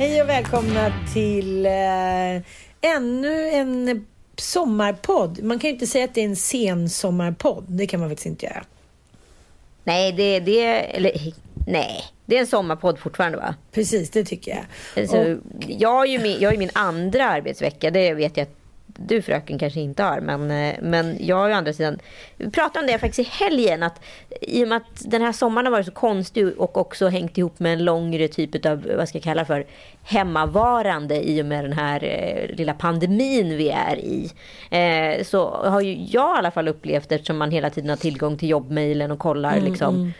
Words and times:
Hej 0.00 0.22
och 0.22 0.28
välkomna 0.28 0.92
till 1.12 1.66
eh, 1.66 2.42
ännu 2.80 3.48
en 3.50 4.06
sommarpodd. 4.36 5.42
Man 5.42 5.58
kan 5.58 5.68
ju 5.68 5.74
inte 5.74 5.86
säga 5.86 6.04
att 6.04 6.14
det 6.14 6.20
är 6.20 6.24
en 6.24 6.36
sen 6.36 6.88
sommarpodd. 6.90 7.64
Det 7.68 7.86
kan 7.86 8.00
man 8.00 8.08
faktiskt 8.08 8.26
inte 8.26 8.46
göra. 8.46 8.64
Nej, 9.84 10.12
det, 10.12 10.40
det 10.40 10.66
eller 10.96 11.12
nej, 11.66 12.04
det 12.26 12.36
är 12.36 12.40
en 12.40 12.46
sommarpodd 12.46 12.98
fortfarande 12.98 13.38
va? 13.38 13.54
Precis, 13.72 14.10
det 14.10 14.24
tycker 14.24 14.50
jag. 14.50 14.64
Alltså, 15.02 15.16
Och- 15.16 15.38
jag, 15.68 15.92
har 15.92 16.06
ju 16.06 16.18
min, 16.18 16.40
jag 16.40 16.48
har 16.48 16.52
ju 16.52 16.58
min 16.58 16.70
andra 16.72 17.28
arbetsvecka, 17.28 17.90
det 17.90 18.14
vet 18.14 18.36
jag 18.36 18.44
att 18.44 18.59
du 19.06 19.22
fröken 19.22 19.58
kanske 19.58 19.80
inte 19.80 20.02
har. 20.02 20.20
Men, 20.20 20.50
eh, 20.50 20.76
men 20.82 21.16
jag 21.20 21.36
har 21.36 21.48
ju 21.48 21.54
andra 21.54 21.72
sidan, 21.72 21.98
vi 22.36 22.50
pratade 22.50 22.80
om 22.80 22.86
det 22.86 22.98
faktiskt 22.98 23.28
i 23.28 23.44
helgen, 23.44 23.82
att 23.82 24.00
i 24.40 24.64
och 24.64 24.68
med 24.68 24.76
att 24.76 25.10
den 25.10 25.22
här 25.22 25.32
sommaren 25.32 25.66
har 25.66 25.72
varit 25.72 25.86
så 25.86 25.92
konstig 25.92 26.58
och 26.58 26.76
också 26.76 27.08
hängt 27.08 27.38
ihop 27.38 27.58
med 27.58 27.72
en 27.72 27.84
längre 27.84 28.28
typ 28.28 28.66
av, 28.66 28.86
vad 28.96 29.08
ska 29.08 29.18
jag 29.18 29.22
kalla 29.22 29.44
för, 29.44 29.66
hemmavarande 30.02 31.30
i 31.30 31.42
och 31.42 31.46
med 31.46 31.64
den 31.64 31.72
här 31.72 32.04
eh, 32.04 32.56
lilla 32.56 32.74
pandemin 32.74 33.56
vi 33.56 33.70
är 33.70 33.96
i. 33.96 34.30
Eh, 34.70 35.24
så 35.24 35.50
har 35.50 35.80
ju 35.80 35.92
jag 35.92 36.36
i 36.36 36.38
alla 36.38 36.50
fall 36.50 36.68
upplevt, 36.68 37.12
eftersom 37.12 37.38
man 37.38 37.50
hela 37.50 37.70
tiden 37.70 37.90
har 37.90 37.96
tillgång 37.96 38.36
till 38.36 38.48
jobbmailen 38.48 39.10
och 39.10 39.18
kollar 39.18 39.60
liksom, 39.60 40.12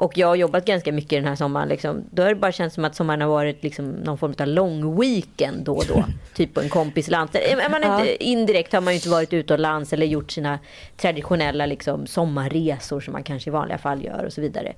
och 0.00 0.18
jag 0.18 0.26
har 0.26 0.36
jobbat 0.36 0.64
ganska 0.64 0.92
mycket 0.92 1.10
den 1.10 1.24
här 1.24 1.36
sommaren. 1.36 1.68
Liksom. 1.68 2.04
Då 2.10 2.22
har 2.22 2.28
det 2.28 2.34
bara 2.34 2.52
känts 2.52 2.74
som 2.74 2.84
att 2.84 2.94
sommaren 2.94 3.20
har 3.20 3.28
varit 3.28 3.62
liksom 3.62 3.90
någon 3.90 4.18
form 4.18 4.34
av 4.38 4.46
lång 4.46 5.00
weekend 5.00 5.64
då 5.64 5.74
och 5.74 5.84
då. 5.88 6.04
typ 6.34 6.54
på 6.54 6.60
en 6.60 6.68
kompis 6.68 7.10
land. 7.10 7.30
Man 7.70 7.84
inte, 7.84 8.24
Indirekt 8.24 8.72
har 8.72 8.80
man 8.80 8.92
ju 8.92 8.96
inte 8.96 9.08
varit 9.08 9.32
utomlands 9.32 9.92
eller 9.92 10.06
gjort 10.06 10.30
sina 10.30 10.58
traditionella 10.96 11.66
liksom, 11.66 12.06
sommarresor 12.06 13.00
som 13.00 13.12
man 13.12 13.22
kanske 13.22 13.50
i 13.50 13.52
vanliga 13.52 13.78
fall 13.78 14.04
gör 14.04 14.24
och 14.24 14.32
så 14.32 14.40
vidare. 14.40 14.74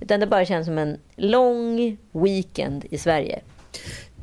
Utan 0.00 0.20
det 0.20 0.26
bara 0.26 0.44
känns 0.44 0.66
som 0.66 0.78
en 0.78 0.98
lång 1.16 1.96
weekend 2.12 2.84
i 2.90 2.98
Sverige. 2.98 3.40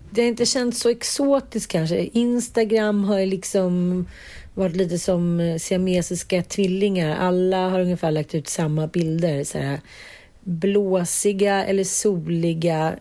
Det 0.10 0.22
har 0.22 0.28
inte 0.28 0.46
känts 0.46 0.80
så 0.80 0.90
exotiskt 0.90 1.72
kanske. 1.72 1.98
Instagram 1.98 3.04
har 3.04 3.20
ju 3.20 3.26
liksom 3.26 4.06
varit 4.54 4.76
lite 4.76 5.00
som 5.00 5.40
eh, 5.40 5.58
siamesiska 5.58 6.44
tvillingar. 6.44 7.18
Alla 7.20 7.70
har 7.70 7.80
ungefär 7.80 8.12
lagt 8.12 8.36
ut 8.36 8.48
samma 8.48 8.88
bilder. 8.88 9.44
Så 9.44 9.58
här, 9.58 9.80
blåsiga 10.44 11.66
eller 11.66 11.84
soliga 11.84 12.96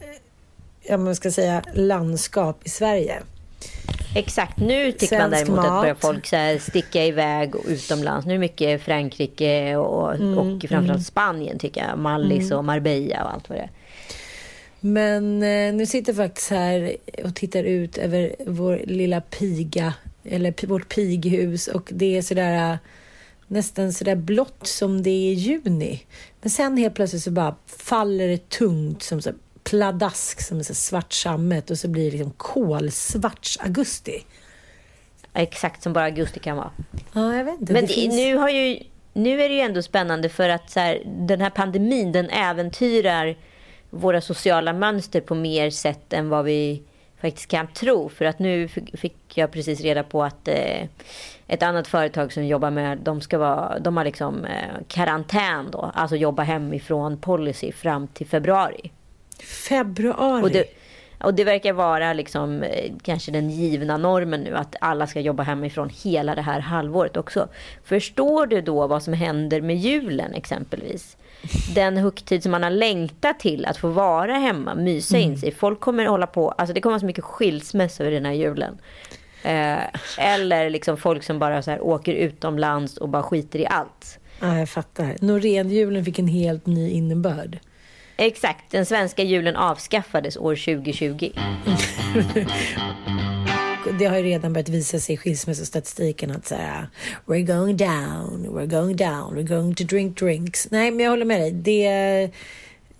ja, 0.82 0.96
man 0.96 1.14
ska 1.14 1.30
säga, 1.30 1.62
landskap 1.74 2.60
i 2.64 2.68
Sverige. 2.68 3.22
Exakt, 4.14 4.58
nu 4.58 4.92
tycker 4.92 5.18
man 5.18 5.30
Svensk 5.30 5.46
däremot 5.46 5.64
att 5.64 5.72
mat. 5.72 5.82
börjar 5.82 5.94
folk 5.94 6.26
så 6.26 6.36
här 6.36 6.58
sticka 6.58 7.04
iväg 7.04 7.54
utomlands. 7.66 8.26
Nu 8.26 8.32
är 8.32 8.34
det 8.34 8.40
mycket 8.40 8.82
Frankrike 8.82 9.76
och, 9.76 10.14
Mm, 10.14 10.38
och 10.38 10.64
framförallt 10.68 11.06
Spanien 11.06 11.58
tycker 11.58 11.86
jag. 11.88 11.98
Mallis 11.98 12.50
och 12.50 12.64
Marbella 12.64 13.24
och 13.24 13.32
allt 13.32 13.48
vad 13.48 13.58
det 13.58 13.62
är. 13.62 13.70
Men 14.80 15.42
eh, 15.42 15.74
nu 15.74 15.86
sitter 15.86 16.12
jag 16.12 16.16
faktiskt 16.16 16.50
här 16.50 16.96
och 17.24 17.34
tittar 17.34 17.64
ut 17.64 17.98
över 17.98 18.34
vår 18.46 18.80
lilla 18.84 19.20
piga, 19.20 19.94
eller 20.24 20.66
vårt 20.66 20.94
pighus 20.94 21.68
och 21.68 21.88
det 21.92 22.16
är 22.16 22.22
sådär 22.22 22.72
eh, 22.72 22.76
nästan 23.50 23.92
sådär 23.92 24.14
blått 24.16 24.66
som 24.66 25.02
det 25.02 25.10
är 25.10 25.32
i 25.32 25.34
juni. 25.34 26.02
Men 26.40 26.50
sen 26.50 26.76
helt 26.76 26.94
plötsligt 26.94 27.22
så 27.22 27.30
bara 27.30 27.56
faller 27.66 28.28
det 28.28 28.48
tungt 28.48 29.02
som 29.02 29.22
så 29.22 29.30
pladask 29.64 30.42
som 30.42 30.64
så 30.64 30.74
svart 30.74 31.12
sammet 31.12 31.70
och 31.70 31.78
så 31.78 31.88
blir 31.88 32.04
det 32.04 32.10
liksom 32.10 32.32
kolsvart 32.36 33.48
augusti. 33.60 34.24
Exakt 35.34 35.82
som 35.82 35.92
bara 35.92 36.04
augusti 36.04 36.40
kan 36.40 36.56
vara. 36.56 36.70
Ja, 37.12 37.36
jag 37.36 37.44
vet 37.44 37.60
inte. 37.60 37.72
Men 37.72 37.86
det 37.86 37.92
finns... 37.92 38.14
nu, 38.14 38.36
har 38.36 38.48
ju, 38.48 38.78
nu 39.12 39.42
är 39.42 39.48
det 39.48 39.54
ju 39.54 39.60
ändå 39.60 39.82
spännande 39.82 40.28
för 40.28 40.48
att 40.48 40.70
så 40.70 40.80
här, 40.80 41.02
den 41.06 41.40
här 41.40 41.50
pandemin 41.50 42.12
den 42.12 42.30
äventyrar 42.30 43.36
våra 43.90 44.20
sociala 44.20 44.72
mönster 44.72 45.20
på 45.20 45.34
mer 45.34 45.70
sätt 45.70 46.12
än 46.12 46.28
vad 46.28 46.44
vi 46.44 46.82
faktiskt 47.20 47.48
kan 47.48 47.72
tro. 47.72 48.08
För 48.08 48.24
att 48.24 48.38
nu 48.38 48.68
fick- 48.68 48.98
fick 48.98 49.16
jag 49.34 49.50
precis 49.52 49.80
reda 49.80 50.02
på 50.02 50.24
att 50.24 50.48
eh, 50.48 50.86
ett 51.50 51.62
annat 51.62 51.88
företag 51.88 52.32
som 52.32 52.46
jobbar 52.46 52.70
med, 52.70 52.98
de, 52.98 53.20
ska 53.20 53.38
vara, 53.38 53.78
de 53.78 53.96
har 53.96 54.04
liksom 54.04 54.44
eh, 54.44 54.74
karantän 54.88 55.70
då, 55.70 55.90
alltså 55.94 56.16
jobba 56.16 56.42
hemifrån 56.42 57.16
policy 57.16 57.72
fram 57.72 58.08
till 58.08 58.26
februari. 58.26 58.90
Februari. 59.68 60.42
Och 60.42 60.50
det, 60.50 60.64
och 61.24 61.34
det 61.34 61.44
verkar 61.44 61.72
vara 61.72 62.12
liksom, 62.12 62.62
eh, 62.62 62.92
kanske 63.02 63.32
den 63.32 63.50
givna 63.50 63.96
normen 63.96 64.40
nu 64.40 64.56
att 64.56 64.76
alla 64.80 65.06
ska 65.06 65.20
jobba 65.20 65.42
hemifrån 65.42 65.90
hela 66.02 66.34
det 66.34 66.42
här 66.42 66.60
halvåret 66.60 67.16
också. 67.16 67.48
Förstår 67.84 68.46
du 68.46 68.60
då 68.60 68.86
vad 68.86 69.02
som 69.02 69.12
händer 69.12 69.60
med 69.60 69.76
julen 69.76 70.34
exempelvis? 70.34 71.16
Den 71.74 71.96
högtid 71.96 72.42
som 72.42 72.52
man 72.52 72.62
har 72.62 72.70
längtat 72.70 73.40
till 73.40 73.66
att 73.66 73.76
få 73.76 73.88
vara 73.88 74.34
hemma, 74.34 74.74
mysa 74.74 75.18
in 75.18 75.38
sig. 75.38 75.52
Folk 75.52 75.80
kommer 75.80 76.06
hålla 76.06 76.26
på, 76.26 76.50
alltså 76.50 76.74
det 76.74 76.80
kommer 76.80 76.92
vara 76.92 77.00
så 77.00 77.06
mycket 77.06 77.24
skilsmässor 77.24 78.06
i 78.06 78.10
den 78.10 78.24
här 78.24 78.32
julen. 78.32 78.78
Eh, 79.42 79.84
eller 80.18 80.70
liksom 80.70 80.96
folk 80.96 81.22
som 81.22 81.38
bara 81.38 81.62
så 81.62 81.70
här 81.70 81.80
åker 81.80 82.12
utomlands 82.12 82.96
och 82.96 83.08
bara 83.08 83.22
skiter 83.22 83.58
i 83.58 83.66
allt. 83.66 84.18
Ja, 84.40 84.58
jag 84.58 84.68
fattar. 84.68 85.16
Norénjulen 85.20 86.04
fick 86.04 86.18
en 86.18 86.28
helt 86.28 86.66
ny 86.66 86.90
innebörd. 86.90 87.58
Exakt, 88.16 88.70
den 88.70 88.86
svenska 88.86 89.22
julen 89.22 89.56
avskaffades 89.56 90.36
år 90.36 90.56
2020. 90.56 91.30
det 93.98 94.04
har 94.04 94.16
ju 94.16 94.22
redan 94.22 94.52
börjat 94.52 94.68
visa 94.68 95.00
sig 95.00 95.14
i 95.14 95.18
skilsmässostatistiken 95.18 96.30
att 96.30 96.46
så 96.46 96.54
här, 96.54 96.88
we're 97.26 97.46
going 97.46 97.76
down, 97.76 98.46
we're 98.48 98.66
going 98.66 98.96
down, 98.96 99.36
we're 99.36 99.48
going 99.48 99.74
to 99.74 99.84
drink 99.84 100.18
drinks. 100.18 100.70
Nej, 100.70 100.90
men 100.90 101.00
jag 101.00 101.10
håller 101.10 101.24
med 101.24 101.40
dig. 101.40 101.52
Det, 101.52 102.30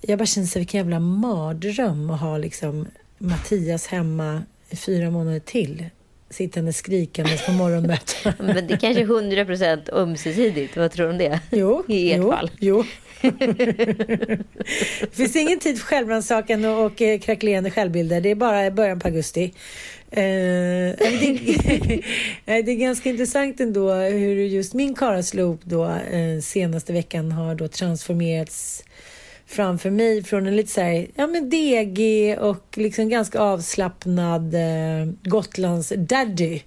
jag 0.01 0.19
bara 0.19 0.27
känner 0.27 0.47
så 0.47 0.59
vilken 0.59 0.79
jävla 0.79 1.01
mardröm 1.01 2.11
att 2.11 2.21
ha 2.21 2.39
liksom 2.39 2.87
Mattias 3.19 3.87
hemma 3.87 4.43
i 4.71 4.77
fyra 4.77 5.11
månader 5.11 5.41
till. 5.41 5.85
Sittande 6.31 6.73
skrikandes 6.73 7.47
på 7.47 7.53
morgonmötena. 7.53 8.35
Men 8.55 8.67
det 8.67 8.75
är 8.75 8.79
kanske 8.79 9.05
100% 9.05 9.93
ömsesidigt. 9.93 10.77
Vad 10.77 10.93
tror 10.93 11.07
du 11.07 11.13
om 11.13 11.19
det? 11.19 11.41
Jo, 11.51 11.85
I 11.89 12.13
ert 12.13 12.19
jo, 12.19 12.31
fall. 12.31 12.51
Jo. 12.59 12.85
det 15.01 15.13
finns 15.13 15.37
ingen 15.37 15.59
tid 15.59 15.79
för 15.79 15.87
självrannsakan 15.87 16.65
och, 16.65 16.85
och 16.87 17.03
eh, 17.03 17.19
krackelerande 17.19 17.71
självbilder. 17.71 18.21
Det 18.21 18.31
är 18.31 18.35
bara 18.35 18.71
början 18.71 19.01
på 19.01 19.09
augusti. 19.09 19.55
Eh, 20.11 20.21
det, 20.21 22.01
Nej, 22.45 22.63
det 22.63 22.73
är 22.73 22.77
ganska 22.77 23.11
intressant 23.11 23.61
ändå 23.61 23.95
hur 23.95 24.37
just 24.37 24.75
min 24.75 24.95
karlslop 24.95 25.61
då 25.65 25.85
eh, 25.85 26.41
senaste 26.43 26.93
veckan 26.93 27.33
har 27.33 27.55
då 27.55 27.69
transformerats 27.69 28.85
framför 29.51 29.91
mig 29.91 30.23
från 30.25 30.47
en 30.47 30.57
lite 30.57 30.73
så 30.73 30.81
här, 30.81 31.07
ja 31.15 31.27
men 31.27 31.51
degig 31.51 32.39
och 32.39 32.65
liksom 32.75 33.09
ganska 33.09 33.41
avslappnad 33.41 34.55
eh, 34.55 35.13
Gotlands 35.23 35.93
daddy 35.97 36.61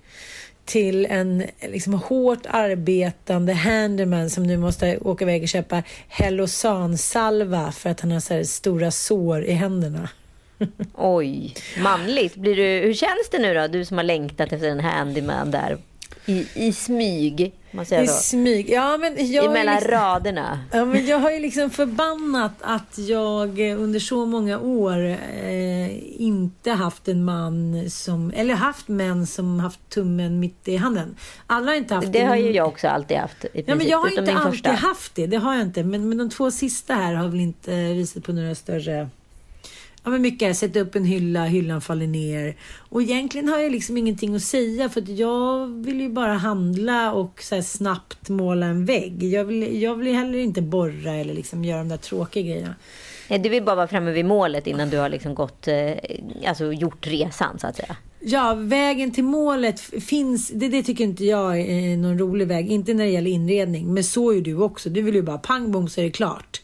till 0.66 1.06
en 1.06 1.44
liksom 1.62 1.94
hårt 1.94 2.46
arbetande 2.50 3.54
handyman 3.54 4.30
som 4.30 4.44
nu 4.44 4.58
måste 4.58 4.98
åka 4.98 5.26
iväg 5.26 5.42
och 5.44 5.50
köpa 5.50 5.84
Hellosan-salva 6.08 7.72
för 7.72 7.90
att 7.90 8.02
han 8.02 8.12
har 8.12 8.20
så 8.20 8.34
här 8.34 8.44
stora 8.44 8.92
sår 8.92 9.44
i 9.44 9.52
händerna. 9.52 10.10
Oj, 10.96 11.56
manligt. 11.84 12.36
Blir 12.36 12.56
du, 12.56 12.64
hur 12.64 12.94
känns 12.94 13.30
det 13.32 13.40
nu 13.40 13.54
då? 13.54 13.68
Du 13.68 13.86
som 13.86 13.98
har 13.98 14.04
längtat 14.04 14.54
efter 14.54 14.68
en 14.68 14.80
handyman 14.80 15.52
där 15.52 15.78
i, 16.25 16.48
i 16.54 16.74
smyg. 16.74 17.54
Man 17.75 17.86
säger 17.86 18.04
I 18.04 18.06
då. 18.06 18.12
smyg. 18.14 18.70
Ja, 18.70 18.98
men 18.98 19.31
jag 19.31 19.46
Emellan 19.46 19.75
liksom, 19.75 19.92
raderna. 19.92 20.60
Ja, 20.72 20.86
men 20.86 21.06
jag 21.06 21.20
har 21.20 21.31
ju 21.31 21.40
liksom 21.40 21.70
förbannat 21.70 22.52
att 22.62 22.98
jag 22.98 23.60
under 23.60 24.00
så 24.00 24.25
många 24.25 24.60
år 24.60 25.06
eh, 25.08 26.22
inte 26.22 26.72
haft 26.72 27.08
en 27.08 27.25
man 27.25 27.90
som, 27.90 28.31
eller 28.36 28.54
haft 28.54 28.88
män 28.88 29.28
som 29.28 29.60
haft 29.60 29.90
tummen 29.90 30.40
mitt 30.40 30.68
i 30.68 30.75
handen. 30.78 31.16
Alla 31.48 31.68
har 31.72 31.75
inte 31.78 31.96
haft 31.96 32.14
Det 32.14 32.22
har 32.22 32.30
men- 32.36 32.46
ju 32.46 32.52
jag 32.52 32.68
också 32.68 32.88
alltid 32.88 33.18
haft. 33.18 33.46
I 33.46 33.48
princip, 33.48 33.68
Ja, 33.70 33.75
men 33.75 33.88
jag 33.88 33.98
har 33.98 34.10
inte 34.20 34.34
alltid 34.34 34.52
första. 34.52 34.72
haft 34.72 35.16
det. 35.16 35.28
Det 35.28 35.38
har 35.38 35.54
jag 35.54 35.62
inte. 35.62 35.84
Men, 35.84 36.10
men 36.10 36.18
de 36.18 36.30
två 36.30 36.52
sista 36.52 36.94
här 36.94 37.14
har 37.14 37.28
väl 37.28 37.40
inte 37.40 37.72
visat 37.94 38.24
på 38.24 38.31
några 38.34 38.56
större... 38.56 39.10
Ja, 40.04 40.10
men 40.10 40.22
mycket. 40.22 40.58
Sätter 40.58 40.80
upp 40.80 40.96
en 40.96 41.06
hylla, 41.06 41.46
hyllan 41.46 41.82
faller 41.82 42.08
ner. 42.08 42.56
Och 42.90 43.02
egentligen 43.02 43.50
har 43.50 43.60
jag 43.60 43.72
liksom 43.72 43.98
ingenting 43.98 44.36
att 44.36 44.42
säga 44.42 44.90
för 44.90 45.02
att 45.02 45.10
jag 45.10 45.68
vill 45.68 46.02
ju 46.02 46.10
bara 46.10 46.34
handla 46.34 47.14
och 47.14 47.44
så 47.44 47.62
snabbt 47.62 48.30
måla 48.30 48.66
en 48.66 48.86
vägg. 48.86 49.24
Jag 49.24 49.46
vill, 49.46 49.82
jag 49.82 49.96
vill 49.96 50.16
heller 50.16 50.40
inte 50.40 50.62
borra 50.62 51.14
eller 51.14 51.34
liksom 51.34 51.66
göra 51.66 51.80
de 51.80 51.90
där 51.90 51.98
tråkiga 51.98 52.44
grejerna. 52.44 52.76
Nej, 53.28 53.40
Du 53.40 53.50
vill 53.50 53.64
bara 53.64 53.76
vara 53.76 53.88
framme 53.88 54.12
vid 54.12 54.26
målet 54.26 54.68
innan 54.68 54.90
du 54.90 54.98
har 54.98 55.10
liksom 55.10 55.36
gått, 55.36 55.68
eh, 55.68 55.92
alltså 56.48 56.74
gjort 56.74 57.08
resan 57.08 57.60
så 57.60 57.68
att 57.68 57.76
säga. 57.76 57.96
Ja, 58.20 58.54
vägen 58.54 59.12
till 59.12 59.24
målet 59.24 59.80
finns. 59.80 60.50
Det, 60.50 60.68
det 60.68 60.84
tycker 60.84 61.04
inte 61.04 61.26
jag 61.26 61.60
är 61.60 61.98
någon 61.98 62.20
rolig 62.20 62.48
väg. 62.48 62.72
Inte 62.72 62.94
när 62.94 63.04
det 63.04 63.10
gäller 63.10 63.32
inredning. 63.32 63.94
Men 63.94 64.04
så 64.04 64.34
är 64.34 64.42
du 64.42 64.56
också. 64.56 64.90
Du 64.90 65.02
vill 65.02 65.16
ju 65.16 65.22
bara 65.22 65.38
pang 65.38 65.72
bom 65.72 65.90
så 65.90 66.02
är 66.02 66.06
det 66.06 66.12
klart. 66.12 66.62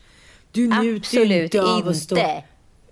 Du 0.51 0.67
njuter 0.67 0.83
ju 0.83 0.95
Absolut 0.97 1.43
inte 1.43 1.61
av 1.61 1.87
att 1.87 1.97
stå... 1.97 2.15
inte. 2.15 2.43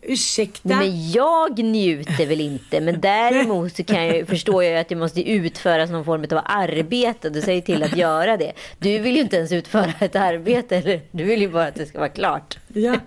Ursäkta? 0.02 0.70
Men 0.70 1.12
jag 1.12 1.60
njuter 1.60 2.26
väl 2.26 2.42
inte. 2.42 2.82
Men 2.82 3.02
däremot 3.02 3.76
så 3.76 3.84
kan 3.84 4.08
jag, 4.08 4.28
förstår 4.28 4.64
jag 4.64 4.80
att 4.80 4.90
det 4.90 4.96
måste 4.96 5.30
utföras 5.32 5.90
någon 5.90 6.06
form 6.06 6.26
av 6.32 6.42
arbete. 6.46 7.30
Du 7.30 7.42
säger 7.42 7.62
till 7.62 7.84
att 7.84 7.98
göra 7.98 8.38
det. 8.38 8.52
Du 8.80 9.00
vill 9.00 9.16
ju 9.16 9.22
inte 9.22 9.36
ens 9.38 9.52
utföra 9.52 9.94
ett 10.00 10.16
arbete. 10.16 10.76
Eller? 10.78 11.02
Du 11.12 11.24
vill 11.24 11.42
ju 11.42 11.50
bara 11.50 11.68
att 11.68 11.76
det 11.76 11.86
ska 11.86 12.00
vara 12.00 12.10
klart. 12.10 12.58
Ja. 12.74 13.00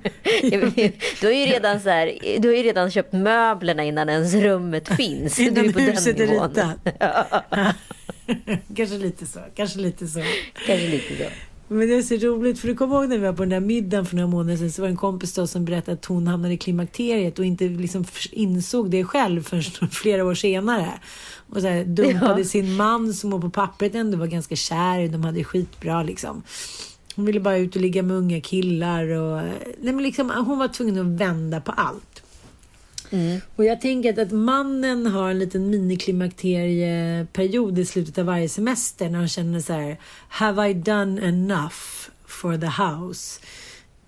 Du 1.20 1.26
har 1.26 1.32
ju 1.32 1.46
redan, 1.46 1.80
så 1.80 1.88
här, 1.88 2.18
du 2.38 2.48
har 2.48 2.56
ju 2.56 2.62
redan 2.62 2.90
köpt 2.90 3.12
möblerna 3.12 3.84
innan 3.84 4.08
ens 4.08 4.34
rummet 4.34 4.88
finns. 4.96 5.36
du 5.36 5.42
Innan 5.44 5.64
är 5.68 5.72
på 5.72 5.78
huset 5.78 6.16
den 6.18 6.28
är 6.28 6.32
nivån. 6.32 6.48
ritat. 6.48 7.76
kanske 8.76 8.96
lite 8.98 9.26
så. 9.26 9.40
Kanske 9.54 9.78
lite 9.78 10.06
så. 10.06 10.22
Kanske 10.66 10.86
lite 10.86 11.16
så. 11.16 11.30
Men 11.72 11.88
det 11.88 11.94
är 11.94 12.02
så 12.02 12.14
roligt, 12.14 12.58
för 12.58 12.68
du 12.68 12.74
kommer 12.74 12.96
ihåg 12.96 13.08
när 13.08 13.18
vi 13.18 13.26
var 13.26 13.32
på 13.32 13.42
den 13.42 13.50
där 13.50 13.60
middagen 13.60 14.06
för 14.06 14.16
några 14.16 14.28
månader 14.28 14.56
sedan 14.56 14.72
så 14.72 14.82
var 14.82 14.88
det 14.88 14.92
en 14.92 14.96
kompis 14.96 15.34
då 15.34 15.46
som 15.46 15.64
berättade 15.64 15.92
att 15.92 16.04
hon 16.04 16.26
hamnade 16.26 16.54
i 16.54 16.56
klimakteriet 16.56 17.38
och 17.38 17.44
inte 17.44 17.64
liksom 17.64 18.04
insåg 18.32 18.90
det 18.90 19.04
själv 19.04 19.42
förrän 19.42 19.90
flera 19.90 20.24
år 20.24 20.34
senare. 20.34 20.88
Och 21.48 21.60
så 21.60 21.68
här, 21.68 21.84
dumpade 21.84 22.40
Ja. 22.40 22.44
sin 22.44 22.76
man 22.76 23.14
som 23.14 23.32
hon 23.32 23.40
på 23.40 23.50
pappret 23.50 23.94
ändå 23.94 24.18
var 24.18 24.26
ganska 24.26 24.56
kär. 24.56 25.08
De 25.08 25.24
hade 25.24 25.44
skitbra 25.44 26.02
liksom. 26.02 26.42
Hon 27.16 27.24
ville 27.24 27.40
bara 27.40 27.56
ut 27.56 27.76
och 27.76 27.82
ligga 27.82 28.02
med 28.02 28.16
unga 28.16 28.40
killar 28.40 29.08
och 29.08 29.42
nej, 29.80 29.92
men 29.94 30.02
liksom, 30.02 30.30
hon 30.30 30.58
var 30.58 30.68
tvungen 30.68 30.98
att 31.00 31.20
vända 31.20 31.60
på 31.60 31.72
allt. 31.72 32.19
Och 33.56 33.64
jag 33.64 33.80
tänker 33.80 34.22
att, 34.22 34.30
mannen 34.32 35.06
har 35.06 35.30
en 35.30 35.38
liten 35.38 35.70
miniklimakterieperiod 35.70 37.78
i 37.78 37.84
slutet 37.86 38.18
av 38.18 38.24
varje 38.24 38.48
semester 38.48 39.08
när 39.08 39.18
han 39.18 39.28
känner 39.28 39.60
så 39.60 39.72
här 39.72 39.96
Have 40.28 40.68
I 40.70 40.74
done 40.74 41.28
enough 41.28 41.74
for 42.26 42.56
the 42.58 42.82
house? 42.82 43.40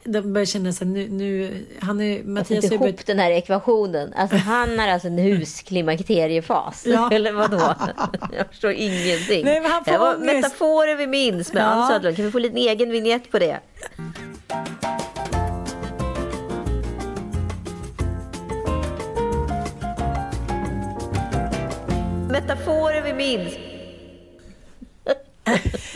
De 0.05 0.33
börjar 0.33 0.47
känna 0.47 0.73
så 0.73 0.85
här, 0.85 0.93
nu, 0.93 1.09
nu 1.09 1.65
han 1.81 2.01
är, 2.01 2.23
Mattias 2.25 2.65
har 2.71 2.73
ihop 2.73 3.07
den 3.07 3.19
här 3.19 3.31
ekvationen. 3.31 4.13
Alltså 4.17 4.37
han 4.37 4.79
har 4.79 4.89
alltså 4.89 5.09
en 5.09 5.19
husklimakteriefas. 5.19 6.85
Ja. 6.91 7.11
Eller 7.13 7.33
vadå? 7.33 7.75
Jag 8.37 8.49
förstår 8.49 8.73
ingenting. 8.73 9.45
Nej, 9.45 9.61
men 9.61 9.71
han 9.71 9.85
får 9.85 9.93
det 9.93 9.99
var 9.99 10.15
ångest. 10.15 10.35
metaforer 10.35 10.97
vi 10.97 11.07
minns 11.07 11.53
med 11.53 11.63
Ja. 11.63 11.67
Ann 11.67 11.89
Söderlund. 11.89 12.17
Kan 12.17 12.25
vi 12.25 12.31
få 12.31 12.39
en 12.39 12.43
liten 12.43 12.59
egen 12.59 12.91
vignett 12.91 13.31
på 13.31 13.39
det? 13.39 13.61
Metaforer 22.43 23.03
vi 23.03 23.13
minns. 23.13 23.55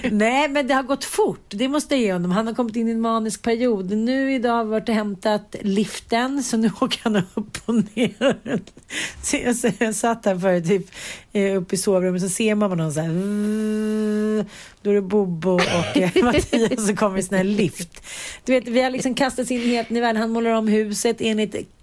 Nej, 0.10 0.48
men 0.48 0.66
det 0.66 0.74
har 0.74 0.82
gått 0.82 1.04
fort. 1.04 1.44
Det 1.48 1.68
måste 1.68 1.94
jag 1.94 2.02
ge 2.02 2.12
honom. 2.12 2.30
Han 2.30 2.46
har 2.46 2.54
kommit 2.54 2.76
in 2.76 2.88
i 2.88 2.90
en 2.90 3.00
manisk 3.00 3.42
period. 3.42 3.90
Nu 3.90 4.34
idag 4.34 4.52
har 4.52 4.64
vi 4.64 4.70
varit 4.70 4.88
och 4.88 4.94
hämtat 4.94 5.56
liften, 5.60 6.42
så 6.42 6.56
nu 6.56 6.70
åker 6.80 7.00
han 7.02 7.16
upp 7.16 7.58
och 7.66 7.74
ner. 7.74 8.36
Så 9.22 9.36
jag, 9.66 9.74
jag 9.78 9.94
satt 9.94 10.24
här 10.24 10.38
förut, 10.38 10.66
typ, 10.66 10.90
eh, 11.32 11.56
uppe 11.56 11.74
i 11.74 11.78
sovrummet, 11.78 12.22
så 12.22 12.28
ser 12.28 12.54
man 12.54 12.78
någon 12.78 12.92
så 12.92 13.00
här... 13.00 13.08
Då 14.82 14.90
är 14.90 14.94
det 14.94 15.02
Bobo 15.02 15.50
och 15.50 16.24
Mattias 16.24 16.86
som 16.86 16.96
kommer 16.96 17.18
i 17.18 17.22
sån 17.22 17.36
här 17.36 17.44
lift. 17.44 18.02
Du 18.44 18.52
vet, 18.52 18.68
vi 18.68 18.82
har 18.82 18.90
liksom 18.90 19.14
kastats 19.14 19.50
in 19.50 19.60
helt 19.60 19.90
i 19.90 20.00
världen. 20.00 20.22
Han 20.22 20.30
målar 20.30 20.50
om 20.50 20.68
huset 20.68 21.16
enligt 21.20 21.75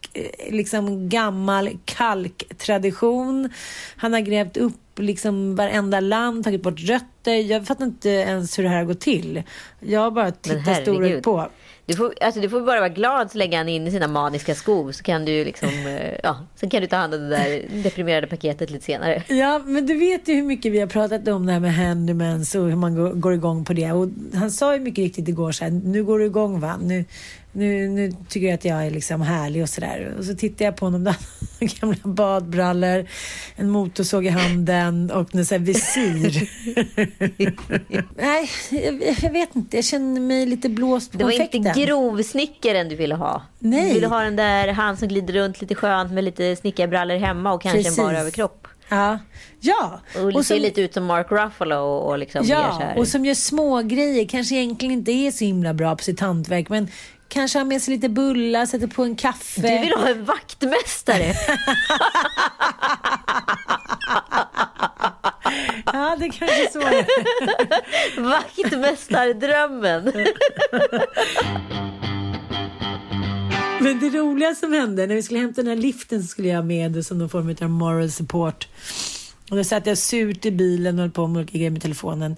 liksom 0.49 1.09
gammal 1.09 1.69
kalktradition. 1.85 3.49
Han 3.97 4.13
har 4.13 4.19
grävt 4.19 4.57
upp 4.57 4.73
liksom 4.95 5.55
varenda 5.55 5.99
land, 5.99 6.43
tagit 6.43 6.63
bort 6.63 6.79
rötter. 6.79 7.33
Jag 7.33 7.67
fattar 7.67 7.85
inte 7.85 8.09
ens 8.09 8.59
hur 8.59 8.63
det 8.63 8.69
här 8.69 8.77
har 8.77 8.85
gått 8.85 8.99
till. 8.99 9.43
Jag 9.79 9.99
har 9.99 10.11
bara 10.11 10.31
tittat 10.31 10.81
storögt 10.81 11.23
på. 11.23 11.49
Du 11.85 11.95
får, 11.95 12.13
alltså, 12.21 12.41
du 12.41 12.49
får 12.49 12.61
bara 12.61 12.79
vara 12.79 12.89
glad 12.89 13.31
så 13.31 13.37
länge 13.37 13.57
han 13.57 13.69
är 13.69 13.75
inne 13.75 13.89
i 13.89 13.91
sina 13.91 14.07
maniska 14.07 14.55
skov. 14.55 14.91
Så 14.91 15.03
kan 15.03 15.25
du 15.25 15.45
liksom, 15.45 15.69
eh, 15.69 16.19
ja, 16.23 16.37
sen 16.55 16.69
kan 16.69 16.81
du 16.81 16.87
ta 16.87 16.95
hand 16.95 17.13
om 17.13 17.19
det 17.19 17.29
där 17.29 17.83
deprimerade 17.83 18.27
paketet 18.27 18.69
lite 18.69 18.85
senare. 18.85 19.23
Ja, 19.27 19.61
men 19.65 19.85
du 19.85 19.97
vet 19.97 20.27
ju 20.27 20.33
hur 20.33 20.43
mycket 20.43 20.71
vi 20.71 20.79
har 20.79 20.87
pratat 20.87 21.27
om 21.27 21.45
det 21.45 21.53
här 21.53 21.59
med 21.59 21.75
handymans 21.75 22.55
och 22.55 22.69
hur 22.69 22.75
man 22.75 22.95
går, 22.95 23.13
går 23.13 23.33
igång 23.33 23.65
på 23.65 23.73
det. 23.73 23.91
Och 23.91 24.09
han 24.33 24.51
sa 24.51 24.73
ju 24.73 24.79
mycket 24.79 25.03
riktigt 25.03 25.27
igår 25.27 25.51
så 25.51 25.63
här, 25.63 25.71
nu 25.71 26.03
går 26.03 26.19
du 26.19 26.25
igång 26.25 26.59
va? 26.59 26.79
Nu, 26.81 27.05
nu, 27.53 27.87
nu 27.89 28.11
tycker 28.29 28.47
jag 28.47 28.53
att 28.53 28.65
jag 28.65 28.85
är 28.85 28.91
liksom 28.91 29.21
härlig 29.21 29.61
och 29.63 29.69
sådär. 29.69 30.15
Och 30.19 30.25
så 30.25 30.35
tittar 30.35 30.65
jag 30.65 30.75
på 30.75 30.85
honom, 30.85 31.03
där 31.03 31.15
gamla 31.79 31.97
badbrallor, 32.03 33.07
en 33.55 33.69
motorsåg 33.69 34.25
i 34.25 34.29
handen 34.29 35.11
och 35.11 35.35
en 35.35 35.45
sån 35.45 35.63
visir. 35.63 36.49
Nej, 38.17 38.49
jag, 38.69 39.15
jag 39.21 39.31
vet 39.31 39.55
inte. 39.55 39.77
Jag 39.77 39.85
känner 39.85 40.21
mig 40.21 40.45
lite 40.45 40.69
blåst 40.69 41.11
på 41.11 41.17
Det 41.17 41.23
var 41.23 41.31
inte 41.31 41.57
konfekten. 41.57 41.85
grovsnickaren 41.85 42.89
du 42.89 42.95
ville 42.95 43.15
ha. 43.15 43.41
Nej. 43.59 43.87
Du 43.87 43.93
ville 43.93 44.07
ha 44.07 44.21
den 44.23 44.35
där 44.35 44.67
han 44.67 44.97
som 44.97 45.07
glider 45.07 45.33
runt 45.33 45.61
lite 45.61 45.75
skönt 45.75 46.11
med 46.11 46.23
lite 46.23 46.55
snickarbrallor 46.55 47.15
hemma 47.15 47.53
och 47.53 47.61
kanske 47.61 47.77
Precis. 47.83 47.97
en 47.99 48.05
bara 48.05 48.19
överkropp. 48.19 48.67
Ja, 48.89 49.19
ja. 49.59 49.99
Och, 50.17 50.23
Och 50.23 50.45
ser 50.45 50.55
som- 50.55 50.61
lite 50.61 50.81
ut 50.81 50.93
som 50.93 51.05
Mark 51.05 51.27
Ruffalo 51.31 51.75
och, 51.75 52.09
och 52.09 52.17
liksom 52.17 52.45
Ja, 52.45 52.93
och 52.97 53.07
som 53.07 53.25
gör 53.25 53.33
små 53.33 53.81
grejer 53.81 54.25
Kanske 54.27 54.55
egentligen 54.55 54.91
inte 54.93 55.11
är 55.11 55.31
så 55.31 55.45
himla 55.45 55.73
bra 55.73 55.95
på 55.95 56.03
sitt 56.03 56.19
hantverk 56.19 56.69
men 56.69 56.87
kanske 57.27 57.59
har 57.59 57.65
med 57.65 57.81
sig 57.81 57.93
lite 57.93 58.09
bullar, 58.09 58.65
sätter 58.65 58.87
på 58.87 59.03
en 59.03 59.15
kaffe. 59.15 59.61
Du 59.61 59.79
vill 59.79 59.93
ha 59.93 60.09
en 60.09 60.25
vaktmästare. 60.25 61.33
Ja, 65.85 66.15
det 66.19 66.29
kanske 66.29 66.63
är 66.63 66.71
så. 66.71 66.79
Vaktmästardrömmen. 68.21 70.13
Men 73.79 73.99
det 73.99 74.09
roliga 74.09 74.55
som 74.55 74.73
hände 74.73 75.07
när 75.07 75.15
vi 75.15 75.23
skulle 75.23 75.39
hämta 75.39 75.61
den 75.61 75.69
här 75.69 75.83
liften 75.83 76.21
så 76.21 76.27
skulle 76.27 76.47
jag 76.47 76.65
med 76.65 77.05
som 77.05 77.17
någon 77.17 77.29
form 77.29 77.55
av 77.61 77.69
moral 77.69 78.11
support. 78.11 78.67
Och 79.49 79.57
då 79.57 79.63
satt 79.63 79.85
jag 79.85 79.97
surt 79.97 80.45
i 80.45 80.51
bilen 80.51 80.95
och 80.95 81.01
höll 81.01 81.11
på 81.11 81.27
med 81.27 81.39
olika 81.39 81.57
grejer 81.57 81.71
med 81.71 81.81
telefonen. 81.81 82.35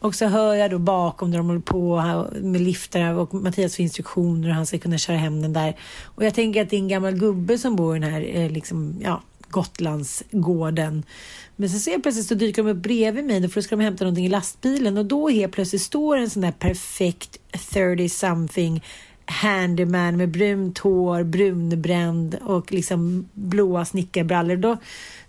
Och 0.00 0.14
så 0.14 0.26
hör 0.26 0.54
jag 0.54 0.70
då 0.70 0.78
bakom 0.78 1.30
där 1.30 1.38
de 1.38 1.46
håller 1.46 1.60
på 1.60 2.02
med 2.32 2.60
liftar 2.60 3.14
och 3.14 3.34
Mattias 3.34 3.76
får 3.76 3.82
instruktioner 3.82 4.48
och 4.48 4.54
han 4.54 4.66
ska 4.66 4.78
kunna 4.78 4.98
köra 4.98 5.16
hem 5.16 5.42
den 5.42 5.52
där. 5.52 5.76
Och 6.04 6.24
jag 6.24 6.34
tänker 6.34 6.62
att 6.62 6.70
det 6.70 6.76
är 6.76 6.80
en 6.80 6.88
gammal 6.88 7.18
gubbe 7.18 7.58
som 7.58 7.76
bor 7.76 7.96
i 7.96 8.00
den 8.00 8.10
här 8.10 8.30
eh, 8.34 8.50
liksom, 8.50 9.00
ja, 9.02 9.22
Gotlandsgården. 9.48 11.02
Men 11.56 11.70
sen 11.70 11.80
så 11.80 11.90
helt 11.90 12.02
plötsligt 12.02 12.26
så 12.26 12.34
dyker 12.34 12.62
de 12.62 12.70
upp 12.70 12.82
bredvid 12.82 13.24
mig 13.24 13.48
för 13.48 13.60
då 13.60 13.62
ska 13.62 13.76
de 13.76 13.82
hämta 13.82 14.04
någonting 14.04 14.26
i 14.26 14.28
lastbilen 14.28 14.98
och 14.98 15.06
då 15.06 15.28
helt 15.28 15.52
plötsligt 15.52 15.82
står 15.82 16.16
en 16.16 16.30
sån 16.30 16.42
där 16.42 16.52
perfekt 16.52 17.38
30 17.72 18.08
something 18.08 18.82
handyman 19.26 20.16
med 20.16 20.28
brunt 20.28 20.78
hår, 20.78 21.22
brunbränd 21.22 22.38
och 22.42 22.72
liksom 22.72 23.28
blåa 23.32 23.84
snickarbrallor. 23.84 24.56
Då, 24.56 24.76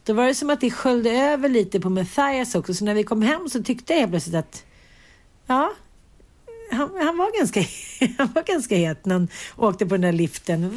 då 0.06 0.14
var 0.14 0.28
det 0.28 0.36
som 0.36 0.50
att 0.50 0.62
det 0.62 0.72
sköljde 0.72 1.12
över 1.12 1.50
lite 1.50 1.80
på 1.80 1.90
Mattias 1.90 2.56
också. 2.56 2.74
Så 2.74 2.86
när 2.86 2.94
vi 2.94 3.04
kom 3.04 3.22
hem 3.22 3.50
så 3.50 3.64
tyckte 3.64 3.94
jag 3.94 4.10
plötsligt 4.10 4.36
att 4.36 4.64
ja, 5.48 5.74
han, 6.72 6.90
han, 7.02 7.18
var 7.18 7.40
ganska, 7.40 7.60
han 8.18 8.32
var 8.36 8.44
ganska 8.44 8.76
het 8.76 9.06
när 9.06 9.16
han 9.16 9.28
åkte 9.58 9.86
på 9.86 9.94
den 9.96 10.02
där 10.02 10.12
liften. 10.12 10.72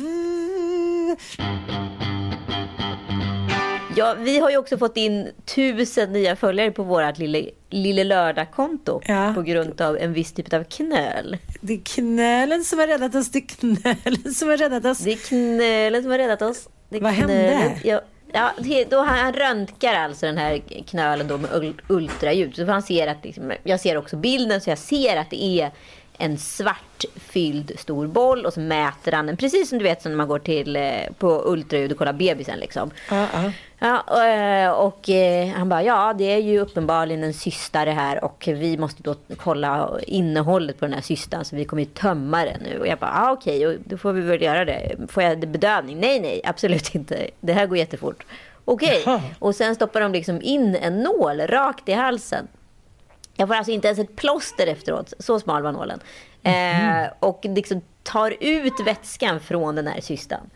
Ja, 3.96 4.16
vi 4.18 4.38
har 4.38 4.50
ju 4.50 4.56
också 4.56 4.78
fått 4.78 4.96
in 4.96 5.28
tusen 5.44 6.12
nya 6.12 6.36
följare 6.36 6.70
på 6.70 6.82
vårt 6.82 7.18
lille, 7.18 7.50
lille 7.70 8.04
lördag-konto 8.04 9.00
ja. 9.04 9.32
på 9.34 9.42
grund 9.42 9.80
av 9.80 9.96
en 9.96 10.12
viss 10.12 10.32
typ 10.32 10.52
av 10.52 10.64
knöl. 10.64 11.36
Det 11.60 11.72
är 11.72 11.80
knölen 11.84 12.64
som 12.64 12.78
har 12.78 12.86
räddat 12.86 13.14
oss. 13.14 13.30
Det 13.30 13.38
är 13.38 13.46
knölen 13.46 14.34
som 14.34 14.48
har 14.48 14.56
räddat 14.56 14.84
oss. 14.84 14.98
Det 14.98 15.12
är 15.12 15.16
knölen 15.16 16.02
som 16.02 16.10
har 16.10 16.18
räddat 16.18 16.42
oss. 16.42 16.68
Vad 16.88 17.00
knölen. 17.00 17.16
hände? 17.16 17.80
Ja, 17.84 18.00
ja, 18.32 18.52
då 18.90 19.00
han 19.00 19.32
röntgar 19.32 19.94
alltså 19.94 20.26
den 20.26 20.38
här 20.38 20.58
knölen 20.86 21.28
då 21.28 21.38
med 21.38 21.74
ultraljud. 21.88 22.56
Så 22.56 22.66
han 22.66 22.82
ser 22.82 23.06
att, 23.06 23.24
liksom, 23.24 23.52
jag 23.62 23.80
ser 23.80 23.96
också 23.96 24.16
bilden 24.16 24.60
så 24.60 24.70
jag 24.70 24.78
ser 24.78 25.16
att 25.16 25.30
det 25.30 25.44
är 25.44 25.70
en 26.18 26.38
svartfylld 26.38 27.72
stor 27.78 28.06
boll 28.06 28.46
och 28.46 28.52
så 28.52 28.60
mäter 28.60 29.12
han 29.12 29.26
den. 29.26 29.36
Precis 29.36 29.68
som 29.68 29.78
du 29.78 29.84
vet 29.84 30.02
som 30.02 30.12
när 30.12 30.16
man 30.16 30.28
går 30.28 30.38
till 30.38 30.76
eh, 30.76 30.82
på 31.18 31.42
ultraljud 31.46 31.92
och 31.92 31.98
kollar 31.98 32.12
bebisen 32.12 32.58
liksom. 32.58 32.90
Uh 33.12 33.24
-uh. 33.24 33.52
Ja, 33.80 34.00
och, 34.00 34.24
eh, 34.24 34.70
och 34.70 35.10
eh, 35.10 35.48
han 35.48 35.68
bara, 35.68 35.82
ja 35.82 36.14
det 36.18 36.24
är 36.24 36.38
ju 36.38 36.60
uppenbarligen 36.60 37.24
en 37.24 37.34
cysta 37.34 37.84
det 37.84 37.92
här 37.92 38.24
och 38.24 38.44
vi 38.46 38.78
måste 38.78 39.02
då 39.02 39.14
kolla 39.36 39.90
innehållet 40.06 40.78
på 40.78 40.84
den 40.84 40.94
här 40.94 41.00
cystan 41.00 41.44
så 41.44 41.56
vi 41.56 41.64
kommer 41.64 41.82
ju 41.82 41.88
tömma 41.88 42.44
den 42.44 42.62
nu. 42.62 42.78
Och 42.78 42.86
jag 42.86 42.98
bara, 42.98 43.12
ah, 43.14 43.32
okej, 43.32 43.66
okay, 43.66 43.78
då 43.84 43.96
får 43.96 44.12
vi 44.12 44.20
väl 44.20 44.42
göra 44.42 44.64
det. 44.64 44.96
Får 45.08 45.22
jag 45.22 45.38
bedövning? 45.38 46.00
Nej, 46.00 46.20
nej, 46.20 46.40
absolut 46.44 46.94
inte. 46.94 47.30
Det 47.40 47.52
här 47.52 47.66
går 47.66 47.78
jättefort. 47.78 48.24
Okej, 48.64 49.02
okay. 49.02 49.20
och 49.38 49.54
sen 49.54 49.74
stoppar 49.74 50.00
de 50.00 50.12
liksom 50.12 50.42
in 50.42 50.76
en 50.76 51.02
nål 51.02 51.40
rakt 51.40 51.88
i 51.88 51.92
halsen. 51.92 52.48
Jag 53.40 53.48
får 53.48 53.54
alltså 53.54 53.72
inte 53.72 53.88
ens 53.88 53.98
ett 53.98 54.16
plåster 54.16 54.66
efteråt. 54.66 55.12
Så 55.18 55.40
smal 55.40 55.62
var 55.62 55.72
nålen. 55.72 56.00
Mm. 56.42 57.04
Eh, 57.04 57.10
och 57.20 57.40
liksom 57.42 57.80
tar 58.02 58.34
ut 58.40 58.80
vätskan 58.80 59.40
från 59.40 59.74
den 59.74 59.86
här 59.86 60.00
cystan. 60.00 60.50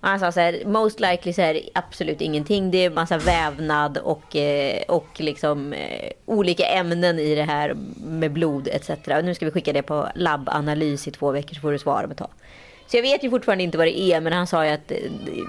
Han 0.00 0.20
sa 0.20 0.32
så 0.32 0.40
här, 0.40 0.62
most 0.66 1.00
likely 1.00 1.32
så 1.32 1.42
här, 1.42 1.60
absolut 1.74 2.20
ingenting. 2.20 2.70
Det 2.70 2.78
är 2.78 2.90
massa 2.90 3.18
vävnad 3.18 3.98
och, 3.98 4.36
eh, 4.36 4.82
och 4.88 5.08
liksom, 5.16 5.72
eh, 5.72 6.10
olika 6.26 6.66
ämnen 6.66 7.18
i 7.18 7.34
det 7.34 7.42
här 7.42 7.76
med 7.96 8.32
blod 8.32 8.68
etc. 8.68 8.90
Nu 9.06 9.34
ska 9.34 9.44
vi 9.44 9.50
skicka 9.50 9.72
det 9.72 9.82
på 9.82 10.08
labbanalys 10.14 11.08
i 11.08 11.10
två 11.10 11.30
veckor 11.30 11.54
så 11.54 11.60
får 11.60 11.72
du 11.72 11.78
svar 11.78 12.04
om 12.04 12.10
ett 12.10 12.18
tag. 12.18 12.30
Så 12.86 12.96
jag 12.96 13.02
vet 13.02 13.24
ju 13.24 13.30
fortfarande 13.30 13.64
inte 13.64 13.78
vad 13.78 13.86
det 13.86 14.00
är, 14.00 14.20
men 14.20 14.32
han 14.32 14.46
sa 14.46 14.66
ju 14.66 14.70
att 14.70 14.92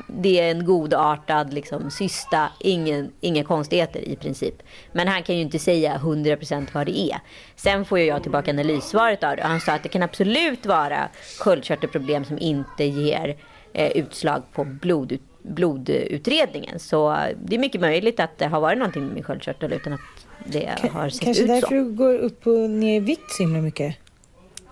det 0.07 0.39
är 0.39 0.51
en 0.51 0.65
godartad 0.65 1.53
liksom, 1.53 1.91
cysta, 1.91 2.49
ingen, 2.59 3.11
inga 3.21 3.43
konstigheter 3.43 3.99
i 3.99 4.15
princip. 4.15 4.63
Men 4.91 5.07
han 5.07 5.23
kan 5.23 5.35
ju 5.35 5.41
inte 5.41 5.59
säga 5.59 5.97
100% 6.03 6.67
vad 6.73 6.85
det 6.85 6.99
är. 6.99 7.19
Sen 7.55 7.85
får 7.85 7.99
ju 7.99 8.05
jag 8.05 8.23
tillbaka 8.23 8.51
analyssvaret 8.51 9.23
av 9.23 9.35
det 9.35 9.41
och 9.41 9.49
han 9.49 9.61
sa 9.61 9.73
att 9.73 9.83
det 9.83 9.89
kan 9.89 10.03
absolut 10.03 10.65
vara 10.65 11.09
sköldkörtelproblem 11.39 12.25
som 12.25 12.39
inte 12.39 12.83
ger 12.83 13.37
eh, 13.73 13.91
utslag 13.91 14.43
på 14.53 14.63
blod, 14.63 15.17
blodutredningen. 15.41 16.79
Så 16.79 17.17
det 17.43 17.55
är 17.55 17.59
mycket 17.59 17.81
möjligt 17.81 18.19
att 18.19 18.37
det 18.37 18.45
har 18.45 18.61
varit 18.61 18.77
någonting 18.77 19.05
med 19.05 19.13
min 19.13 19.23
sköldkörtel 19.23 19.73
utan 19.73 19.93
att 19.93 19.99
det 20.45 20.75
K 20.81 20.87
har 20.87 21.09
sett 21.09 21.27
ut 21.27 21.35
så. 21.35 21.43
Kanske 21.43 21.47
därför 21.47 21.75
du 21.75 21.91
går 21.91 22.13
upp 22.17 22.47
och 22.47 22.69
ner 22.69 22.95
i 22.95 22.99
vikt 22.99 23.31
så 23.31 23.43
himla 23.43 23.61
mycket? 23.61 23.95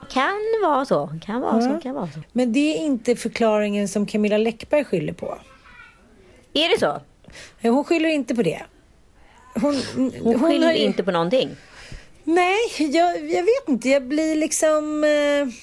Kan 0.09 0.41
vara 0.63 0.85
så. 0.85 1.19
Kan 1.21 1.41
vara, 1.41 1.63
ja. 1.63 1.75
så, 1.75 1.81
kan 1.83 1.95
vara 1.95 2.07
så. 2.07 2.19
Men 2.31 2.53
det 2.53 2.77
är 2.77 2.85
inte 2.85 3.15
förklaringen 3.15 3.87
som 3.87 4.05
Camilla 4.05 4.37
Läckberg 4.37 4.83
skyller 4.83 5.13
på. 5.13 5.37
Är 6.53 6.69
det 6.69 6.79
så? 6.79 7.01
Hon 7.61 7.83
skyller 7.83 8.09
inte 8.09 8.35
på 8.35 8.43
det. 8.43 8.63
Hon, 9.53 9.81
hon, 9.95 10.13
hon 10.21 10.39
skyller 10.39 10.73
ju... 10.73 10.77
inte 10.77 11.03
på 11.03 11.11
någonting. 11.11 11.49
Nej, 12.23 12.57
jag, 12.77 13.29
jag 13.29 13.43
vet 13.43 13.67
inte. 13.67 13.89
Jag 13.89 14.03
blir 14.07 14.35
liksom... 14.35 15.03
Eh, 15.03 15.53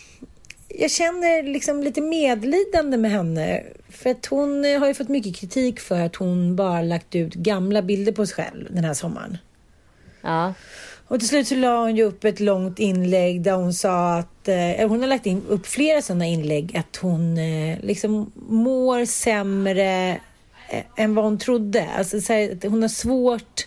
jag 0.81 0.91
känner 0.91 1.43
liksom 1.43 1.83
lite 1.83 2.01
medlidande 2.01 2.97
med 2.97 3.11
henne. 3.11 3.63
För 3.91 4.11
att 4.11 4.27
hon 4.27 4.65
har 4.65 4.87
ju 4.87 4.95
fått 4.95 5.09
mycket 5.09 5.37
kritik 5.37 5.81
för 5.81 6.01
att 6.01 6.17
hon 6.17 6.57
bara 6.57 6.83
lagt 6.83 7.15
ut 7.15 7.35
gamla 7.35 7.83
bilder 7.83 8.13
på 8.13 8.27
sig 8.27 8.35
själv 8.35 8.69
den 8.71 8.85
här 8.85 8.95
sommaren. 8.95 9.39
Ja. 10.21 10.55
Och 11.09 11.19
till 11.19 11.29
slut 11.29 11.49
så 11.49 11.55
la 11.55 11.81
hon 11.81 11.97
ju 11.97 12.03
upp 12.03 12.25
ett 12.25 12.41
långt 12.41 12.79
inlägg 12.79 13.43
där 13.43 13.53
hon 13.53 13.75
sa 13.75 14.15
att, 14.15 14.49
eh, 14.49 14.89
hon 14.89 15.01
har 15.01 15.07
lagt 15.07 15.27
in, 15.27 15.43
upp 15.49 15.67
flera 15.67 16.03
sådana 16.03 16.27
inlägg, 16.27 16.77
att 16.77 16.97
hon 16.97 17.39
eh, 17.39 17.79
liksom 17.83 18.33
mår 18.49 19.05
sämre 19.05 20.19
eh, 20.69 20.83
än 20.97 21.15
vad 21.15 21.25
hon 21.25 21.39
trodde. 21.39 21.89
Alltså 21.99 22.21
så 22.21 22.33
här, 22.33 22.53
att 22.53 22.65
hon 22.65 22.83
har 22.83 22.89
svårt 22.89 23.67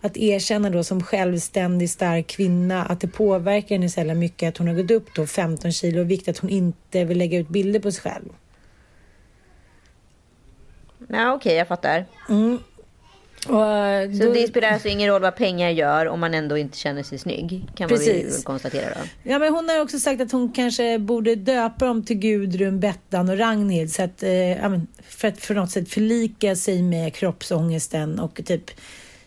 att 0.00 0.16
erkänna 0.16 0.70
då 0.70 0.84
som 0.84 1.02
självständig 1.02 1.90
stark 1.90 2.26
kvinna 2.26 2.84
att 2.84 3.00
det 3.00 3.08
påverkar 3.08 3.74
henne 3.74 3.88
så 3.88 4.04
mycket 4.04 4.48
att 4.48 4.58
hon 4.58 4.68
har 4.68 4.74
gått 4.74 4.90
upp 4.90 5.14
då 5.14 5.26
15 5.26 5.72
kilo 5.72 6.00
i 6.00 6.04
vikt, 6.04 6.28
att 6.28 6.38
hon 6.38 6.50
inte 6.50 7.04
vill 7.04 7.18
lägga 7.18 7.38
ut 7.38 7.48
bilder 7.48 7.80
på 7.80 7.92
sig 7.92 8.02
själv. 8.02 8.28
Ja, 11.08 11.32
okej, 11.32 11.36
okay, 11.36 11.54
jag 11.54 11.68
fattar. 11.68 12.04
Mm. 12.28 12.58
Och, 13.46 14.16
så 14.16 14.32
det 14.32 14.48
spelar 14.48 14.68
alltså 14.68 14.88
ingen 14.88 15.08
roll 15.08 15.22
vad 15.22 15.36
pengar 15.36 15.70
gör 15.70 16.08
om 16.08 16.20
man 16.20 16.34
ändå 16.34 16.58
inte 16.58 16.78
känner 16.78 17.02
sig 17.02 17.18
snygg? 17.18 17.66
Kan 17.74 17.88
Precis. 17.88 18.32
man 18.32 18.42
konstatera 18.42 18.88
då. 18.88 19.30
Ja, 19.30 19.38
men 19.38 19.54
hon 19.54 19.68
har 19.68 19.80
också 19.80 19.98
sagt 19.98 20.20
att 20.20 20.32
hon 20.32 20.52
kanske 20.52 20.98
borde 20.98 21.34
döpa 21.34 21.86
dem 21.86 22.04
till 22.04 22.16
Gudrun, 22.16 22.80
Bettan 22.80 23.28
och 23.28 23.38
Ragnhild. 23.38 23.90
Så 23.90 24.02
att, 24.02 24.22
eh, 24.22 24.78
för 25.08 25.28
att 25.28 25.40
för 25.40 25.54
något 25.54 25.70
sätt 25.70 25.88
förlika 25.88 26.56
sig 26.56 26.82
med 26.82 27.14
kroppsångesten 27.14 28.18
och 28.18 28.40
typ 28.44 28.70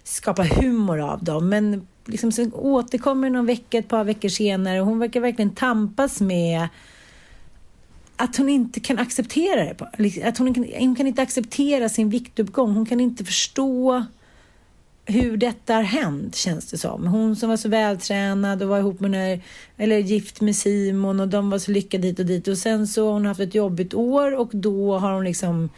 skapa 0.03 0.43
humor 0.43 0.99
av 0.99 1.23
dem. 1.23 1.49
Men 1.49 1.87
liksom, 2.05 2.31
sen 2.31 2.53
återkommer 2.53 3.29
någon 3.29 3.45
vecka, 3.45 3.77
ett 3.77 3.87
par 3.87 4.03
veckor 4.03 4.29
senare 4.29 4.81
och 4.81 4.87
hon 4.87 4.99
verkar 4.99 5.19
verkligen 5.19 5.55
tampas 5.55 6.21
med 6.21 6.67
att 8.21 8.37
hon 8.37 8.49
inte 8.49 8.79
kan 8.79 8.99
acceptera 8.99 9.65
det. 9.65 9.75
Liksom, 9.97 10.23
att 10.27 10.37
hon, 10.37 10.65
hon 10.79 10.95
kan 10.95 11.07
inte 11.07 11.21
acceptera 11.21 11.89
sin 11.89 12.09
viktuppgång. 12.09 12.73
Hon 12.73 12.85
kan 12.85 12.99
inte 12.99 13.25
förstå 13.25 14.05
hur 15.05 15.37
detta 15.37 15.73
har 15.73 15.81
hänt, 15.81 16.35
känns 16.35 16.71
det 16.71 16.77
som. 16.77 17.07
Hon 17.07 17.35
som 17.35 17.49
var 17.49 17.57
så 17.57 17.69
vältränad 17.69 18.63
och 18.63 18.69
var 18.69 18.79
ihop 18.79 18.99
med 18.99 19.11
när, 19.11 19.41
eller 19.77 19.97
gift 19.97 20.41
med 20.41 20.55
Simon 20.55 21.19
och 21.19 21.27
de 21.27 21.49
var 21.49 21.59
så 21.59 21.71
lyckade 21.71 22.07
hit 22.07 22.19
och 22.19 22.25
dit. 22.25 22.47
Och 22.47 22.57
sen 22.57 22.87
så 22.87 23.05
har 23.05 23.13
hon 23.13 23.25
haft 23.25 23.39
ett 23.39 23.55
jobbigt 23.55 23.93
år 23.93 24.35
och 24.35 24.49
då 24.53 24.97
har 24.97 25.11
hon 25.13 25.23
liksom, 25.23 25.69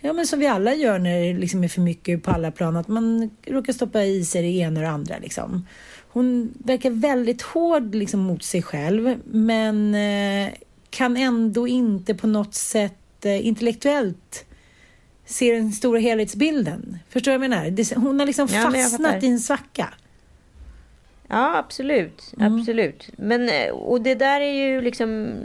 ja 0.00 0.12
men 0.12 0.26
som 0.26 0.38
vi 0.38 0.46
alla 0.46 0.74
gör 0.74 0.98
när 0.98 1.20
det 1.20 1.38
liksom 1.38 1.64
är 1.64 1.68
för 1.68 1.80
mycket 1.80 2.22
på 2.22 2.30
alla 2.30 2.50
plan, 2.50 2.76
att 2.76 2.88
man 2.88 3.30
råkar 3.46 3.72
stoppa 3.72 4.04
i 4.04 4.24
sig 4.24 4.42
det 4.42 4.58
ena 4.58 4.80
och 4.80 4.84
det 4.84 4.90
andra 4.90 5.18
liksom. 5.18 5.66
Hon 6.08 6.54
verkar 6.64 6.90
väldigt 6.90 7.42
hård 7.42 7.94
liksom 7.94 8.20
mot 8.20 8.42
sig 8.42 8.62
själv, 8.62 9.20
men 9.24 9.94
eh, 9.94 10.52
kan 10.96 11.16
ändå 11.16 11.68
inte 11.68 12.14
på 12.14 12.26
något 12.26 12.54
sätt 12.54 13.24
eh, 13.24 13.46
intellektuellt 13.46 14.46
se 15.24 15.52
den 15.52 15.72
stora 15.72 15.98
helhetsbilden. 15.98 16.98
Förstår 17.08 17.32
du 17.32 17.38
vad 17.38 17.44
jag 17.44 17.50
menar? 17.50 18.00
hon 18.00 18.18
har 18.18 18.26
liksom 18.26 18.48
ja, 18.52 18.70
fastnat 18.70 19.22
i 19.22 19.26
en 19.26 19.40
svacka. 19.40 19.94
Ja, 21.28 21.56
absolut. 21.58 22.34
Mm. 22.38 22.58
Absolut. 22.58 23.10
Men, 23.16 23.48
eh, 23.48 23.70
och 23.70 24.00
det 24.00 24.14
där 24.14 24.40
är 24.40 24.52
ju 24.52 24.80
liksom... 24.80 25.38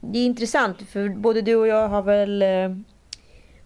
Det 0.00 0.18
är 0.18 0.24
intressant, 0.24 0.82
för 0.90 1.08
både 1.08 1.42
du 1.42 1.54
och 1.54 1.66
jag 1.66 1.88
har 1.88 2.02
väl 2.02 2.42
eh, 2.42 2.76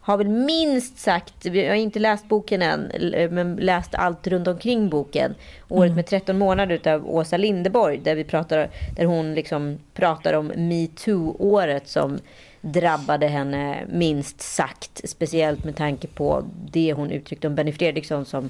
har 0.02 0.16
väl 0.16 0.28
minst 0.28 0.98
sagt, 0.98 1.44
jag 1.44 1.68
har 1.68 1.74
inte 1.74 1.98
läst 1.98 2.28
boken 2.28 2.62
än, 2.62 2.92
men 3.30 3.56
läst 3.56 3.94
allt 3.94 4.26
runt 4.26 4.48
omkring 4.48 4.88
boken. 4.88 5.34
Året 5.68 5.88
mm. 5.88 5.96
med 5.96 6.06
13 6.06 6.38
månader 6.38 6.88
av 6.88 7.10
Åsa 7.10 7.36
Lindeborg, 7.36 7.98
där, 7.98 8.14
vi 8.14 8.24
pratar, 8.24 8.70
där 8.96 9.04
hon 9.04 9.34
liksom 9.34 9.78
pratar 9.94 10.32
om 10.32 10.52
metoo-året 10.56 11.88
som 11.88 12.18
drabbade 12.60 13.26
henne 13.26 13.84
minst 13.88 14.40
sagt. 14.40 15.00
Speciellt 15.04 15.64
med 15.64 15.76
tanke 15.76 16.06
på 16.06 16.44
det 16.72 16.92
hon 16.92 17.10
uttryckte 17.10 17.46
om 17.46 17.54
Benny 17.54 17.72
Fredriksson 17.72 18.24
som 18.24 18.48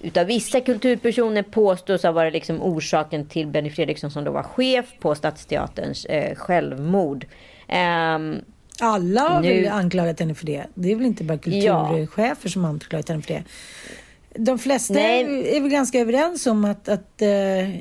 utav 0.00 0.26
vissa 0.26 0.60
kulturpersoner 0.60 1.42
påstås 1.42 2.02
ha 2.02 2.12
varit 2.12 2.32
liksom 2.32 2.62
orsaken 2.62 3.26
till 3.26 3.46
Benny 3.46 3.70
Fredriksson 3.70 4.10
som 4.10 4.24
då 4.24 4.30
var 4.30 4.42
chef 4.42 4.86
på 5.00 5.14
Stadsteaterns 5.14 6.04
eh, 6.04 6.34
självmord. 6.34 7.26
Um, 7.68 8.40
alla 8.80 9.20
har 9.20 9.40
nu... 9.40 9.62
väl 9.62 9.72
anklagat 9.72 10.20
henne 10.20 10.34
för 10.34 10.46
det. 10.46 10.66
Det 10.74 10.92
är 10.92 10.96
väl 10.96 11.06
inte 11.06 11.24
bara 11.24 11.38
kulturchefer 11.38 12.40
ja. 12.42 12.50
som 12.50 12.64
har 12.64 12.70
anklagat 12.70 13.08
henne 13.08 13.22
för 13.22 13.34
det. 13.34 13.44
De 14.34 14.58
flesta 14.58 14.94
Nej. 14.94 15.56
är 15.56 15.60
väl 15.60 15.70
ganska 15.70 16.00
överens 16.00 16.46
om 16.46 16.64
att, 16.64 16.88
att 16.88 17.22
uh, 17.22 17.76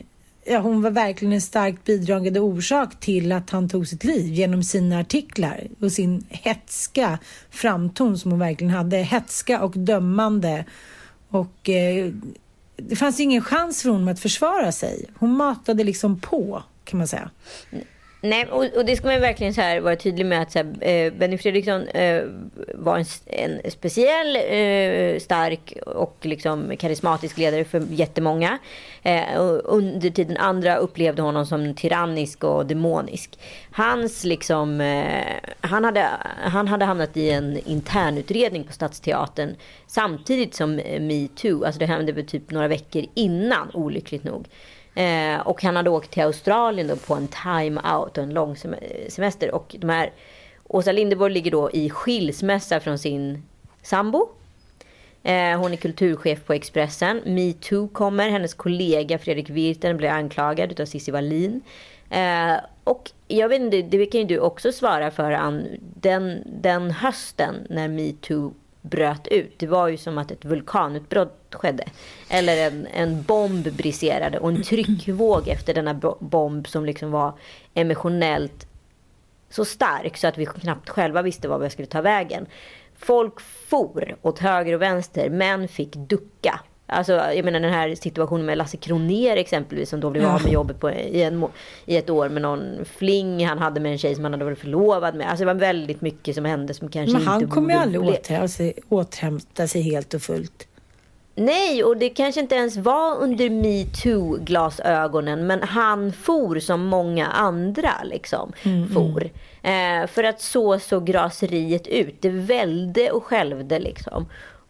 ja, 0.45 0.59
hon 0.59 0.81
var 0.81 0.91
verkligen 0.91 1.33
en 1.33 1.41
starkt 1.41 1.83
bidragande 1.83 2.39
orsak 2.39 2.99
till 2.99 3.31
att 3.31 3.49
han 3.49 3.69
tog 3.69 3.87
sitt 3.87 4.03
liv 4.03 4.33
genom 4.33 4.63
sina 4.63 4.99
artiklar 4.99 5.67
och 5.79 5.91
sin 5.91 6.25
hetska 6.29 7.19
framton 7.49 8.17
som 8.17 8.31
hon 8.31 8.39
verkligen 8.39 8.73
hade. 8.73 8.97
Hetska 8.97 9.61
och 9.61 9.77
dömande. 9.77 10.65
Och 11.29 11.69
uh, 11.69 12.13
det 12.75 12.95
fanns 12.95 13.19
ingen 13.19 13.41
chans 13.41 13.81
för 13.81 13.89
honom 13.89 14.07
att 14.07 14.19
försvara 14.19 14.71
sig. 14.71 15.05
Hon 15.19 15.37
matade 15.37 15.83
liksom 15.83 16.19
på, 16.19 16.63
kan 16.83 16.97
man 16.97 17.07
säga. 17.07 17.29
Nej, 18.29 18.47
och, 18.51 18.65
och, 18.77 18.85
det 18.85 18.95
ska 18.95 19.07
man 19.07 19.21
verkligen 19.21 19.53
så 19.53 19.61
här 19.61 19.79
vara 19.79 19.95
tydlig 19.95 20.25
med 20.25 20.41
att 20.41 20.51
så 20.51 20.59
här, 20.59 20.65
eh, 20.81 21.13
Benny 21.13 21.37
Fredriksson 21.37 21.87
eh, 21.87 22.23
var 22.73 22.97
en, 22.97 23.05
en 23.25 23.71
speciell, 23.71 24.35
eh, 24.35 25.19
stark 25.19 25.73
och 25.85 26.17
liksom 26.21 26.77
karismatisk 26.77 27.37
ledare 27.37 27.63
för 27.63 27.83
jättemånga. 27.89 28.57
Eh, 29.03 29.23
under 29.63 30.09
tiden 30.09 30.37
andra 30.37 30.75
upplevde 30.75 31.21
honom 31.21 31.45
som 31.45 31.73
tyrannisk 31.73 32.43
och 32.43 32.65
demonisk. 32.65 33.39
Hans 33.71 34.23
liksom, 34.23 34.81
eh, 34.81 35.33
han, 35.61 35.83
hade, 35.83 36.09
han 36.43 36.67
hade 36.67 36.85
hamnat 36.85 37.17
i 37.17 37.29
en 37.29 37.57
internutredning 37.65 38.63
på 38.63 38.73
Stadsteatern 38.73 39.55
samtidigt 39.87 40.55
som 40.55 40.79
eh, 40.79 41.01
metoo. 41.01 41.65
Alltså 41.65 41.79
det 41.79 41.85
hände 41.85 42.11
väl 42.11 42.25
typ 42.25 42.51
några 42.51 42.67
veckor 42.67 43.05
innan, 43.13 43.71
olyckligt 43.73 44.23
nog. 44.23 44.47
Eh, 44.97 45.39
och 45.39 45.63
han 45.63 45.75
hade 45.75 45.89
åkt 45.89 46.11
till 46.11 46.23
Australien 46.23 46.87
då 46.87 46.95
på 46.95 47.13
en 47.13 47.27
time-out 47.27 48.17
och 48.17 48.23
en 48.23 48.33
lång 48.33 48.55
semester. 49.09 49.51
Och 49.51 49.75
de 49.79 49.89
här, 49.89 50.11
Åsa 50.63 50.91
Linderborg 50.91 51.33
ligger 51.33 51.51
då 51.51 51.71
i 51.71 51.89
skilsmässa 51.89 52.79
från 52.79 52.99
sin 52.99 53.43
sambo. 53.81 54.29
Eh, 55.23 55.59
hon 55.59 55.73
är 55.73 55.75
kulturchef 55.75 56.45
på 56.45 56.53
Expressen. 56.53 57.21
Metoo 57.25 57.87
kommer. 57.87 58.29
Hennes 58.29 58.53
kollega 58.53 59.17
Fredrik 59.17 59.49
Virten 59.49 59.97
blir 59.97 60.09
anklagad 60.09 60.79
av 60.79 60.85
Cissi 60.85 61.11
Wallin. 61.11 61.61
Eh, 62.09 62.55
och 62.83 63.11
jag 63.27 63.49
vet 63.49 63.61
inte, 63.61 63.81
det 63.81 64.05
kan 64.05 64.21
ju 64.21 64.27
du 64.27 64.39
också 64.39 64.71
svara 64.71 65.11
för 65.11 65.31
Ann. 65.31 65.67
Den, 65.79 66.43
den 66.45 66.91
hösten 66.91 67.55
när 67.69 67.87
metoo 67.87 68.53
bröt 68.81 69.27
ut. 69.27 69.59
Det 69.59 69.67
var 69.67 69.87
ju 69.87 69.97
som 69.97 70.17
att 70.17 70.31
ett 70.31 70.45
vulkanutbrott 70.45 71.55
skedde. 71.55 71.83
Eller 72.29 72.67
en, 72.67 72.87
en 72.87 73.23
bomb 73.23 73.73
briserade 73.73 74.39
och 74.39 74.49
en 74.49 74.63
tryckvåg 74.63 75.47
efter 75.47 75.73
denna 75.73 75.93
bomb 76.19 76.67
som 76.67 76.85
liksom 76.85 77.11
var 77.11 77.33
emotionellt 77.73 78.67
så 79.49 79.65
stark 79.65 80.17
så 80.17 80.27
att 80.27 80.37
vi 80.37 80.45
knappt 80.45 80.89
själva 80.89 81.21
visste 81.21 81.47
var 81.47 81.59
vi 81.59 81.69
skulle 81.69 81.87
ta 81.87 82.01
vägen. 82.01 82.45
Folk 82.95 83.41
for 83.41 84.17
åt 84.21 84.39
höger 84.39 84.73
och 84.73 84.81
vänster. 84.81 85.29
Män 85.29 85.67
fick 85.67 85.95
ducka. 85.95 86.59
Alltså, 86.89 87.11
jag 87.13 87.45
menar 87.45 87.59
den 87.59 87.73
här 87.73 87.95
situationen 87.95 88.45
med 88.45 88.57
Lasse 88.57 88.77
Kroner 88.77 89.37
exempelvis 89.37 89.89
som 89.89 89.99
då 89.99 90.09
blev 90.09 90.25
av 90.25 90.43
med 90.43 90.53
jobbet 90.53 90.79
på, 90.79 90.91
i, 90.91 91.23
en, 91.23 91.45
i 91.85 91.97
ett 91.97 92.09
år 92.09 92.29
med 92.29 92.41
någon 92.41 92.85
fling 92.85 93.47
han 93.47 93.59
hade 93.59 93.79
med 93.79 93.91
en 93.91 93.97
tjej 93.97 94.15
som 94.15 94.23
han 94.23 94.33
hade 94.33 94.45
varit 94.45 94.59
förlovad 94.59 95.15
med. 95.15 95.29
Alltså 95.29 95.45
det 95.45 95.53
var 95.53 95.59
väldigt 95.59 96.01
mycket 96.01 96.35
som 96.35 96.45
hände 96.45 96.73
som 96.73 96.89
kanske 96.89 97.13
Men 97.13 97.21
inte... 97.21 97.31
han 97.31 97.49
kommer 97.49 97.73
ju 97.73 97.79
aldrig 97.79 98.01
återhämta 98.01 98.47
sig, 98.47 98.73
återhämta 98.89 99.67
sig 99.67 99.81
helt 99.81 100.13
och 100.13 100.21
fullt. 100.21 100.67
Nej, 101.39 101.83
och 101.83 101.97
det 101.97 102.09
kanske 102.09 102.41
inte 102.41 102.55
ens 102.55 102.77
var 102.77 103.17
under 103.17 103.49
metoo-glasögonen. 103.49 105.47
Men 105.47 105.63
han 105.63 106.13
for 106.13 106.59
som 106.59 106.85
många 106.85 107.25
andra 107.25 107.91
liksom 108.03 108.53
mm, 108.63 108.77
mm. 108.77 108.93
for. 108.93 109.29
Mm. 109.61 110.03
Eh, 110.03 110.07
för 110.07 110.23
att 110.23 110.41
så 110.41 110.79
såg 110.79 111.15
raseriet 111.15 111.87
ut. 111.87 112.21
Det 112.21 112.29
välde 112.29 113.11
och 113.11 113.23
skälvde 113.23 113.79
liksom. 113.79 114.25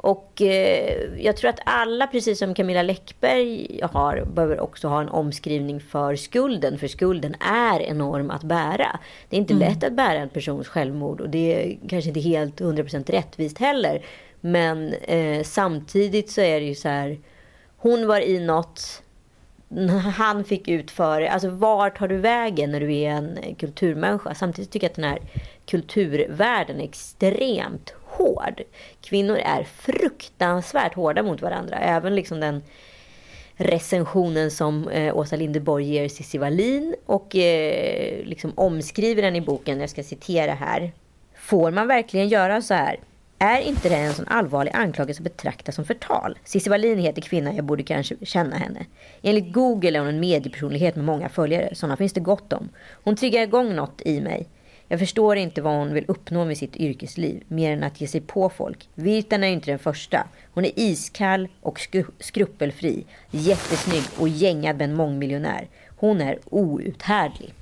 Och 0.08 0.42
eh, 0.42 1.24
jag 1.24 1.38
tror 1.38 1.50
att 1.50 1.60
alla, 1.66 2.08
precis 2.08 2.40
som 2.40 2.54
Camilla 2.54 2.82
Läckberg 2.82 3.80
har, 3.84 4.26
behöver 4.26 4.60
också 4.60 4.88
ha 4.88 5.02
en 5.02 5.10
omskrivning 5.10 5.80
för 5.80 6.16
skulden. 6.16 6.78
För 6.78 6.88
skulden 6.88 7.36
är 7.40 7.80
enorm 7.80 8.32
att 8.32 8.44
bära. 8.44 9.00
Det 9.30 9.36
är 9.36 9.40
inte 9.40 9.54
mm. 9.54 9.70
lätt 9.70 9.84
att 9.84 9.94
bära 9.94 10.20
en 10.20 10.30
persons 10.30 10.68
självmord 10.68 11.22
och 11.22 11.30
det 11.30 11.54
är 11.54 11.78
kanske 11.90 12.08
inte 12.08 12.20
helt 12.20 12.62
100% 12.62 13.12
rättvist 13.12 13.58
heller. 13.58 14.06
Men 14.42 14.94
eh, 14.94 15.44
samtidigt 15.44 16.30
så 16.30 16.42
är 16.42 16.60
det 16.60 16.66
ju 16.66 16.76
så 16.76 16.90
här. 16.90 17.18
Hon 17.78 18.08
var 18.08 18.20
i 18.20 18.40
något. 18.40 19.04
Han 20.16 20.44
fick 20.44 20.68
ut 20.68 20.92
för 20.92 21.22
Alltså 21.22 21.50
vart 21.50 21.98
tar 21.98 22.08
du 22.08 22.18
vägen 22.18 22.72
när 22.72 22.80
du 22.80 22.94
är 22.94 23.10
en 23.10 23.56
kulturmänniska? 23.60 24.36
Samtidigt 24.36 24.72
tycker 24.72 24.86
jag 24.86 24.92
att 24.92 24.96
den 24.96 25.06
här 25.06 25.20
kulturvärlden 25.66 26.80
är 26.80 26.84
extremt 26.84 27.94
hård. 28.18 28.62
Kvinnor 29.02 29.38
är 29.38 29.64
fruktansvärt 29.64 30.94
hårda 30.94 31.24
mot 31.24 31.42
varandra. 31.42 31.78
Även 31.78 32.16
liksom 32.16 32.40
den 32.40 32.62
recensionen 33.58 34.52
som 34.52 34.88
eh, 34.88 35.18
Åsa 35.18 35.36
Linderborg 35.36 35.86
ger 35.86 36.08
Cissi 36.08 36.38
Wallin 36.38 36.96
och 37.06 37.36
eh, 37.36 38.26
liksom 38.26 38.54
omskriver 38.56 39.22
den 39.22 39.36
i 39.36 39.42
boken. 39.42 39.80
Jag 39.80 39.90
ska 39.90 40.04
citera 40.04 40.54
här. 40.54 40.92
Får 41.36 41.72
man 41.72 41.88
verkligen 41.88 42.28
göra 42.28 42.62
så 42.62 42.74
här? 42.74 43.00
Är 43.40 43.62
inte 43.62 43.90
det 43.90 43.96
en 43.96 44.14
sån 44.14 44.28
allvarlig 44.28 44.72
anklagelse 44.76 45.22
att 45.22 45.24
betrakta 45.24 45.72
som 45.72 45.86
förtal? 45.86 46.38
Cissi 46.44 46.70
Wallin 46.70 47.00
heter 47.00 47.22
kvinnan, 47.22 47.56
jag 47.56 47.66
borde 47.66 47.84
kanske 47.84 48.16
känna 48.26 48.56
henne. 48.56 48.86
Enligt 49.22 49.54
Google 49.54 49.98
är 49.98 50.00
hon 50.00 50.08
en 50.08 50.20
mediepersonlighet 50.20 50.96
med 50.96 51.06
många 51.06 51.30
följare. 51.30 51.76
Sådana 51.76 51.98
finns 51.98 52.14
det 52.14 52.20
gott 52.20 52.54
om. 52.54 52.70
Hon 53.04 53.16
triggar 53.16 53.42
igång 53.42 53.76
något 53.76 54.02
i 54.06 54.22
mig. 54.22 54.48
Jag 54.88 55.00
förstår 55.00 55.36
inte 55.36 55.62
vad 55.62 55.74
hon 55.74 55.94
vill 55.94 56.06
uppnå 56.08 56.46
med 56.46 56.58
sitt 56.58 56.76
yrkesliv, 56.76 57.44
mer 57.48 57.72
än 57.74 57.84
att 57.84 58.02
ge 58.02 58.08
sig 58.08 58.22
på 58.22 58.50
folk. 58.50 58.90
Virtan 58.96 59.44
är 59.44 59.48
inte 59.48 59.72
den 59.72 59.80
första. 59.80 60.28
Hon 60.54 60.66
är 60.66 60.72
iskall 60.76 61.48
och 61.62 61.80
skru 61.80 62.06
skruppelfri, 62.20 63.06
jättesnygg 63.32 64.04
och 64.20 64.30
gängad 64.30 64.78
med 64.78 64.90
en 64.90 64.96
mångmiljonär. 64.96 65.68
Hon 65.98 66.22
är 66.22 66.40
outhärdlig. 66.46 67.54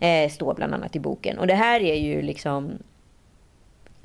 Eh, 0.00 0.30
står 0.30 0.54
bland 0.54 0.74
annat 0.74 0.96
i 0.96 1.00
boken. 1.00 1.38
Och 1.38 1.46
det 1.46 1.54
här 1.54 1.80
är 1.80 1.94
ju 1.94 2.22
liksom 2.22 2.78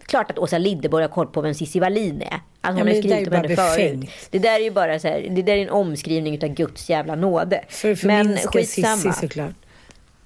klart 0.05 0.31
att 0.31 0.39
Åsa 0.39 0.57
Linderborg 0.57 1.03
har 1.03 1.10
koll 1.10 1.27
på 1.27 1.41
vem 1.41 1.53
Cissi 1.53 1.79
Wallin 1.79 2.21
är. 2.21 2.39
Alltså 2.62 2.84
hon 2.84 2.88
ja, 2.88 2.95
har 2.95 3.01
skrivit 3.01 3.27
om 3.27 3.34
henne 3.34 3.55
förut. 3.55 4.10
Det 4.29 4.39
där 4.39 4.60
är 4.60 4.63
ju 4.63 4.71
bara 4.71 4.99
så 4.99 5.07
här, 5.07 5.27
det 5.29 5.41
där 5.41 5.53
är 5.53 5.62
en 5.62 5.69
omskrivning 5.69 6.43
av 6.43 6.49
Guds 6.49 6.89
jävla 6.89 7.15
nåde. 7.15 7.63
För 7.69 7.91
att 7.91 7.99
förminska 7.99 8.60
Cissi 8.60 9.13
såklart. 9.13 9.55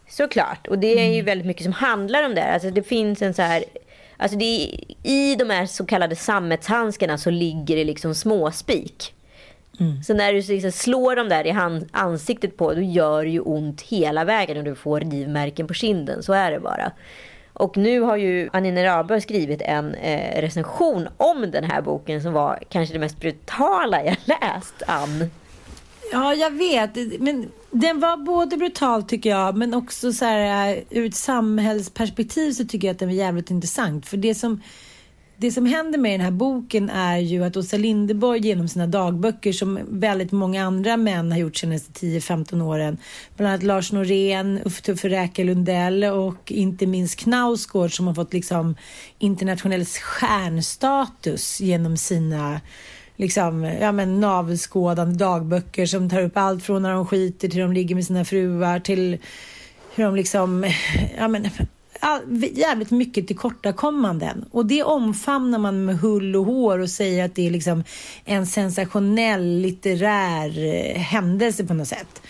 Såklart. 0.10 0.68
Och 0.68 0.80
det 0.80 1.00
är 1.00 1.08
ju 1.08 1.14
mm. 1.14 1.26
väldigt 1.26 1.48
mycket 1.48 1.64
som 1.64 1.74
handlar 1.74 2.24
om 2.24 2.36
det. 2.36 2.44
Alltså 2.44 2.70
det 2.70 2.84
finns 2.84 3.22
en 3.22 3.34
så 3.34 3.42
här... 3.42 3.64
Alltså 4.18 4.38
det 4.38 4.46
är, 4.46 4.82
I 5.04 5.36
de 5.36 5.50
här 5.50 5.66
så 5.66 5.86
kallade 5.86 6.16
sammetshandskarna 6.16 7.18
så 7.18 7.30
ligger 7.30 7.76
det 7.76 7.84
liksom 7.84 8.16
småspik. 8.16 9.14
Mm. 9.80 10.04
Så 10.04 10.14
när 10.14 10.34
du 10.34 10.42
liksom 10.42 10.72
slår 10.72 11.16
dem 11.16 11.30
där 11.30 11.48
i 11.48 11.52
hand, 11.52 11.90
ansiktet 11.92 12.58
på 12.58 12.74
då 12.74 12.82
gör 12.82 13.24
det 13.24 13.30
ju 13.30 13.40
ont 13.40 13.82
hela 13.82 14.24
vägen 14.24 14.58
och 14.58 14.64
du 14.64 14.76
får 14.76 15.00
rivmärken 15.00 15.68
på 15.68 15.74
kinden. 15.74 16.24
Så 16.24 16.34
är 16.34 16.52
det 16.52 16.60
bara. 16.60 16.92
Och 17.54 17.78
nu 17.78 18.00
har 18.00 18.18
ju 18.18 18.50
Anine 18.54 18.86
Rabe 18.86 19.22
skrivit 19.22 19.62
en 19.62 19.96
eh, 19.96 20.42
recension 20.42 21.08
om 21.18 21.52
den 21.52 21.64
här 21.64 21.82
boken 21.82 22.22
som 22.22 22.34
var 22.34 22.60
kanske 22.70 22.96
det 22.96 23.00
mest 23.00 23.20
brutala 23.20 24.04
jag 24.04 24.18
läst, 24.26 24.84
Ann. 24.88 25.30
Ja, 26.12 26.34
jag 26.34 26.52
vet. 26.52 27.22
Men 27.22 27.52
den 27.72 28.00
var 28.00 28.18
både 28.18 28.58
brutal 28.58 29.04
tycker 29.04 29.30
jag, 29.30 29.58
men 29.58 29.74
också 29.74 30.14
så 30.14 30.26
här, 30.26 30.76
eh, 30.76 30.84
ur 30.90 31.06
ett 31.06 31.16
samhällsperspektiv 31.16 32.52
så 32.52 32.66
tycker 32.66 32.88
jag 32.88 32.94
att 32.94 33.00
den 33.00 33.10
var 33.10 33.16
jävligt 33.16 33.52
intressant. 33.52 34.06
För 34.06 34.18
det 34.18 34.36
som, 34.36 34.62
det 35.38 35.52
som 35.52 35.66
händer 35.66 36.00
med 36.00 36.12
den 36.20 36.26
här 36.26 36.32
boken 36.32 36.90
är 36.90 37.18
ju 37.18 37.44
att 37.44 37.58
Åsa 37.58 37.78
Linderborg 37.78 38.48
genom 38.48 38.68
sina 38.68 38.88
dagböcker, 38.88 39.52
som 39.52 39.80
väldigt 39.90 40.32
många 40.32 40.66
andra 40.66 40.98
män 40.98 41.32
har 41.32 41.40
gjort 41.40 41.58
senaste 41.58 41.92
10-15 42.06 42.62
åren, 42.62 42.98
bland 43.38 43.50
annat 43.50 43.64
Lars 43.64 43.92
Norén, 43.92 44.60
Uffe 44.66 44.82
Tuffe 44.82 45.10
Räka 45.10 45.44
Lundell 45.44 46.04
och 46.04 46.52
inte 46.52 46.86
minst 46.86 47.20
Knausgård 47.20 47.96
som 47.96 48.08
har 48.08 48.14
fått 48.14 48.34
liksom 48.34 48.76
internationell 49.20 49.86
stjärnstatus 49.86 51.62
genom 51.62 51.98
sina 51.98 52.62
liksom, 53.16 53.64
ja, 53.64 53.92
men 53.92 54.20
navelskådande 54.20 55.16
dagböcker 55.16 55.86
som 55.86 56.10
tar 56.10 56.22
upp 56.22 56.38
allt 56.38 56.64
från 56.64 56.82
när 56.82 56.92
de 56.92 57.06
skiter 57.06 57.48
till 57.48 57.60
de 57.60 57.74
ligger 57.74 57.96
med 57.96 58.06
sina 58.06 58.26
fruar 58.26 58.80
till 58.80 59.18
hur 59.96 60.04
de 60.04 60.16
liksom, 60.16 60.72
ja 61.18 61.28
men 61.28 61.48
all, 62.00 62.22
jävligt 62.54 62.92
mycket 62.92 63.28
tillkortakommanden. 63.28 64.46
Och 64.52 64.66
det 64.66 64.84
omfamnar 64.84 65.60
man 65.60 65.86
med 65.86 66.00
hull 66.00 66.36
och 66.36 66.46
hår 66.46 66.80
och 66.80 66.90
säger 66.90 67.26
att 67.26 67.36
det 67.36 67.48
är 67.48 67.52
liksom 67.52 67.84
en 68.26 68.48
sensationell 68.48 69.62
litterär 69.62 70.66
eh, 70.66 71.02
händelse 71.02 71.66
på 71.66 71.74
något 71.74 71.88
sätt. 71.88 72.22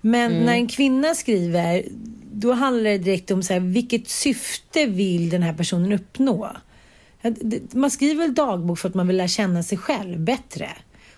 Men 0.00 0.32
mm. 0.32 0.44
när 0.44 0.52
en 0.52 0.68
kvinna 0.68 1.14
skriver, 1.14 1.84
då 2.32 2.52
handlar 2.52 2.90
det 2.90 2.98
direkt 2.98 3.30
om 3.30 3.42
så 3.42 3.52
här, 3.52 3.60
vilket 3.60 4.08
syfte 4.08 4.86
vill 4.86 5.30
den 5.30 5.42
här 5.42 5.54
personen 5.54 5.92
uppnå? 5.92 6.50
Man 7.72 7.90
skriver 7.90 8.22
väl 8.22 8.34
dagbok 8.34 8.78
för 8.78 8.88
att 8.88 8.94
man 8.94 9.06
vill 9.06 9.16
lära 9.16 9.28
känna 9.28 9.62
sig 9.62 9.78
själv 9.78 10.20
bättre. 10.20 10.68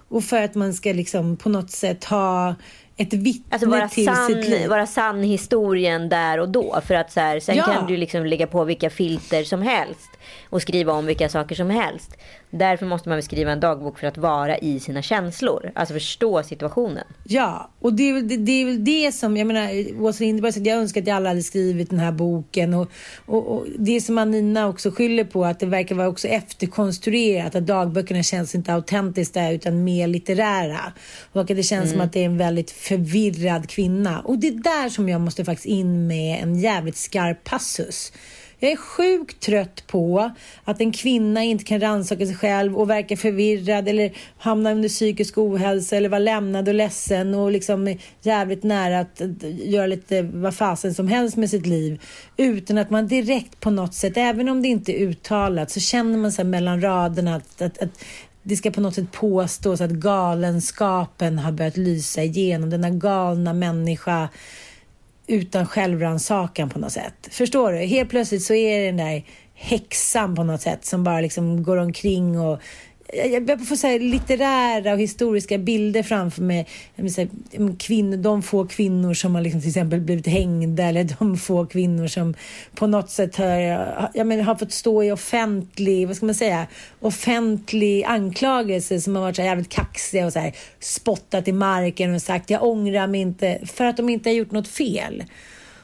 Och 0.09 0.25
för 0.25 0.43
att 0.43 0.55
man 0.55 0.75
ska 0.75 0.93
liksom 0.93 1.37
på 1.37 1.49
något 1.49 1.71
sätt 1.71 2.05
ha 2.05 2.55
ett 2.97 3.13
vittne 3.13 3.45
alltså 3.51 3.69
vara 3.69 3.89
till 3.89 4.07
sann, 4.07 4.27
sitt 4.27 4.49
liv. 4.49 4.69
Vara 4.69 4.87
sann 4.87 5.23
historien 5.23 6.09
där 6.09 6.41
och 6.41 6.49
då. 6.49 6.81
För 6.87 6.95
att 6.95 7.13
så 7.13 7.21
här, 7.21 7.41
sen 7.41 7.57
ja. 7.57 7.65
kan 7.65 7.87
du 7.87 7.97
liksom 7.97 8.27
lägga 8.27 8.47
på 8.47 8.65
vilka 8.65 8.91
filter 8.91 9.45
som 9.45 9.63
helst. 9.63 10.10
Och 10.51 10.63
skriva 10.63 10.93
om 10.93 11.07
vilka 11.07 11.29
saker 11.29 11.55
som 11.55 11.71
helst. 11.71 12.17
Därför 12.51 12.87
måste 12.87 13.09
man 13.09 13.23
skriva 13.23 13.53
en 13.53 13.61
dagbok 13.61 13.99
för 13.99 14.07
att 14.07 14.19
vara 14.19 14.59
i 14.59 14.81
sina 14.81 15.03
känslor. 15.03 15.73
Alltså 15.75 15.95
förstå 15.95 16.43
situationen. 16.43 17.05
Ja, 17.25 17.71
och 17.81 17.93
det 17.93 18.11
är 18.11 18.15
väl 18.15 18.29
det, 18.29 18.37
det, 18.37 18.53
är 18.53 18.65
väl 18.65 18.85
det 18.85 19.13
som, 19.13 19.37
jag 19.37 19.47
menar, 19.47 20.01
Åsa 20.03 20.25
Linderberg 20.25 20.69
jag 20.69 20.79
önskar 20.79 21.01
att 21.01 21.07
jag 21.07 21.17
alla 21.17 21.29
hade 21.29 21.43
skrivit 21.43 21.91
den 21.91 21.99
här 21.99 22.13
boken. 22.13 22.75
Och, 22.75 22.91
och, 23.27 23.47
och, 23.47 23.67
det 23.79 24.01
som 24.01 24.19
Anina 24.19 24.69
också 24.69 24.91
skyller 24.91 25.25
på, 25.25 25.45
att 25.45 25.61
det 25.61 25.67
verkar 25.67 25.95
vara 25.95 26.09
också 26.09 26.29
efterkonstruerat. 26.29 27.55
Att 27.55 27.67
dagböckerna 27.67 28.23
känns 28.23 28.55
inte 28.55 28.75
autentiska 28.75 29.51
utan 29.51 29.85
mer 29.85 30.07
litterära. 30.07 30.93
Och 31.33 31.41
att 31.41 31.47
det 31.47 31.63
känns 31.63 31.85
mm. 31.85 31.93
som 31.93 32.01
att 32.01 32.13
det 32.13 32.21
är 32.21 32.27
en 32.27 32.39
väldigt 32.39 32.71
förvirrad 32.71 33.69
kvinna. 33.69 34.21
Och 34.21 34.39
det 34.39 34.49
är 34.49 34.53
där 34.53 34.89
som 34.89 35.09
jag 35.09 35.21
måste 35.21 35.45
faktiskt 35.45 35.67
in 35.67 36.07
med 36.07 36.43
en 36.43 36.59
jävligt 36.59 36.97
skarp 36.97 37.45
passus. 37.45 38.13
Jag 38.63 38.73
är 38.73 38.77
sjukt 38.77 39.41
trött 39.41 39.85
på 39.87 40.31
att 40.65 40.81
en 40.81 40.93
kvinna 40.93 41.45
inte 41.45 41.65
kan 41.65 41.81
rannsaka 41.81 42.27
sig 42.27 42.35
själv 42.35 42.77
och 42.77 42.91
verka 42.91 43.17
förvirrad 43.17 43.89
eller 43.89 44.13
hamna 44.39 44.73
under 44.73 44.89
psykisk 44.89 45.39
ohälsa 45.39 45.97
eller 45.97 46.09
vara 46.09 46.19
lämnad 46.19 46.69
och 46.69 46.75
ledsen 46.75 47.35
och 47.35 47.51
liksom 47.51 47.97
jävligt 48.23 48.63
nära 48.63 49.01
att 49.01 49.23
göra 49.65 49.87
lite 49.87 50.23
vad 50.23 50.55
fasen 50.55 50.95
som 50.95 51.09
helst 51.09 51.37
med 51.37 51.51
sitt 51.51 51.67
liv 51.67 52.03
utan 52.37 52.79
att 52.79 52.91
man 52.91 53.09
direkt 53.09 53.61
på 53.61 53.71
något 53.71 53.95
sätt, 53.95 54.17
även 54.17 54.49
om 54.49 54.63
det 54.63 54.69
inte 54.69 54.93
är 54.93 55.07
uttalat, 55.07 55.71
så 55.71 55.81
känner 55.81 56.19
man 56.19 56.33
sig 56.33 56.45
mellan 56.45 56.81
raderna 56.81 57.37
att, 57.37 57.63
att, 57.63 57.83
att 57.83 58.05
det 58.43 58.57
ska 58.57 58.71
på 58.71 58.81
något 58.81 58.95
sätt 58.95 59.13
påstås 59.13 59.81
att 59.81 59.91
galenskapen 59.91 61.39
har 61.39 61.53
börjat 61.53 61.77
lysa 61.77 62.23
igenom. 62.23 62.71
Denna 62.71 62.91
galna 62.91 63.53
människa 63.53 64.29
utan 65.31 65.67
självrannsakan 65.67 66.71
på 66.71 66.79
något 66.79 66.93
sätt. 66.93 67.29
Förstår 67.31 67.73
du? 67.73 67.79
Helt 67.79 68.11
plötsligt 68.11 68.43
så 68.43 68.55
är 68.55 68.79
det 68.79 68.87
den 68.87 68.97
där 68.97 69.25
häxan 69.55 70.35
på 70.35 70.45
något 70.45 70.61
sätt 70.61 70.85
som 70.85 71.05
bara 71.05 71.21
liksom 71.21 71.63
går 71.63 71.77
omkring 71.77 72.41
och 72.41 72.61
jag 73.13 73.69
får 73.69 73.77
säga 73.77 73.99
litterära 73.99 74.93
och 74.93 74.99
historiska 74.99 75.59
bilder 75.59 76.03
framför 76.03 76.43
mig. 76.43 76.67
Säga, 77.15 77.29
mm, 77.53 77.77
kvinnor, 77.77 78.17
de 78.17 78.43
få 78.43 78.67
kvinnor 78.67 79.15
som 79.15 79.35
har 79.35 79.43
liksom 79.43 79.61
till 79.61 79.69
exempel 79.69 80.01
blivit 80.01 80.27
hängda 80.27 80.85
eller 80.85 81.05
de 81.19 81.37
få 81.39 81.67
kvinnor 81.67 82.07
som 82.07 82.35
på 82.75 82.87
något 82.87 83.11
sätt 83.11 83.37
har, 83.37 83.51
jag 84.15 84.27
menar, 84.27 84.43
har 84.43 84.55
fått 84.55 84.73
stå 84.73 85.03
i 85.03 85.13
offentlig, 85.13 86.07
vad 86.07 86.17
ska 86.17 86.27
man 86.27 86.35
säga, 86.35 86.67
offentlig 87.01 88.05
anklagelse 88.05 89.01
som 89.01 89.17
har 89.17 89.23
varit 89.23 89.37
så 89.37 89.43
här 89.43 89.49
jävligt 89.49 89.69
kaxiga 89.73 90.27
och 90.27 90.33
så 90.33 90.39
här, 90.39 90.53
spottat 90.81 91.49
i 91.49 91.53
marken 91.53 92.15
och 92.15 92.23
sagt 92.23 92.51
jag 92.51 92.63
ångrar 92.63 93.07
mig 93.07 93.21
inte 93.21 93.59
för 93.67 93.85
att 93.85 93.97
de 93.97 94.09
inte 94.09 94.29
har 94.29 94.35
gjort 94.35 94.51
något 94.51 94.69
fel. 94.69 95.25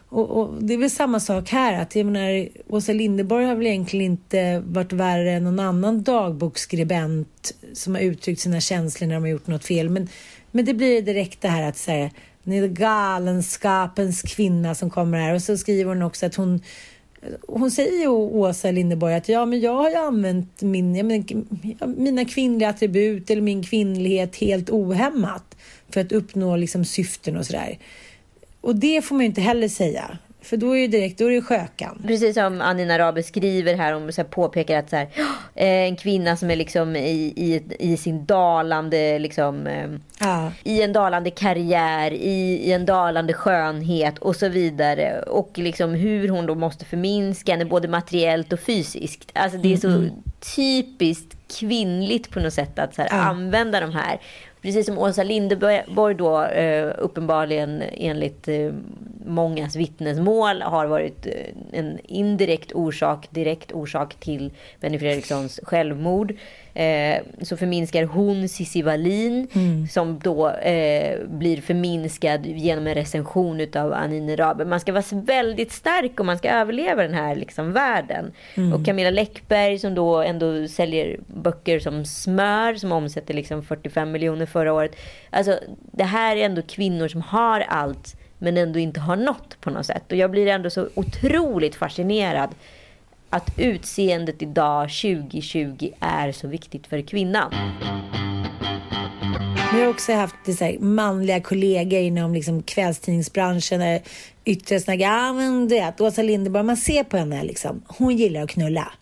Och, 0.08 0.30
och, 0.30 0.62
det 0.62 0.74
är 0.74 0.78
väl 0.78 0.90
samma 0.90 1.20
sak 1.20 1.48
här. 1.48 1.82
Att 1.82 1.96
jag 1.96 2.06
menar, 2.06 2.48
Åsa 2.68 2.92
Linderborg 2.92 3.46
har 3.46 3.54
väl 3.54 3.66
egentligen 3.66 4.12
inte 4.12 4.62
varit 4.66 4.92
värre 4.92 5.32
än 5.32 5.44
någon 5.44 5.60
annan 5.60 6.02
dagboksskribent 6.02 7.54
som 7.72 7.94
har 7.94 8.02
uttryckt 8.02 8.40
sina 8.40 8.60
känslor 8.60 9.08
när 9.08 9.14
de 9.14 9.22
har 9.22 9.28
gjort 9.28 9.46
något 9.46 9.64
fel. 9.64 9.88
Men, 9.88 10.08
men 10.50 10.64
det 10.64 10.74
blir 10.74 11.02
direkt 11.02 11.40
det 11.40 11.48
här 11.48 11.68
att 11.68 11.76
säga 11.76 12.10
ni 12.46 12.58
är 12.58 12.68
galenskapens 12.68 14.22
kvinna 14.22 14.74
som 14.74 14.90
kommer 14.90 15.18
här. 15.20 15.34
Och 15.34 15.42
så 15.42 15.56
skriver 15.56 15.88
hon 15.88 16.02
också 16.02 16.26
att 16.26 16.34
hon 16.34 16.60
hon 17.48 17.70
säger 17.70 18.00
ju 18.00 18.08
Åsa 18.08 18.70
Linderborg 18.70 19.14
att 19.14 19.28
ja, 19.28 19.46
men 19.46 19.60
jag 19.60 19.74
har 19.74 19.90
ju 19.90 19.96
använt 19.96 20.62
min, 20.62 20.92
menar, 20.92 21.86
mina 21.86 22.24
kvinnliga 22.24 22.68
attribut 22.68 23.30
eller 23.30 23.42
min 23.42 23.62
kvinnlighet 23.62 24.36
helt 24.36 24.70
ohämmat 24.70 25.56
för 25.88 26.00
att 26.00 26.12
uppnå 26.12 26.56
liksom 26.56 26.84
syften 26.84 27.36
och 27.36 27.46
sådär. 27.46 27.78
Och 28.66 28.76
det 28.76 29.02
får 29.02 29.14
man 29.14 29.20
ju 29.20 29.26
inte 29.26 29.40
heller 29.40 29.68
säga. 29.68 30.18
För 30.40 30.56
då 30.56 30.76
är 30.76 30.80
det 30.80 30.98
direkt, 30.98 31.18
då 31.18 31.26
är 31.26 31.30
det 31.30 31.42
skökan. 31.42 32.02
Precis 32.06 32.34
som 32.34 32.60
Anina 32.60 32.98
Rabe 32.98 33.22
skriver 33.22 33.74
här, 33.74 33.92
om 33.92 34.12
så 34.12 34.20
här 34.20 34.28
påpekar 34.28 34.78
att 34.78 34.90
så 34.90 34.96
här, 34.96 35.08
eh, 35.54 35.66
en 35.66 35.96
kvinna 35.96 36.36
som 36.36 36.50
är 36.50 36.56
liksom 36.56 36.96
i, 36.96 37.32
i, 37.36 37.62
i 37.78 37.96
sin 37.96 38.26
dalande, 38.26 39.18
liksom, 39.18 39.68
ja. 40.20 40.52
i 40.64 40.82
en 40.82 40.92
dalande 40.92 41.30
karriär, 41.30 42.10
i, 42.12 42.60
i 42.64 42.72
en 42.72 42.86
dalande 42.86 43.32
skönhet 43.32 44.18
och 44.18 44.36
så 44.36 44.48
vidare. 44.48 45.22
Och 45.22 45.50
liksom 45.54 45.94
hur 45.94 46.28
hon 46.28 46.46
då 46.46 46.54
måste 46.54 46.84
förminska 46.84 47.52
henne 47.52 47.64
både 47.64 47.88
materiellt 47.88 48.52
och 48.52 48.60
fysiskt. 48.60 49.30
Alltså 49.32 49.58
det 49.58 49.72
är 49.72 49.76
så 49.76 49.88
mm. 49.88 50.10
typiskt 50.56 51.36
kvinnligt 51.60 52.30
på 52.30 52.40
något 52.40 52.54
sätt 52.54 52.78
att 52.78 52.94
så 52.94 53.02
här, 53.02 53.08
ja. 53.12 53.16
använda 53.16 53.80
de 53.80 53.92
här 53.92 54.20
precis 54.66 54.86
som 54.86 54.98
Åsa 54.98 55.22
Linderborg 55.22 56.14
då 56.14 56.42
eh, 56.42 56.94
uppenbarligen 56.98 57.82
enligt 57.82 58.48
eh, 58.48 58.72
mångas 59.26 59.76
vittnesmål 59.76 60.62
har 60.62 60.86
varit 60.86 61.26
eh, 61.26 61.32
en 61.72 61.98
indirekt 62.04 62.72
orsak, 62.72 63.28
direkt 63.30 63.72
orsak 63.72 64.14
till 64.14 64.52
Benny 64.80 64.98
Fredrikssons 64.98 65.60
självmord 65.62 66.34
eh, 66.76 67.22
så 67.42 67.56
förminskar 67.56 68.04
hon 68.04 68.48
Cissi 68.48 68.82
Wallin 68.82 69.48
mm. 69.54 69.88
som 69.88 70.18
då 70.18 70.50
eh, 70.50 71.18
blir 71.26 71.60
förminskad 71.60 72.46
genom 72.46 72.86
en 72.86 72.94
recension 72.94 73.66
av 73.76 73.92
Anine 73.92 74.36
Rabe. 74.36 74.64
Man 74.64 74.80
ska 74.80 74.92
vara 74.92 75.04
väldigt 75.12 75.72
stark 75.72 76.20
om 76.20 76.26
man 76.26 76.38
ska 76.38 76.50
överleva 76.50 77.02
den 77.02 77.14
här 77.14 77.36
liksom, 77.36 77.72
världen. 77.72 78.32
Mm. 78.54 78.72
Och 78.72 78.84
Camilla 78.84 79.10
Läckberg 79.10 79.78
som 79.78 79.94
då 79.94 80.22
ändå 80.22 80.68
säljer 80.68 81.20
böcker 81.26 81.78
som 81.78 82.04
smör 82.04 82.74
som 82.74 82.92
omsätter 82.92 83.34
liksom 83.34 83.62
45 83.62 84.12
miljoner 84.12 84.46
förra 84.46 84.72
året. 84.72 84.96
Alltså 85.30 85.58
det 85.92 86.04
här 86.04 86.36
är 86.36 86.44
ändå 86.44 86.62
kvinnor 86.62 87.08
som 87.08 87.22
har 87.22 87.60
allt 87.60 88.16
men 88.38 88.56
ändå 88.56 88.78
inte 88.78 89.00
har 89.00 89.16
nått 89.16 89.56
på 89.60 89.70
något 89.70 89.86
sätt. 89.86 90.12
Och 90.12 90.16
jag 90.16 90.30
blir 90.30 90.46
ändå 90.46 90.70
så 90.70 90.88
otroligt 90.94 91.74
fascinerad 91.74 92.50
att 93.36 93.50
utseendet 93.56 94.42
idag 94.42 94.90
2020 94.90 95.90
är 96.00 96.32
så 96.32 96.48
viktigt 96.48 96.86
för 96.86 97.00
kvinnan. 97.02 97.52
Jag 99.72 99.80
har 99.80 99.86
också 99.86 100.12
haft 100.12 100.34
så 100.58 100.64
här, 100.64 100.78
manliga 100.78 101.40
kollegor 101.40 102.00
inom 102.00 102.34
liksom, 102.34 102.62
kvällstidningsbranschen 102.62 103.80
där 103.80 104.02
yttre 104.44 104.80
snack, 104.80 105.00
ja 105.00 105.32
men 105.32 105.68
du 105.68 105.74
vet, 105.74 106.00
Åsa 106.00 106.22
Linderborg, 106.22 106.64
man 106.64 106.76
ser 106.76 107.04
på 107.04 107.16
henne 107.16 107.44
liksom, 107.44 107.82
hon 107.86 108.16
gillar 108.16 108.42
att 108.42 108.50
knulla. 108.50 108.92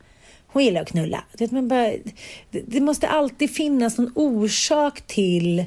Hon 0.47 0.65
gillar 0.65 0.81
att 0.81 0.89
knulla. 0.89 1.25
Vet, 1.39 1.51
man 1.53 1.69
bara, 1.69 1.93
det 2.51 2.81
måste 2.81 3.09
alltid 3.09 3.51
finnas 3.51 3.99
någon 3.99 4.13
orsak 4.15 5.01
till 5.01 5.65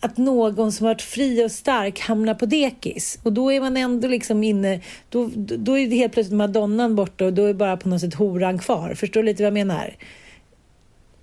att 0.00 0.16
någon 0.16 0.72
som 0.72 0.86
varit 0.86 1.02
fri 1.02 1.44
och 1.44 1.50
stark 1.50 2.00
hamnar 2.00 2.34
på 2.34 2.46
dekis. 2.46 3.18
Och 3.22 3.32
då 3.32 3.52
är 3.52 3.60
man 3.60 3.76
ändå 3.76 4.08
liksom 4.08 4.44
inne, 4.44 4.80
då, 5.08 5.30
då 5.36 5.78
är 5.78 5.86
det 5.86 5.96
helt 5.96 6.12
plötsligt 6.12 6.36
madonnan 6.36 6.96
borta 6.96 7.24
och 7.24 7.32
då 7.32 7.44
är 7.44 7.54
bara 7.54 7.76
på 7.76 7.88
något 7.88 8.00
sätt 8.00 8.14
horan 8.14 8.58
kvar. 8.58 8.94
Förstår 8.94 9.20
du 9.20 9.26
lite 9.26 9.42
vad 9.42 9.46
jag 9.46 9.66
menar? 9.66 9.96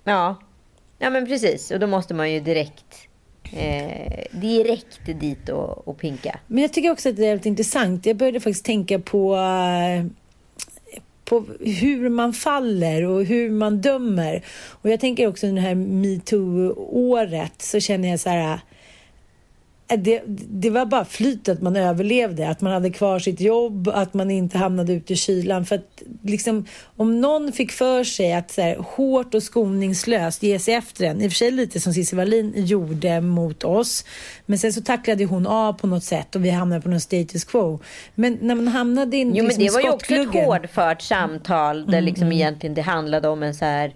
Ja, 0.04 0.36
ja 0.98 1.10
men 1.10 1.26
precis. 1.26 1.70
Och 1.70 1.80
då 1.80 1.86
måste 1.86 2.14
man 2.14 2.32
ju 2.32 2.40
direkt 2.40 3.08
eh, 3.52 4.24
direkt 4.30 5.20
dit 5.20 5.48
och, 5.48 5.88
och 5.88 5.98
pinka. 5.98 6.38
Men 6.46 6.62
jag 6.62 6.72
tycker 6.72 6.90
också 6.90 7.08
att 7.08 7.16
det 7.16 7.22
är 7.22 7.28
väldigt 7.28 7.46
intressant. 7.46 8.06
Jag 8.06 8.16
började 8.16 8.40
faktiskt 8.40 8.64
tänka 8.64 8.98
på 8.98 9.36
eh, 9.36 10.04
på 11.24 11.44
hur 11.60 12.08
man 12.08 12.32
faller 12.32 13.02
och 13.02 13.24
hur 13.24 13.50
man 13.50 13.80
dömer. 13.80 14.42
Och 14.70 14.90
jag 14.90 15.00
tänker 15.00 15.26
också 15.26 15.46
under 15.46 15.62
det 15.62 15.68
här 15.68 15.74
metoo-året 15.74 17.62
så 17.62 17.80
känner 17.80 18.08
jag 18.08 18.20
så 18.20 18.30
här 18.30 18.60
det, 19.86 20.22
det, 20.48 20.70
var 20.70 20.86
bara 20.86 21.04
flyt 21.04 21.48
att 21.48 21.62
man 21.62 21.76
överlevde, 21.76 22.48
att 22.48 22.60
man 22.60 22.72
hade 22.72 22.90
kvar 22.90 23.18
sitt 23.18 23.40
jobb, 23.40 23.88
att 23.88 24.14
man 24.14 24.30
inte 24.30 24.58
hamnade 24.58 24.92
ute 24.92 25.12
i 25.12 25.16
kylan. 25.16 25.66
För 25.66 25.74
att 25.76 26.02
liksom, 26.22 26.66
om 26.96 27.20
någon 27.20 27.52
fick 27.52 27.72
för 27.72 28.04
sig 28.04 28.32
att 28.32 28.50
så 28.50 28.62
här, 28.62 28.76
hårt 28.76 29.34
och 29.34 29.42
skoningslöst 29.42 30.42
ge 30.42 30.58
sig 30.58 30.74
efter 30.74 31.04
en, 31.04 31.20
i 31.20 31.28
och 31.28 31.30
för 31.30 31.36
sig 31.36 31.50
lite 31.50 31.80
som 31.80 31.94
Cissi 31.94 32.16
Wallin 32.16 32.52
gjorde 32.56 33.20
mot 33.20 33.64
oss, 33.64 34.04
men 34.46 34.58
sen 34.58 34.72
så 34.72 34.82
tacklade 34.82 35.24
hon 35.24 35.46
av 35.46 35.72
på 35.72 35.86
något 35.86 36.04
sätt 36.04 36.36
och 36.36 36.44
vi 36.44 36.50
hamnade 36.50 36.82
på 36.82 36.88
någon 36.88 37.00
status 37.00 37.44
quo. 37.44 37.80
Men 38.14 38.38
när 38.40 38.54
man 38.54 38.68
hamnade 38.68 39.16
in 39.16 39.28
Jo, 39.28 39.34
men 39.34 39.44
liksom 39.44 39.64
det 39.64 39.70
var 39.70 39.80
ju 39.80 39.90
också 39.90 40.14
ett 40.14 40.44
hårdfört 40.44 41.02
samtal 41.02 41.86
där 41.86 41.92
mm, 41.92 42.04
liksom 42.04 42.26
mm. 42.26 42.32
egentligen 42.32 42.74
det 42.74 42.82
handlade 42.82 43.28
om 43.28 43.42
en 43.42 43.54
så 43.54 43.64
här 43.64 43.94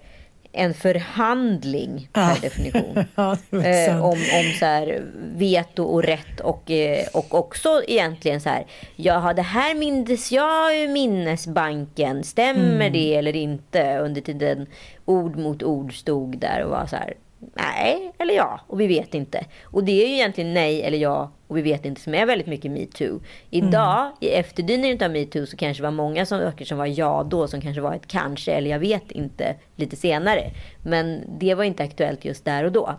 en 0.58 0.74
förhandling 0.74 2.08
per 2.12 2.20
ja. 2.20 2.36
definition. 2.42 3.04
ja, 3.14 3.36
eh, 3.50 4.04
om 4.04 4.10
om 4.10 4.52
så 4.58 4.64
här, 4.64 5.02
veto 5.36 5.84
och 5.84 6.02
rätt 6.02 6.40
och, 6.40 6.70
eh, 6.70 7.06
och 7.12 7.34
också 7.34 7.82
egentligen 7.88 8.40
så 8.40 8.48
här. 8.48 8.66
Ja, 8.96 9.32
det 9.32 9.42
här 9.42 9.74
mindes 9.74 10.32
jag 10.32 10.78
i 10.78 10.88
minnesbanken. 10.88 12.24
Stämmer 12.24 12.74
mm. 12.74 12.92
det 12.92 13.14
eller 13.14 13.36
inte? 13.36 13.98
Under 13.98 14.20
tiden 14.20 14.66
ord 15.04 15.36
mot 15.36 15.62
ord 15.62 15.98
stod 15.98 16.38
där 16.38 16.64
och 16.64 16.70
var 16.70 16.86
så 16.86 16.96
här 16.96 17.14
nej 17.40 18.12
eller 18.18 18.34
ja 18.34 18.60
och 18.66 18.80
vi 18.80 18.86
vet 18.86 19.14
inte. 19.14 19.44
Och 19.64 19.84
det 19.84 20.04
är 20.04 20.08
ju 20.08 20.14
egentligen 20.14 20.54
nej 20.54 20.82
eller 20.82 20.98
ja 20.98 21.30
och 21.46 21.56
vi 21.56 21.62
vet 21.62 21.84
inte 21.84 22.00
som 22.00 22.14
är 22.14 22.26
väldigt 22.26 22.46
mycket 22.46 22.70
metoo. 22.70 23.20
Idag 23.50 24.00
mm. 24.00 24.12
i 24.20 24.28
efterdyningen 24.28 25.02
av 25.02 25.10
metoo 25.10 25.46
så 25.46 25.56
kanske 25.56 25.82
det 25.82 25.86
var 25.86 25.90
många 25.90 26.26
saker 26.26 26.64
som 26.64 26.78
var 26.78 26.86
ja 26.86 27.26
då 27.30 27.48
som 27.48 27.60
kanske 27.60 27.80
var 27.80 27.94
ett 27.94 28.06
kanske 28.06 28.52
eller 28.52 28.70
jag 28.70 28.78
vet 28.78 29.10
inte 29.10 29.56
lite 29.76 29.96
senare. 29.96 30.50
Men 30.82 31.22
det 31.38 31.54
var 31.54 31.64
inte 31.64 31.82
aktuellt 31.82 32.24
just 32.24 32.44
där 32.44 32.64
och 32.64 32.72
då. 32.72 32.98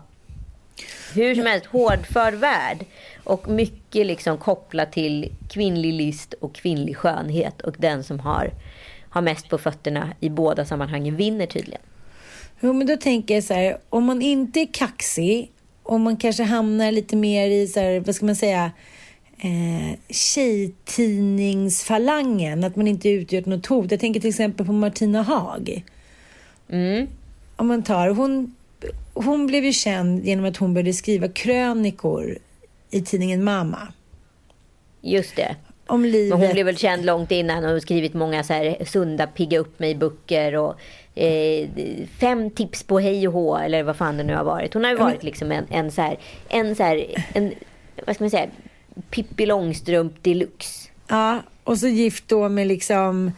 Hur 1.14 1.34
som 1.34 1.46
helst, 1.46 1.66
hårdför 1.66 2.32
värld. 2.32 2.78
Och 3.24 3.48
mycket 3.48 4.06
liksom 4.06 4.38
kopplat 4.38 4.92
till 4.92 5.32
kvinnlig 5.50 5.92
list 5.92 6.32
och 6.32 6.54
kvinnlig 6.54 6.96
skönhet. 6.96 7.60
Och 7.60 7.74
den 7.78 8.04
som 8.04 8.20
har, 8.20 8.50
har 9.10 9.22
mest 9.22 9.48
på 9.48 9.58
fötterna 9.58 10.08
i 10.20 10.28
båda 10.28 10.64
sammanhangen 10.64 11.16
vinner 11.16 11.46
tydligen. 11.46 11.82
Jo, 12.60 12.72
men 12.72 12.86
då 12.86 12.96
tänker 12.96 13.34
jag 13.34 13.44
så 13.44 13.54
här, 13.54 13.78
om 13.88 14.04
man 14.04 14.22
inte 14.22 14.60
är 14.60 14.68
kaxig, 14.72 15.50
om 15.82 16.02
man 16.02 16.16
kanske 16.16 16.42
hamnar 16.42 16.92
lite 16.92 17.16
mer 17.16 17.50
i, 17.50 17.66
så 17.66 17.80
här, 17.80 18.00
vad 18.00 18.14
ska 18.14 18.26
man 18.26 18.36
säga, 18.36 18.72
eh, 19.38 19.98
tjejtidningsfalangen, 20.08 22.64
att 22.64 22.76
man 22.76 22.86
inte 22.86 23.08
utgör 23.08 23.42
något 23.46 23.66
hot. 23.66 23.90
Jag 23.90 24.00
tänker 24.00 24.20
till 24.20 24.30
exempel 24.30 24.66
på 24.66 24.72
Martina 24.72 25.22
Haag. 25.22 25.84
Mm. 26.68 27.06
Om 27.56 27.66
man 27.66 27.82
tar, 27.82 28.08
hon, 28.08 28.54
hon 29.14 29.46
blev 29.46 29.64
ju 29.64 29.72
känd 29.72 30.24
genom 30.24 30.44
att 30.44 30.56
hon 30.56 30.74
började 30.74 30.92
skriva 30.92 31.28
krönikor 31.28 32.38
i 32.90 33.00
tidningen 33.00 33.44
Mama. 33.44 33.88
Just 35.00 35.36
det. 35.36 35.56
Om 35.86 36.04
livet. 36.04 36.38
Men 36.38 36.46
hon 36.46 36.52
blev 36.52 36.66
väl 36.66 36.76
känd 36.76 37.04
långt 37.04 37.30
innan 37.30 37.64
och 37.64 37.82
skrivit 37.82 38.14
många 38.14 38.44
så 38.44 38.52
här 38.52 38.84
sunda 38.84 39.26
pigga 39.26 39.58
upp 39.58 39.78
mig-böcker 39.78 40.56
och 40.56 40.74
eh, 41.14 41.68
fem 42.20 42.50
tips 42.50 42.82
på 42.82 42.98
hej 42.98 43.28
och 43.28 43.34
hå 43.34 43.56
eller 43.56 43.82
vad 43.82 43.96
fan 43.96 44.16
det 44.16 44.24
nu 44.24 44.34
har 44.34 44.44
varit. 44.44 44.74
Hon 44.74 44.84
har 44.84 44.90
ju 44.90 44.96
varit 44.96 45.22
liksom 45.22 45.52
en, 45.52 45.66
en 45.70 45.90
så 45.90 46.02
här, 46.02 46.18
en 46.48 46.76
så 46.76 46.82
här, 46.82 47.06
en, 47.32 47.52
vad 48.06 48.14
ska 48.14 48.24
man 48.24 48.30
säga, 48.30 48.46
Pippi 49.10 49.46
Långstrump 49.46 50.22
deluxe. 50.22 50.88
Ja, 51.08 51.42
och 51.64 51.78
så 51.78 51.88
gift 51.88 52.28
då 52.28 52.48
med 52.48 52.66
liksom 52.66 53.32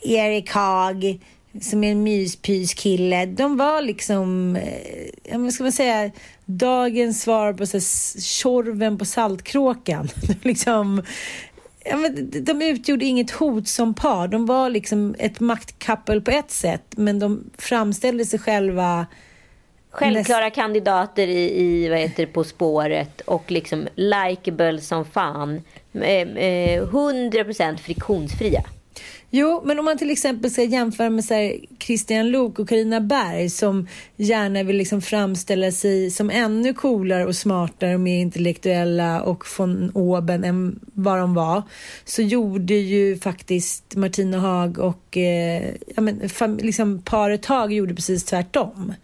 Erik 0.00 0.50
Haag 0.50 1.18
som 1.60 1.84
är 1.84 1.92
en 1.92 2.02
myspyskille. 2.02 3.26
De 3.26 3.56
var 3.56 3.82
liksom, 3.82 4.56
eh, 4.56 5.06
ja, 5.22 5.38
vad 5.38 5.52
ska 5.52 5.62
man 5.62 5.72
säga, 5.72 6.10
dagens 6.44 7.22
svar 7.22 7.52
på 7.52 7.66
så 7.66 7.76
här, 7.76 8.20
Tjorven 8.20 8.98
på 8.98 9.04
Saltkråkan. 9.04 10.08
liksom, 10.42 11.02
ja, 11.90 11.96
men 11.96 12.30
de 12.44 12.62
utgjorde 12.62 13.04
inget 13.04 13.30
hot 13.30 13.68
som 13.68 13.94
par. 13.94 14.28
De 14.28 14.46
var 14.46 14.70
liksom 14.70 15.14
ett 15.18 15.40
maktkappel 15.40 16.20
på 16.20 16.30
ett 16.30 16.50
sätt, 16.50 16.84
men 16.96 17.18
de 17.18 17.50
framställde 17.58 18.24
sig 18.24 18.38
själva 18.38 19.06
Självklara 19.90 20.44
näst... 20.44 20.54
kandidater 20.54 21.28
i, 21.28 21.62
i 21.62 21.88
vad 21.88 21.98
heter 21.98 22.26
det, 22.26 22.32
På 22.32 22.44
spåret 22.44 23.20
och 23.20 23.50
liksom 23.50 23.88
likeable 23.94 24.80
som 24.80 25.04
fan. 25.04 25.62
Eh, 25.92 26.02
eh, 26.02 26.82
100% 26.82 27.76
friktionsfria. 27.76 28.62
Jo, 29.38 29.62
men 29.64 29.78
om 29.78 29.84
man 29.84 29.98
till 29.98 30.10
exempel 30.10 30.50
ska 30.50 30.62
jämföra 30.62 31.10
med 31.10 31.24
så 31.24 31.34
här, 31.34 31.56
Christian 31.78 32.30
Lok 32.30 32.58
och 32.58 32.68
Karina 32.68 33.00
Berg 33.00 33.50
som 33.50 33.88
gärna 34.16 34.62
vill 34.62 34.76
liksom 34.76 35.02
framställa 35.02 35.72
sig 35.72 36.10
som 36.10 36.30
ännu 36.30 36.74
coolare 36.74 37.26
och 37.26 37.36
smartare 37.36 37.94
och 37.94 38.00
mer 38.00 38.20
intellektuella 38.20 39.22
och 39.22 39.44
von 39.58 39.90
oben 39.94 40.44
än 40.44 40.80
vad 40.92 41.18
de 41.18 41.34
var 41.34 41.62
så 42.04 42.22
gjorde 42.22 42.74
ju 42.74 43.18
faktiskt 43.18 43.96
Martina 43.96 44.38
Haag 44.38 44.78
och 44.78 45.16
eh, 45.16 45.74
ja, 45.96 46.02
men, 46.02 46.30
liksom, 46.60 47.02
paret 47.02 47.46
Haag 47.46 47.72
gjorde 47.72 47.94
precis 47.94 48.24
tvärtom. 48.24 48.94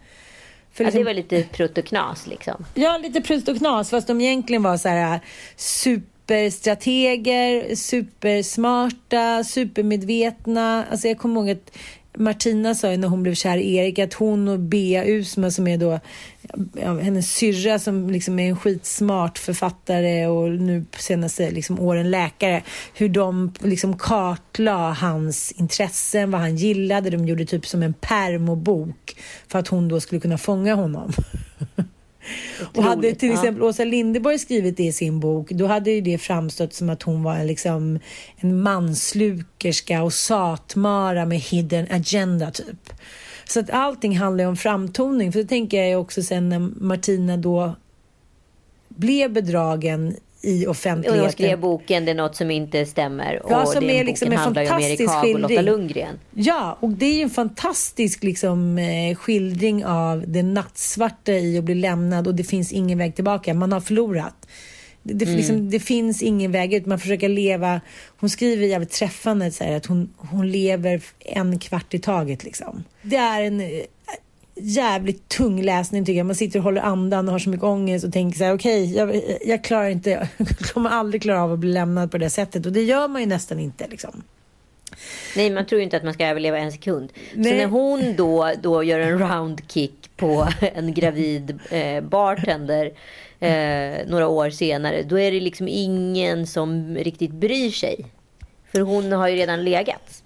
För 0.73 0.83
liksom, 0.83 0.99
ja, 0.99 1.03
det 1.03 1.09
var 1.09 1.13
lite 1.13 1.43
prutt 1.43 1.77
och 1.77 1.85
knas 1.85 2.27
liksom. 2.27 2.65
Ja, 2.73 2.97
lite 2.97 3.21
prutt 3.21 3.47
och 3.47 3.57
knas 3.57 3.89
fast 3.89 4.07
de 4.07 4.21
egentligen 4.21 4.63
var 4.63 4.77
så 4.77 4.89
här 4.89 5.19
super 5.55 6.12
superstrateger, 6.27 7.75
supersmarta, 7.75 9.43
supermedvetna. 9.43 10.85
Alltså 10.91 11.07
jag 11.07 11.17
kommer 11.17 11.41
ihåg 11.41 11.49
att 11.49 11.77
Martina 12.17 12.75
sa 12.75 12.91
ju 12.91 12.97
när 12.97 13.07
hon 13.07 13.23
blev 13.23 13.33
kär 13.33 13.57
i 13.57 13.75
Erik 13.75 13.99
att 13.99 14.13
hon 14.13 14.47
och 14.47 14.59
Bea 14.59 15.05
Usma 15.05 15.51
som 15.51 15.67
är 15.67 15.77
då 15.77 15.99
ja, 16.73 16.99
hennes 16.99 17.33
syrra 17.33 17.79
som 17.79 18.09
liksom 18.09 18.39
är 18.39 18.49
en 18.49 18.57
skitsmart 18.57 19.37
författare 19.37 20.27
och 20.27 20.49
nu 20.49 20.85
på 20.91 20.99
senaste 20.99 21.51
liksom, 21.51 21.79
åren 21.79 22.11
läkare. 22.11 22.63
Hur 22.93 23.09
de 23.09 23.53
liksom 23.59 23.97
kartlade 23.97 24.93
hans 24.93 25.51
intressen, 25.51 26.31
vad 26.31 26.41
han 26.41 26.55
gillade. 26.55 27.09
De 27.09 27.25
gjorde 27.25 27.45
typ 27.45 27.65
som 27.65 27.83
en 27.83 27.93
permobok 27.93 29.15
för 29.47 29.59
att 29.59 29.67
hon 29.67 29.87
då 29.87 29.99
skulle 29.99 30.21
kunna 30.21 30.37
fånga 30.37 30.75
honom. 30.75 31.13
Och 32.75 32.83
hade 32.83 33.15
till 33.15 33.31
exempel 33.31 33.61
ja. 33.61 33.67
Åsa 33.67 33.83
Linderborg 33.83 34.39
skrivit 34.39 34.77
det 34.77 34.83
i 34.83 34.91
sin 34.91 35.19
bok, 35.19 35.51
då 35.51 35.67
hade 35.67 35.91
ju 35.91 36.01
det 36.01 36.17
framstått 36.17 36.73
som 36.73 36.89
att 36.89 37.03
hon 37.03 37.23
var 37.23 37.43
liksom 37.43 37.99
en 38.37 38.61
manslukerska 38.61 40.03
och 40.03 40.13
satmara 40.13 41.25
med 41.25 41.39
hidden 41.39 41.87
agenda 41.91 42.51
typ. 42.51 42.93
Så 43.45 43.59
att 43.59 43.69
allting 43.69 44.17
handlar 44.17 44.43
ju 44.43 44.49
om 44.49 44.57
framtoning. 44.57 45.31
För 45.31 45.39
det 45.39 45.47
tänker 45.47 45.83
jag 45.83 46.01
också 46.01 46.23
sen 46.23 46.49
när 46.49 46.59
Martina 46.59 47.37
då 47.37 47.75
blev 48.87 49.33
bedragen 49.33 50.15
i 50.43 50.67
offentligheten. 50.67 51.19
Och 51.19 51.25
hon 51.25 51.31
skrev 51.31 51.59
boken 51.59 52.05
Det 52.05 52.11
är 52.11 52.15
något 52.15 52.35
som 52.35 52.51
inte 52.51 52.85
stämmer. 52.85 53.41
Ja, 53.49 53.61
och 53.61 53.67
som 53.67 53.81
den 53.81 53.89
är 53.89 54.03
liksom 54.03 54.29
boken 54.29 54.39
handlar 54.39 54.61
ju 54.61 54.69
om 54.69 54.79
Erik 54.79 55.09
Haag 55.09 55.33
och 55.33 55.39
Lotta 55.39 55.61
Lundgren. 55.61 56.19
Ja, 56.31 56.77
och 56.79 56.89
det 56.89 57.05
är 57.05 57.13
ju 57.13 57.21
en 57.21 57.29
fantastisk 57.29 58.23
liksom, 58.23 58.77
eh, 58.77 59.15
skildring 59.15 59.85
av 59.85 60.23
det 60.27 60.43
nattsvarta 60.43 61.31
i 61.31 61.57
att 61.57 61.63
bli 61.63 61.75
lämnad 61.75 62.27
och 62.27 62.35
det 62.35 62.43
finns 62.43 62.71
ingen 62.71 62.97
väg 62.97 63.15
tillbaka. 63.15 63.53
Man 63.53 63.71
har 63.71 63.81
förlorat. 63.81 64.47
Det, 65.03 65.13
det, 65.13 65.25
mm. 65.25 65.37
liksom, 65.37 65.69
det 65.69 65.79
finns 65.79 66.23
ingen 66.23 66.51
väg 66.51 66.73
ut. 66.73 66.85
Man 66.85 66.99
försöker 66.99 67.29
leva. 67.29 67.81
Hon 68.19 68.29
skriver 68.29 68.67
jävligt 68.67 68.91
träffande 68.91 69.51
så 69.51 69.63
här, 69.63 69.75
att 69.75 69.85
hon, 69.85 70.13
hon 70.17 70.51
lever 70.51 71.01
en 71.19 71.59
kvart 71.59 71.93
i 71.93 71.99
taget. 71.99 72.43
Liksom. 72.43 72.83
Det 73.01 73.15
är 73.15 73.41
en 73.41 73.61
jävligt 74.55 75.29
tung 75.29 75.61
läsning 75.61 76.05
tycker 76.05 76.17
jag. 76.17 76.25
Man 76.25 76.35
sitter 76.35 76.59
och 76.59 76.63
håller 76.63 76.81
andan 76.81 77.27
och 77.27 77.31
har 77.31 77.39
så 77.39 77.49
mycket 77.49 77.63
ångest 77.63 78.05
och 78.05 78.13
tänker 78.13 78.37
så 78.37 78.43
här, 78.43 78.53
okej, 78.53 78.83
okay, 78.83 78.95
jag, 78.95 79.39
jag, 79.45 79.63
klarar 79.63 79.89
inte, 79.89 80.09
jag 80.09 80.27
kommer 80.73 80.89
aldrig 80.89 81.21
klara 81.21 81.43
av 81.43 81.53
att 81.53 81.59
bli 81.59 81.73
lämnad 81.73 82.11
på 82.11 82.17
det 82.17 82.29
sättet 82.29 82.65
och 82.65 82.71
det 82.71 82.83
gör 82.83 83.07
man 83.07 83.21
ju 83.21 83.27
nästan 83.27 83.59
inte 83.59 83.87
liksom. 83.87 84.23
Nej, 85.35 85.49
man 85.49 85.65
tror 85.65 85.79
ju 85.79 85.83
inte 85.83 85.97
att 85.97 86.03
man 86.03 86.13
ska 86.13 86.27
överleva 86.27 86.57
en 86.57 86.71
sekund. 86.71 87.13
Nej. 87.33 87.51
Så 87.51 87.57
när 87.57 87.65
hon 87.65 88.15
då, 88.15 88.51
då 88.61 88.83
gör 88.83 88.99
en 88.99 89.19
roundkick 89.19 90.09
på 90.17 90.47
en 90.61 90.93
gravid 90.93 91.59
eh, 91.71 92.03
bartender 92.03 92.91
eh, 93.39 94.07
några 94.07 94.27
år 94.27 94.49
senare, 94.49 95.03
då 95.03 95.19
är 95.19 95.31
det 95.31 95.39
liksom 95.39 95.67
ingen 95.67 96.47
som 96.47 96.95
riktigt 96.95 97.31
bryr 97.31 97.71
sig. 97.71 98.05
För 98.71 98.81
hon 98.81 99.11
har 99.11 99.27
ju 99.27 99.35
redan 99.35 99.63
legat. 99.63 100.23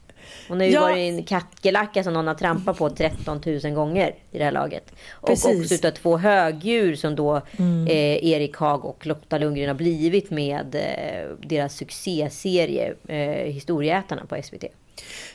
Hon 0.48 0.60
har 0.60 0.68
ju 0.68 0.74
ja. 0.74 0.82
varit 0.82 0.98
en 0.98 1.24
kackerlacka 1.24 2.04
som 2.04 2.14
någon 2.14 2.28
har 2.28 2.36
trampat 2.36 2.78
på 2.78 2.90
13 2.90 3.42
000 3.46 3.74
gånger 3.74 4.16
i 4.32 4.38
det 4.38 4.44
här 4.44 4.52
laget. 4.52 4.92
Och 5.12 5.28
Precis. 5.28 5.62
också 5.62 5.74
utav 5.74 5.92
två 5.92 6.18
högdjur 6.18 6.96
som 6.96 7.16
då 7.16 7.42
mm. 7.58 7.88
eh, 7.88 8.32
Erik 8.32 8.56
Hag 8.58 8.86
och 8.86 9.06
Lotta 9.08 9.38
Lundgren 9.38 9.68
har 9.68 9.76
blivit 9.76 10.30
med 10.30 10.76
eh, 10.76 11.48
deras 11.48 11.76
succéserie 11.76 12.94
eh, 13.08 13.52
Historieätarna 13.52 14.26
på 14.26 14.42
SVT. 14.44 14.64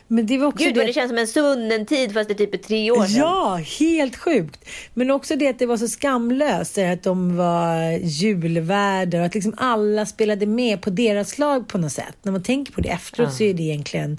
Men 0.07 0.25
det 0.25 0.37
var 0.37 0.47
också 0.47 0.65
Gud 0.65 0.75
det... 0.75 0.85
det 0.85 0.93
känns 0.93 1.09
som 1.09 1.17
en 1.17 1.27
svunnen 1.27 1.85
tid 1.85 2.13
fast 2.13 2.29
det 2.29 2.35
typ 2.35 2.53
är 2.53 2.57
tre 2.57 2.91
år 2.91 3.05
sedan. 3.05 3.19
Ja, 3.19 3.59
helt 3.79 4.15
sjukt. 4.15 4.65
Men 4.93 5.11
också 5.11 5.35
det 5.35 5.47
att 5.47 5.59
det 5.59 5.65
var 5.65 5.77
så 5.77 5.87
skamlöst. 5.87 6.77
Att 6.77 7.03
de 7.03 7.37
var 7.37 7.91
julvärdar 7.91 9.19
och 9.19 9.25
att 9.25 9.33
liksom 9.33 9.53
alla 9.57 10.05
spelade 10.05 10.45
med 10.45 10.81
på 10.81 10.89
deras 10.89 11.37
lag 11.37 11.67
på 11.67 11.77
något 11.77 11.91
sätt. 11.91 12.15
När 12.21 12.31
man 12.31 12.43
tänker 12.43 12.73
på 12.73 12.81
det 12.81 12.89
efteråt 12.89 13.29
ja. 13.29 13.37
så 13.37 13.43
är 13.43 13.53
det 13.53 13.63
egentligen 13.63 14.17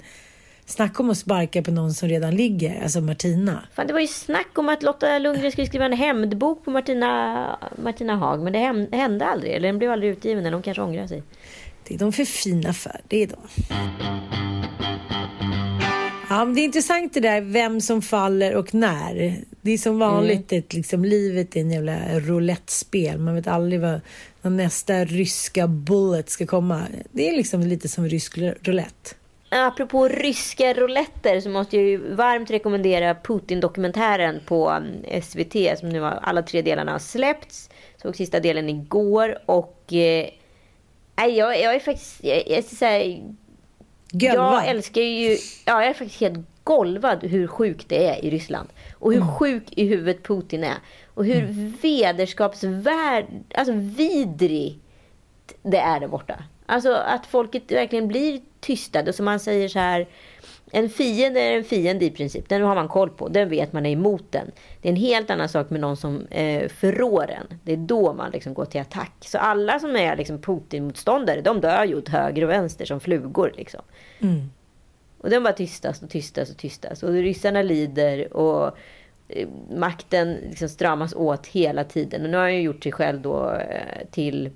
Snacka 0.65 1.03
om 1.03 1.09
att 1.09 1.17
sparka 1.17 1.61
på 1.61 1.71
någon 1.71 1.93
som 1.93 2.09
redan 2.09 2.35
ligger, 2.35 2.83
alltså 2.83 3.01
Martina. 3.01 3.63
Fan, 3.73 3.87
det 3.87 3.93
var 3.93 3.99
ju 3.99 4.07
snack 4.07 4.57
om 4.57 4.69
att 4.69 4.83
Lotta 4.83 5.19
Lundgren 5.19 5.51
skulle 5.51 5.67
skriva 5.67 5.85
en 5.85 5.93
hämndbok 5.93 6.65
på 6.65 6.71
Martina, 6.71 7.59
Martina 7.83 8.15
Haag, 8.15 8.43
men 8.43 8.53
det 8.53 8.59
hände 8.97 9.25
aldrig. 9.25 9.53
Eller 9.53 9.67
den 9.67 9.77
blev 9.77 9.91
aldrig 9.91 10.11
utgiven, 10.11 10.39
eller 10.39 10.51
de 10.51 10.61
kanske 10.61 10.81
ångrar 10.81 11.07
sig. 11.07 11.23
Det 11.87 11.95
är 11.95 11.99
de 11.99 12.13
för 12.13 12.25
fina 12.25 12.73
för, 12.73 13.01
det 13.07 13.23
är 13.23 13.27
de. 13.27 13.37
Ja, 16.29 16.45
det 16.45 16.61
är 16.61 16.65
intressant 16.65 17.13
det 17.13 17.19
där 17.19 17.41
vem 17.41 17.81
som 17.81 18.01
faller 18.01 18.55
och 18.55 18.73
när. 18.73 19.35
Det 19.61 19.71
är 19.71 19.77
som 19.77 19.99
vanligt, 19.99 20.51
mm. 20.51 20.59
ett, 20.59 20.73
liksom, 20.73 21.05
livet 21.05 21.55
är 21.55 21.61
en 21.61 21.71
jävla 21.71 22.19
roulettespel. 22.19 23.19
Man 23.19 23.35
vet 23.35 23.47
aldrig 23.47 23.81
vad, 23.81 24.01
vad 24.41 24.53
nästa 24.53 25.05
ryska 25.05 25.67
bullet 25.67 26.29
ska 26.29 26.45
komma. 26.45 26.81
Det 27.11 27.29
är 27.29 27.37
liksom 27.37 27.61
lite 27.61 27.87
som 27.89 28.07
rysk 28.07 28.37
roulette. 28.37 29.15
Apropå 29.49 30.07
ryska 30.07 30.73
rouletter 30.73 31.39
så 31.39 31.49
måste 31.49 31.75
jag 31.75 31.85
ju 31.85 32.13
varmt 32.13 32.51
rekommendera 32.51 33.15
Putin-dokumentären 33.15 34.41
på 34.45 34.69
mm, 34.69 35.21
SVT 35.21 35.79
som 35.79 35.89
nu 35.89 36.01
har 36.01 36.11
alla 36.11 36.41
tre 36.41 36.61
delarna 36.61 36.91
har 36.91 36.99
släppts. 36.99 37.69
Såg 38.01 38.15
sista 38.15 38.39
delen 38.39 38.69
igår 38.69 39.37
och 39.45 39.93
eh, 39.93 40.29
jag, 41.15 41.61
jag 41.61 41.75
är 41.75 41.79
faktiskt, 41.79 42.23
jag, 42.23 42.47
jag, 42.47 42.63
så 42.63 42.85
här, 42.85 43.23
jag 44.11 44.67
älskar 44.67 45.01
ju, 45.01 45.29
ja 45.65 45.81
jag 45.81 45.85
är 45.85 45.93
faktiskt 45.93 46.21
helt 46.21 46.39
golvad 46.63 47.23
hur 47.23 47.47
sjukt 47.47 47.89
det 47.89 48.07
är 48.07 48.25
i 48.25 48.29
Ryssland. 48.29 48.69
Och 48.93 49.13
hur 49.13 49.21
mm. 49.21 49.33
sjuk 49.33 49.63
i 49.71 49.87
huvudet 49.87 50.23
Putin 50.23 50.63
är. 50.63 50.77
Och 51.13 51.25
hur 51.25 51.43
mm. 51.43 51.73
vederskapsvärd, 51.81 53.25
alltså 53.55 53.73
vidrigt 53.73 54.81
det 55.61 55.77
är 55.77 55.99
där 55.99 56.07
borta. 56.07 56.43
Alltså 56.65 56.93
att 56.93 57.25
folket 57.25 57.71
verkligen 57.71 58.07
blir 58.07 58.41
tystade. 58.59 59.09
Och 59.09 59.15
som 59.15 59.25
man 59.25 59.39
säger 59.39 59.67
så 59.67 59.79
här. 59.79 60.07
En 60.71 60.89
fiende 60.89 61.39
är 61.39 61.57
en 61.57 61.63
fiende 61.63 62.05
i 62.05 62.11
princip. 62.11 62.49
Den 62.49 62.61
har 62.61 62.75
man 62.75 62.87
koll 62.87 63.09
på. 63.09 63.27
Den 63.27 63.49
vet 63.49 63.73
man 63.73 63.85
är 63.85 63.91
emot 63.91 64.31
den. 64.31 64.51
Det 64.81 64.87
är 64.87 64.91
en 64.91 64.99
helt 64.99 65.29
annan 65.29 65.49
sak 65.49 65.69
med 65.69 65.81
någon 65.81 65.97
som 65.97 66.27
eh, 66.27 66.69
förrår 66.69 67.29
en. 67.29 67.59
Det 67.63 67.73
är 67.73 67.77
då 67.77 68.13
man 68.13 68.31
liksom 68.31 68.53
går 68.53 68.65
till 68.65 68.81
attack. 68.81 69.13
Så 69.19 69.37
alla 69.37 69.79
som 69.79 69.95
är 69.95 70.17
liksom 70.17 70.41
Putin-motståndare, 70.41 71.41
de 71.41 71.61
dör 71.61 71.83
ju 71.85 71.97
åt 71.97 72.09
höger 72.09 72.43
och 72.43 72.49
vänster 72.49 72.85
som 72.85 72.99
flugor. 72.99 73.53
Liksom. 73.57 73.81
Mm. 74.19 74.49
Och 75.17 75.29
de 75.29 75.39
bara 75.39 75.53
tystas 75.53 76.01
och 76.01 76.09
tystas 76.09 76.49
och 76.49 76.57
tystas. 76.57 77.03
Och 77.03 77.09
ryssarna 77.09 77.61
lider 77.61 78.37
och 78.37 78.77
eh, 79.27 79.47
makten 79.75 80.33
liksom 80.33 80.69
stramas 80.69 81.13
åt 81.13 81.47
hela 81.47 81.83
tiden. 81.83 82.23
Och 82.23 82.29
nu 82.29 82.37
har 82.37 82.43
han 82.43 82.55
ju 82.55 82.61
gjort 82.61 82.83
sig 82.83 82.91
själv 82.91 83.21
då 83.21 83.51
eh, 83.51 84.07
till 84.11 84.51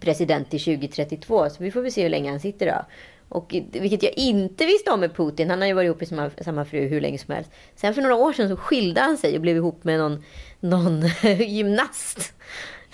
president 0.00 0.50
till 0.50 0.60
2032. 0.60 1.50
Så 1.50 1.62
vi 1.62 1.70
får 1.70 1.82
väl 1.82 1.92
se 1.92 2.02
hur 2.02 2.10
länge 2.10 2.30
han 2.30 2.40
sitter 2.40 2.66
då. 2.66 2.86
Och, 3.28 3.54
vilket 3.72 4.02
jag 4.02 4.12
inte 4.12 4.66
visste 4.66 4.90
om 4.90 5.00
med 5.00 5.16
Putin. 5.16 5.50
Han 5.50 5.60
har 5.60 5.68
ju 5.68 5.74
varit 5.74 5.86
ihop 5.86 6.00
med 6.00 6.08
samma, 6.08 6.30
samma 6.40 6.64
fru 6.64 6.88
hur 6.88 7.00
länge 7.00 7.18
som 7.18 7.34
helst. 7.34 7.50
Sen 7.76 7.94
för 7.94 8.02
några 8.02 8.14
år 8.14 8.32
sedan 8.32 8.48
så 8.48 8.56
skilde 8.56 9.00
han 9.00 9.16
sig 9.16 9.34
och 9.34 9.40
blev 9.40 9.56
ihop 9.56 9.84
med 9.84 9.98
någon, 9.98 10.24
någon 10.60 11.02
gymnast. 11.38 12.34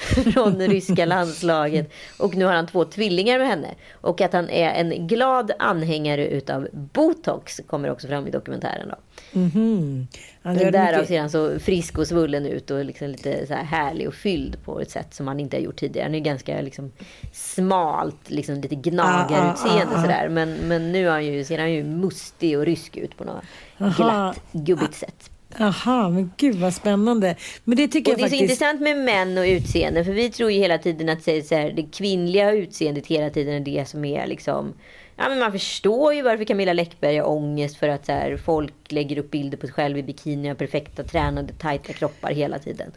från 0.35 0.59
det 0.59 0.67
ryska 0.67 1.05
landslaget. 1.07 1.91
Och 2.19 2.37
nu 2.37 2.45
har 2.45 2.53
han 2.53 2.67
två 2.67 2.85
tvillingar 2.85 3.39
med 3.39 3.49
henne. 3.49 3.69
Och 3.93 4.21
att 4.21 4.33
han 4.33 4.49
är 4.51 4.71
en 4.71 5.07
glad 5.07 5.51
anhängare 5.59 6.27
utav 6.29 6.69
botox 6.73 7.61
kommer 7.67 7.91
också 7.91 8.09
fram 8.09 8.27
i 8.27 8.31
dokumentären. 8.31 8.89
Då. 8.89 8.95
Ja, 9.33 10.51
det 10.51 10.55
Men 10.55 10.65
var 10.65 10.71
därav 10.73 10.93
mycket- 10.93 11.09
ser 11.09 11.21
han 11.21 11.31
så 11.31 11.59
frisk 11.59 11.99
och 11.99 12.07
svullen 12.07 12.47
ut 12.47 12.71
och 12.71 12.85
liksom 12.85 13.09
lite 13.09 13.47
så 13.47 13.55
här 13.55 13.65
härlig 13.65 14.09
och 14.09 14.15
fylld 14.15 14.65
på 14.65 14.81
ett 14.81 14.91
sätt 14.91 15.15
som 15.15 15.29
han 15.29 15.41
inte 15.41 15.57
har 15.57 15.63
gjort 15.63 15.77
tidigare. 15.77 16.05
Han 16.07 16.15
är 16.15 16.21
ganska 16.21 16.61
liksom 16.61 16.93
smalt, 17.33 18.31
liksom 18.31 18.61
lite 18.61 18.75
gnagarutseende 18.75 19.87
Ah, 19.87 19.95
ah, 19.95 19.99
ah. 19.99 20.03
sådär. 20.03 20.29
Men, 20.29 20.53
men 20.53 20.93
nu 20.93 21.07
är 21.07 21.11
han 21.11 21.27
ju, 21.27 21.45
ser 21.45 21.59
han 21.59 21.73
ju 21.73 21.85
mustig 21.85 22.59
och 22.59 22.65
rysk 22.67 22.97
ut 22.97 23.17
på 23.17 23.25
något 23.25 23.45
Aha. 23.81 23.91
glatt, 23.97 24.41
gubbigt 24.53 24.95
sätt. 24.95 25.31
Aha, 25.59 26.09
men 26.09 26.33
gud 26.37 26.55
vad 26.55 26.75
spännande. 26.75 27.37
Men 27.65 27.77
det 27.77 27.89
tycker 27.89 28.13
Och 28.13 28.19
det 28.19 28.21
är 28.21 28.25
jag 28.25 28.31
så 28.31 28.37
faktiskt... 28.37 28.43
intressant 28.43 28.81
med 28.81 28.97
män 28.97 29.39
och 29.39 29.45
utseende. 29.45 30.05
För 30.05 30.13
vi 30.13 30.31
tror 30.31 30.51
ju 30.51 30.59
hela 30.59 30.79
tiden 30.79 31.09
att 31.09 31.23
så 31.23 31.31
här, 31.31 31.73
det 31.77 31.83
kvinnliga 31.83 32.53
utseendet 32.53 33.07
hela 33.07 33.31
tiden 33.31 33.55
är 33.55 33.61
det 33.61 33.89
som 33.89 34.05
är 34.05 34.27
liksom... 34.27 34.75
Ja, 35.17 35.29
men 35.29 35.39
man 35.39 35.53
förstår 35.53 36.15
ju 36.15 36.23
varför 36.23 36.45
Camilla 36.45 36.73
Läckberg 36.73 37.19
har 37.19 37.29
ångest 37.29 37.77
för 37.77 37.89
att 37.89 38.07
så 38.07 38.13
här, 38.13 38.37
folk 38.37 38.75
lägger 38.89 39.19
upp 39.19 39.31
bilder 39.31 39.59
på 39.59 39.67
sig 39.67 39.75
själv 39.75 39.99
i 39.99 40.03
bikini 40.03 40.53
och 40.53 40.59
perfekta, 40.59 41.05
tränade, 41.05 41.53
tajta 41.53 41.93
kroppar 41.93 42.31
hela 42.33 42.59
tiden. 42.59 42.93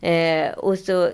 Eh, 0.00 0.50
och 0.52 0.78
så... 0.78 1.10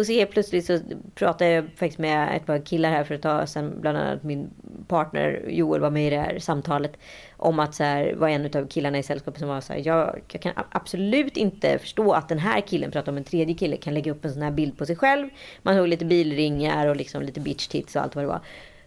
Och 0.00 0.06
så 0.06 0.12
helt 0.12 0.30
plötsligt 0.30 0.66
så 0.66 0.78
pratade 1.14 1.50
jag 1.50 1.64
faktiskt 1.64 1.98
med 1.98 2.36
ett 2.36 2.46
par 2.46 2.58
killar 2.58 2.90
här 2.90 3.04
för 3.04 3.14
ett 3.14 3.22
tag 3.22 3.48
sedan. 3.48 3.80
Bland 3.80 3.98
annat 3.98 4.22
min 4.22 4.50
partner 4.88 5.44
Joel 5.48 5.80
var 5.80 5.90
med 5.90 6.06
i 6.06 6.10
det 6.10 6.18
här 6.18 6.38
samtalet. 6.38 6.92
Om 7.36 7.58
att 7.58 7.74
så 7.74 7.84
här, 7.84 8.14
var 8.14 8.28
en 8.28 8.46
av 8.46 8.66
killarna 8.66 8.98
i 8.98 9.02
sällskapet 9.02 9.40
som 9.40 9.48
var 9.48 9.60
så 9.60 9.72
här. 9.72 9.82
Jag, 9.84 10.20
jag 10.32 10.42
kan 10.42 10.52
absolut 10.70 11.36
inte 11.36 11.78
förstå 11.78 12.12
att 12.12 12.28
den 12.28 12.38
här 12.38 12.60
killen, 12.60 12.90
pratar 12.90 13.12
om 13.12 13.18
en 13.18 13.24
tredje 13.24 13.54
kille, 13.54 13.76
kan 13.76 13.94
lägga 13.94 14.12
upp 14.12 14.24
en 14.24 14.32
sån 14.32 14.42
här 14.42 14.50
bild 14.50 14.78
på 14.78 14.86
sig 14.86 14.96
själv. 14.96 15.28
Man 15.62 15.76
såg 15.76 15.88
lite 15.88 16.04
bilringar 16.04 16.86
och 16.86 16.96
liksom 16.96 17.22
lite 17.22 17.40
bitch 17.40 17.66
tits 17.66 17.96
och 17.96 18.02
allt 18.02 18.14
vad 18.14 18.24
det 18.24 18.28
var. 18.28 18.40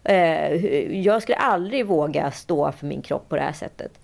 Eh, 0.04 1.02
jag 1.02 1.22
skulle 1.22 1.38
aldrig 1.38 1.86
våga 1.86 2.32
stå 2.32 2.72
för 2.72 2.86
min 2.86 3.02
kropp 3.02 3.30
på 3.30 3.36
det 3.36 3.42
här 3.42 3.54
sättet. 3.54 4.00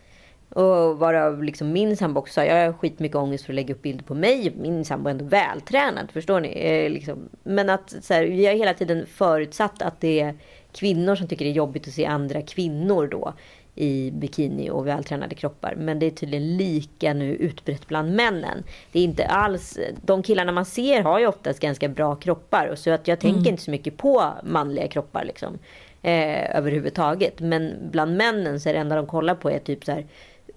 Och 0.50 1.00
varav 1.00 1.44
liksom 1.44 1.72
min 1.72 1.98
sambo 1.98 2.20
också 2.20 2.34
sa, 2.34 2.46
jag 2.46 2.66
har 2.66 2.74
skitmycket 2.74 3.16
ångest 3.16 3.46
för 3.46 3.54
att 3.54 3.56
lägga 3.56 3.74
upp 3.74 3.82
bilder 3.82 4.04
på 4.04 4.16
mig. 4.16 4.54
Min 4.58 4.86
sambo 4.86 5.08
är 5.08 5.12
ändå 5.12 5.26
vältränad, 5.26 6.12
förstår 6.12 6.40
ni? 6.40 6.50
Eh, 6.50 6.90
liksom. 6.90 7.30
Men 7.44 7.70
att 7.70 7.96
så 8.02 8.14
här, 8.14 8.24
vi 8.24 8.46
har 8.46 8.54
hela 8.54 8.74
tiden 8.74 9.06
förutsatt 9.06 9.82
att 9.82 10.02
det 10.02 10.20
är 10.20 10.36
kvinnor 10.72 11.16
som 11.16 11.28
tycker 11.28 11.46
det 11.46 11.52
är 11.52 11.56
jobbigt 11.56 11.88
att 11.88 11.94
se 11.94 12.06
andra 12.06 12.42
kvinnor 12.42 13.08
då 13.08 13.34
i 13.76 14.12
bikini 14.12 14.70
och 14.70 14.88
vältränade 14.88 15.36
kroppar. 15.36 15.76
Men 15.78 16.00
det 16.00 16.06
är 16.06 16.12
tydligen 16.12 16.58
lika 16.58 17.14
nu 17.14 17.36
utbrett 17.36 17.88
bland 17.88 18.16
männen. 18.16 18.64
Det 18.92 19.00
är 19.00 19.04
inte 19.04 19.26
alls, 19.26 19.80
de 20.02 20.24
killarna 20.24 20.52
man 20.52 20.66
ser 20.66 21.02
har 21.02 21.20
ju 21.20 21.28
oftast 21.28 21.60
ganska 21.60 21.88
bra 21.88 22.16
kroppar. 22.16 22.68
Och 22.68 22.78
så 22.78 22.92
att 22.92 23.08
jag 23.08 23.20
tänker 23.20 23.50
inte 23.50 23.64
så 23.64 23.72
mycket 23.72 23.98
på 23.98 24.34
manliga 24.44 24.88
kroppar 24.88 25.24
liksom. 25.24 25.60
Eh, 26.02 26.58
överhuvudtaget. 26.58 27.40
Men 27.40 27.74
bland 27.92 28.18
männen 28.18 28.60
så 28.60 28.70
är 28.70 28.74
det 28.74 28.80
enda 28.80 28.96
de 28.96 29.08
kollar 29.08 29.36
på 29.36 29.50
är 29.50 29.60
typ 29.60 29.86
så 29.86 29.92
här 29.92 30.06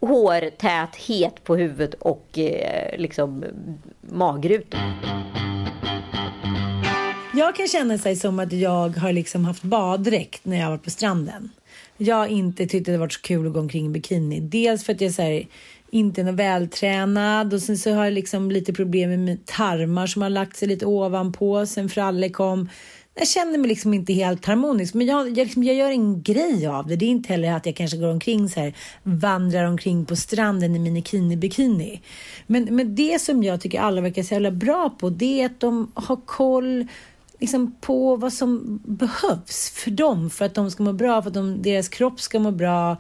hårtäthet 0.07 1.45
på 1.45 1.57
huvudet 1.57 1.95
och 1.95 2.39
eh, 2.39 2.99
liksom 2.99 3.45
magrutor. 4.01 4.81
Jag 7.35 7.57
kan 7.57 7.69
känna 7.69 7.99
sig 7.99 8.17
som 8.17 8.39
att 8.39 8.53
jag 8.53 8.97
har 8.97 9.13
liksom 9.13 9.45
haft 9.45 9.63
baddräkt 9.63 10.45
när 10.45 10.61
jag 10.61 10.71
varit 10.71 10.85
på 10.85 10.91
stranden. 10.91 11.51
Jag 11.97 12.17
har 12.17 12.27
inte 12.27 12.67
tyckt 12.67 12.89
att 12.89 12.95
det 12.95 12.99
varit 12.99 13.13
så 13.13 13.21
kul 13.21 13.47
att 13.47 13.53
gå 13.53 13.61
omkring 13.61 13.87
i 13.87 13.89
bikini. 13.89 14.41
Dels 14.41 14.85
för 14.85 14.93
att 14.93 15.01
jag 15.01 15.19
är 15.19 15.47
inte 15.91 16.21
är 16.21 16.33
vältränad 16.33 17.55
och 17.55 17.63
sen 17.63 17.79
så 17.79 17.95
har 17.95 18.05
jag 18.05 18.13
liksom 18.13 18.51
lite 18.51 18.73
problem 18.73 19.25
med 19.25 19.47
tarmar 19.47 20.07
som 20.07 20.23
har 20.23 20.31
lagt 20.31 20.57
sig 20.57 20.69
lite 20.69 20.87
ovanpå 20.87 21.67
sen 21.67 21.89
Fralle 21.89 22.29
kom. 22.29 22.69
Jag 23.15 23.29
känner 23.29 23.59
mig 23.59 23.69
liksom 23.69 23.95
inte 23.95 24.13
helt 24.13 24.45
harmonisk, 24.47 24.95
men 24.95 25.07
jag, 25.07 25.29
jag, 25.29 25.37
liksom, 25.37 25.63
jag 25.63 25.77
gör 25.77 25.91
ingen 25.91 26.23
grej 26.23 26.67
av 26.67 26.87
det. 26.87 26.97
Det 26.97 27.05
är 27.05 27.11
inte 27.11 27.33
heller 27.33 27.53
att 27.53 27.67
jag 27.67 27.77
kanske 27.77 27.97
går 27.97 28.11
omkring 28.11 28.49
så 28.49 28.61
här, 28.61 28.75
vandrar 29.03 29.65
omkring 29.65 30.05
på 30.05 30.17
stranden 30.17 30.77
i 30.77 30.79
minikini-bikini. 30.79 32.01
Men, 32.47 32.65
men 32.65 32.95
det 32.95 33.21
som 33.21 33.43
jag 33.43 33.61
tycker 33.61 33.81
alla 33.81 34.01
verkar 34.01 34.23
så 34.23 34.35
jävla 34.35 34.51
bra 34.51 34.91
på, 34.91 35.11
det 35.11 35.43
är 35.43 35.47
att 35.47 35.61
de 35.61 35.93
har 35.95 36.17
koll 36.17 36.87
liksom 37.41 37.77
på 37.81 38.17
vad 38.17 38.33
som 38.33 38.81
behövs 38.85 39.71
för 39.71 39.91
dem, 39.91 40.31
för 40.31 40.45
att 40.45 40.55
de 40.55 40.71
ska 40.71 40.83
må 40.83 40.93
bra, 40.93 41.23
för 41.23 41.31
att 41.31 41.35
de, 41.35 41.63
deras 41.63 41.89
kropp 41.89 42.21
ska 42.21 42.39
må 42.39 42.51
bra. 42.51 42.97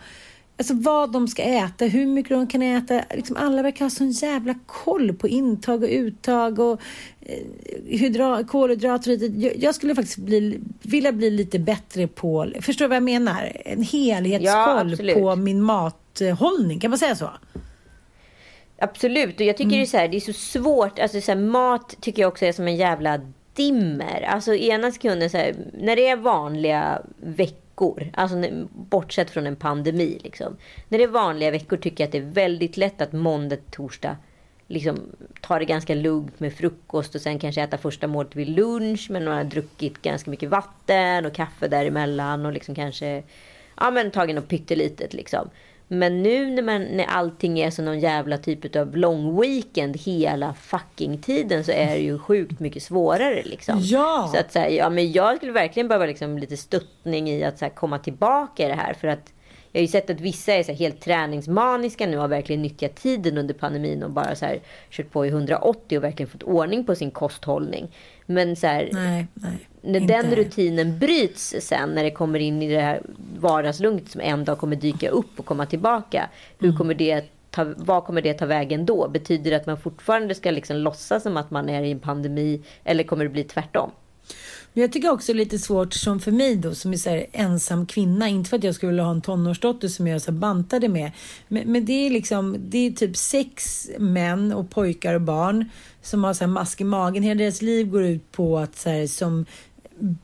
Alltså 0.57 0.75
vad 0.75 1.13
de 1.13 1.29
ska 1.29 1.43
äta, 1.43 1.85
hur 1.85 2.07
mycket 2.07 2.31
de 2.31 2.47
kan 2.47 2.63
äta. 2.63 3.03
Liksom 3.15 3.37
alla 3.37 3.63
verkar 3.63 3.85
ha 3.85 3.91
sån 3.91 4.11
jävla 4.11 4.55
koll 4.67 5.13
på 5.13 5.29
intag 5.29 5.83
och 5.83 5.89
uttag 5.89 6.59
och 6.59 6.81
eh, 7.21 7.39
hydra, 7.87 8.45
kolhydrater. 8.45 9.43
Jag, 9.45 9.57
jag 9.57 9.75
skulle 9.75 9.95
faktiskt 9.95 10.19
bli, 10.19 10.61
vilja 10.83 11.13
bli 11.13 11.31
lite 11.31 11.59
bättre 11.59 12.07
på, 12.07 12.53
förstår 12.61 12.85
du 12.85 12.89
vad 12.89 12.97
jag 12.97 13.03
menar? 13.03 13.53
En 13.65 13.79
Ja, 13.81 13.87
helhetskoll 13.93 14.93
absolut. 14.93 15.17
på 15.17 15.37
min 15.37 15.63
mathållning, 15.63 16.81
kan 16.81 16.91
man 16.91 16.99
säga 16.99 17.17
så? 17.17 17.31
Absolut, 18.79 19.41
och 19.41 19.47
jag 19.47 19.57
tycker 19.57 19.71
det, 19.71 19.83
är 19.83 19.87
så 19.87 19.97
här, 19.97 20.09
det 20.09 20.17
är 20.17 20.21
så 20.21 20.33
svårt. 20.33 20.99
Alltså, 20.99 21.21
så 21.21 21.33
här, 21.33 21.39
mat 21.39 21.97
tycker 22.01 22.23
jag 22.23 22.29
också 22.29 22.45
är 22.45 22.53
som 22.53 22.69
en 22.69 22.77
jävla 22.77 23.21
dimmer. 23.55 24.23
Alltså 24.23 24.55
ena 24.55 24.93
sekunden, 24.93 25.31
så 25.31 25.37
här, 25.37 25.55
när 25.73 25.97
det 25.97 26.09
är 26.09 26.17
vanliga 26.17 27.03
veckor, 27.21 27.62
alltså 28.15 28.37
bortsett 28.73 29.31
från 29.31 29.47
en 29.47 29.57
pandemi. 29.57 30.19
Liksom. 30.25 30.57
När 30.89 30.99
det 30.99 31.05
är 31.05 31.09
vanliga 31.09 31.51
veckor 31.51 31.77
tycker 31.77 32.05
jag 32.05 32.09
att 32.09 32.13
det 32.13 32.19
är 32.19 32.33
väldigt 32.33 32.77
lätt 32.77 33.01
att 33.01 33.13
måndag 33.13 33.57
till 33.57 33.71
torsdag 33.71 34.17
liksom, 34.67 34.99
ta 35.41 35.59
det 35.59 35.65
ganska 35.65 35.95
lugnt 35.95 36.41
med 36.41 36.53
frukost 36.53 37.15
och 37.15 37.21
sen 37.21 37.39
kanske 37.39 37.63
äta 37.63 37.79
första 37.79 38.07
målet 38.07 38.37
vid 38.37 38.49
lunch. 38.49 39.07
Men 39.11 39.25
man 39.25 39.37
har 39.37 39.45
druckit 39.45 40.03
ganska 40.03 40.31
mycket 40.31 40.49
vatten 40.49 41.27
och 41.27 41.35
kaffe 41.35 41.69
däremellan 41.69 42.47
och 42.47 42.53
liksom 42.53 42.75
kanske 42.75 43.23
ja, 43.77 43.91
men 43.91 44.11
tagit 44.11 44.37
något 44.37 44.49
pyttelitet 44.49 45.15
liksom. 45.15 45.51
Men 45.89 46.23
nu 46.23 46.51
när, 46.51 46.63
man, 46.63 46.83
när 46.83 47.05
allting 47.05 47.61
är 47.61 47.71
som 47.71 47.85
någon 47.85 48.01
jävla 48.01 48.39
typ 48.39 48.77
av 48.77 48.97
long 48.97 49.41
weekend 49.41 49.97
hela 49.97 50.55
fucking 50.55 51.19
tiden 51.19 51.65
så 51.65 51.73
är 51.73 51.87
det 51.87 52.03
ju 52.03 52.19
sjukt 52.19 52.61
mycket 52.61 52.83
svårare 52.83 53.43
liksom. 53.43 53.79
Ja. 53.81 54.31
Så 54.35 54.41
att 54.41 54.53
så 54.53 54.59
här, 54.59 54.69
ja 54.69 54.91
men 54.91 55.13
jag 55.13 55.37
skulle 55.37 55.53
verkligen 55.53 55.89
behöva 55.89 56.07
liksom 56.07 56.39
lite 56.39 56.57
stöttning 56.57 57.31
i 57.31 57.45
att 57.45 57.59
så 57.59 57.65
här, 57.65 57.73
komma 57.73 57.99
tillbaka 57.99 58.65
i 58.65 58.69
det 58.69 58.75
här 58.75 58.95
för 58.95 59.09
att 59.09 59.33
jag 59.73 59.81
har 59.81 59.83
ju 59.83 59.89
sett 59.89 60.11
att 60.11 60.21
vissa 60.21 60.53
är 60.53 60.63
så 60.63 60.73
här, 60.73 60.79
helt 60.79 61.01
träningsmaniska 61.01 62.07
nu 62.07 62.17
och 62.17 62.21
har 62.21 62.29
verkligen 62.29 62.63
nyttjat 62.63 62.97
tiden 62.97 63.39
under 63.39 63.55
pandemin 63.55 64.03
och 64.03 64.11
bara 64.11 64.35
så 64.35 64.47
här, 64.47 64.61
kört 64.91 65.11
på 65.11 65.27
i 65.27 65.29
180 65.29 65.99
och 65.99 66.05
verkligen 66.05 66.31
fått 66.31 66.43
ordning 66.43 66.87
på 66.87 66.95
sin 66.95 67.11
kosthållning. 67.11 67.95
Men 68.27 68.57
så 68.57 68.67
här, 68.67 68.89
Nej, 68.93 69.27
nej. 69.35 69.69
när 69.83 70.01
den 70.01 70.35
rutinen 70.35 70.99
bryts 70.99 71.55
sen, 71.61 71.91
när 71.91 72.03
det 72.05 72.11
kommer 72.11 72.39
in 72.39 72.63
i 72.63 72.73
det 72.75 72.81
här 72.81 73.03
vardagslugnet 73.41 74.11
som 74.11 74.21
en 74.21 74.45
dag 74.45 74.59
kommer 74.59 74.77
dyka 74.77 75.09
upp 75.11 75.31
och 75.39 75.47
komma 75.47 75.67
tillbaka. 75.67 76.29
Hur 76.59 76.69
Mm. 76.69 76.79
kommer 76.79 76.95
det 76.95 77.25
ta, 77.51 77.67
vad 77.77 78.05
kommer 78.05 78.23
det 78.23 78.35
ta 78.35 78.47
vägen 78.47 78.87
då? 78.87 79.09
Betyder 79.09 79.51
det 79.51 79.57
att 79.57 79.67
man 79.67 79.81
fortfarande 79.81 80.35
ska 80.35 80.51
liksom 80.51 80.77
låtsas 80.77 81.23
som 81.23 81.37
att 81.37 81.51
man 81.51 81.69
är 81.69 81.83
i 81.83 81.91
en 81.91 81.99
pandemi? 82.01 82.61
Eller 82.85 83.05
kommer 83.05 83.25
det 83.25 83.31
bli 83.31 83.45
tvärtom? 83.45 83.91
Men 84.75 84.83
jag 84.83 84.93
tycker 84.93 85.11
också 85.11 85.33
det 85.33 85.37
är 85.37 85.45
lite 85.45 85.59
svårt 85.59 85.95
som 85.95 86.21
för 86.21 86.33
mig 86.33 86.57
då 86.57 86.75
som 86.75 86.93
är 86.93 86.97
så 86.97 87.11
här 87.11 87.27
ensam 87.33 87.87
kvinna. 87.87 88.29
Inte 88.29 88.51
för 88.51 88.57
att 88.57 88.65
jag 88.65 88.75
skulle 88.75 88.93
vilja 88.93 89.05
ha 89.05 89.11
en 89.11 89.23
tonårsdotter 89.23 89.89
som 89.89 90.07
jag 90.07 90.23
så 90.23 90.31
här 90.31 90.39
bantade 90.39 90.89
med. 90.89 91.13
Men, 91.49 91.73
men 91.73 91.85
det 91.85 92.07
är 92.07 92.11
liksom, 92.11 92.57
det 92.59 92.79
är 92.79 92.91
typ 92.91 93.17
sex 93.17 93.89
män 93.99 94.53
och 94.53 94.71
pojkar 94.71 95.15
och 95.15 95.21
barn 95.21 95.69
som 96.03 96.25
har 96.25 96.35
så 96.35 96.45
här 96.45 96.53
mask 96.53 96.81
i 96.81 96.85
magen. 96.85 97.23
Hela 97.23 97.39
deras 97.39 97.63
liv 97.63 97.91
går 97.91 98.05
ut 98.05 98.33
på 98.33 98.59
att 98.59 98.79
så 98.79 98.91
här, 98.91 99.07
som 99.07 99.47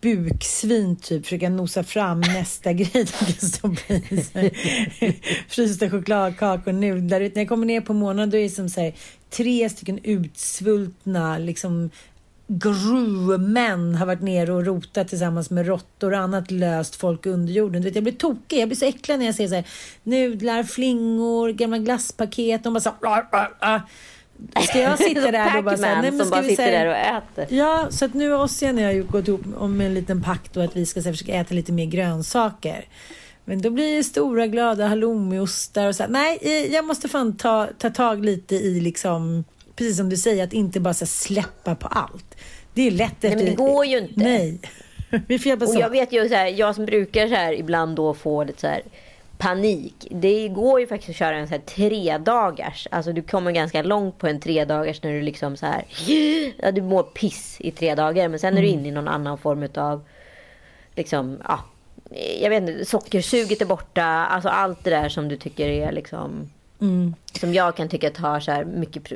buksvin 0.00 0.96
typ 0.96 1.24
försöka 1.24 1.48
nosa 1.48 1.84
fram 1.84 2.20
nästa 2.20 2.72
grej 2.72 2.90
de 2.92 3.04
kan 3.04 3.50
stoppa 3.50 3.94
i 3.94 4.22
sig. 4.22 4.54
Frysta 5.48 5.90
chokladkakor, 5.90 6.72
nudlar. 6.72 7.20
När 7.20 7.32
jag 7.34 7.48
kommer 7.48 7.66
ner 7.66 7.80
på 7.80 7.92
morgonen 7.92 8.30
då 8.30 8.36
är 8.36 8.42
det 8.42 8.50
som 8.50 8.68
så 8.68 8.80
här, 8.80 8.94
tre 9.30 9.68
stycken 9.68 9.98
utsvultna 10.02 11.38
liksom 11.38 11.90
gruvmän 12.48 13.94
har 13.94 14.06
varit 14.06 14.22
nere 14.22 14.52
och 14.52 14.66
rotat 14.66 15.08
tillsammans 15.08 15.50
med 15.50 15.66
råttor 15.66 16.12
och 16.12 16.18
annat 16.18 16.50
löst 16.50 16.96
folk 16.96 17.26
under 17.26 17.52
jorden. 17.52 17.82
Du 17.82 17.88
vet, 17.88 17.94
jag 17.94 18.04
blir 18.04 18.14
tokig, 18.14 18.60
jag 18.60 18.68
blir 18.68 18.76
så 18.76 18.84
äcklad 18.84 19.18
när 19.18 19.26
jag 19.26 19.34
ser 19.34 19.48
så 19.48 19.54
här, 19.54 19.64
nudlar, 20.02 20.62
flingor, 20.62 21.48
gamla 21.52 21.78
glasspaket. 21.78 22.64
De 22.64 22.72
bara 22.72 22.80
så 22.80 22.90
här, 23.02 23.08
"Ah, 23.10 23.26
ah, 23.30 23.48
ah." 23.60 23.80
Ska 24.62 24.78
jag 24.78 24.98
sitta 24.98 25.20
där 25.30 25.58
och 25.58 25.64
bara 25.64 25.76
Pac-Man 25.76 26.02
nej 26.02 26.10
men 26.10 26.18
som 26.18 26.26
ska 26.26 26.30
bara 26.30 26.42
vi 26.42 26.48
sitter 26.48 26.64
säga... 26.64 26.84
där 26.84 26.90
och 26.90 26.96
äter. 26.96 27.56
Ja, 27.56 27.86
så 27.90 28.04
att 28.04 28.14
nu 28.14 28.30
har 28.30 28.44
Ossian 28.44 28.76
och 28.76 28.82
jag 28.82 29.06
gått 29.06 29.28
ihop 29.28 29.40
om 29.56 29.80
en 29.80 29.94
liten 29.94 30.22
pakt 30.22 30.56
och 30.56 30.64
att 30.64 30.76
vi 30.76 30.86
ska 30.86 31.00
här, 31.00 31.12
försöka 31.12 31.34
äta 31.34 31.54
lite 31.54 31.72
mer 31.72 31.86
grönsaker. 31.86 32.84
Men 33.44 33.62
då 33.62 33.70
blir 33.70 33.96
det 33.96 34.04
stora 34.04 34.46
glada 34.46 34.86
halloumiostar 34.86 35.88
och 35.88 35.96
så 35.96 36.02
här. 36.02 36.10
Nej, 36.10 36.38
eh, 36.42 36.72
jag 36.74 36.84
måste 36.84 37.08
fan 37.08 37.36
ta, 37.36 37.68
ta 37.78 37.90
tag 37.90 38.24
lite 38.24 38.54
i 38.54 38.80
liksom, 38.80 39.44
precis 39.78 39.96
som 39.96 40.08
du 40.08 40.16
säger, 40.16 40.44
att 40.44 40.52
inte 40.52 40.80
bara 40.80 40.94
så 40.94 41.06
släppa 41.06 41.74
på 41.74 41.88
allt. 41.88 42.36
Det 42.74 42.86
är 42.86 42.90
lätt 42.90 43.24
efter... 43.24 43.36
men 43.36 43.44
det 43.44 43.54
går 43.54 43.86
ju 43.86 43.98
inte. 43.98 44.14
Nej. 44.16 44.60
Vi 45.26 45.38
får 45.38 45.68
Och 45.68 45.80
jag 45.80 45.90
vet 45.90 46.12
ju 46.12 46.28
så 46.28 46.34
här, 46.34 46.46
jag 46.46 46.74
som 46.74 46.86
brukar 46.86 47.28
så 47.28 47.34
här 47.34 47.52
ibland 47.52 47.96
då 47.96 48.14
få 48.14 48.44
lite 48.44 48.60
så 48.60 48.66
här 48.66 48.82
panik. 49.38 50.06
Det 50.10 50.48
går 50.48 50.80
ju 50.80 50.86
faktiskt 50.86 51.10
att 51.10 51.16
köra 51.16 51.36
en 51.36 51.48
så 51.48 51.54
här 51.54 51.60
tre 51.60 52.18
dagars. 52.18 52.88
Alltså 52.90 53.12
du 53.12 53.22
kommer 53.22 53.52
ganska 53.52 53.82
långt 53.82 54.18
på 54.18 54.26
en 54.26 54.40
tre 54.40 54.64
dagars 54.64 55.02
när 55.02 55.12
du 55.12 55.22
liksom 55.22 55.56
så 55.56 55.66
här. 55.66 55.84
Ja, 56.62 56.72
du 56.72 56.82
mår 56.82 57.02
piss 57.02 57.56
i 57.60 57.70
tre 57.70 57.94
dagar. 57.94 58.28
Men 58.28 58.38
sen 58.38 58.58
är 58.58 58.62
du 58.62 58.68
inne 58.68 58.88
i 58.88 58.90
någon 58.90 59.08
annan 59.08 59.38
form 59.38 59.68
av 59.74 60.04
liksom, 60.94 61.38
ja. 61.48 61.64
Jag 62.40 62.50
vet 62.50 62.62
inte, 62.62 62.84
sockersuget 62.84 63.60
är 63.60 63.66
borta. 63.66 64.04
Alltså 64.04 64.48
allt 64.48 64.84
det 64.84 64.90
där 64.90 65.08
som 65.08 65.28
du 65.28 65.36
tycker 65.36 65.68
är 65.68 65.92
liksom. 65.92 66.50
Mm. 66.80 67.14
Som 67.40 67.54
jag 67.54 67.76
kan 67.76 67.88
tycka 67.88 68.10
tar 68.10 68.40
så 68.40 68.52
här 68.52 68.64
mycket, 68.64 69.12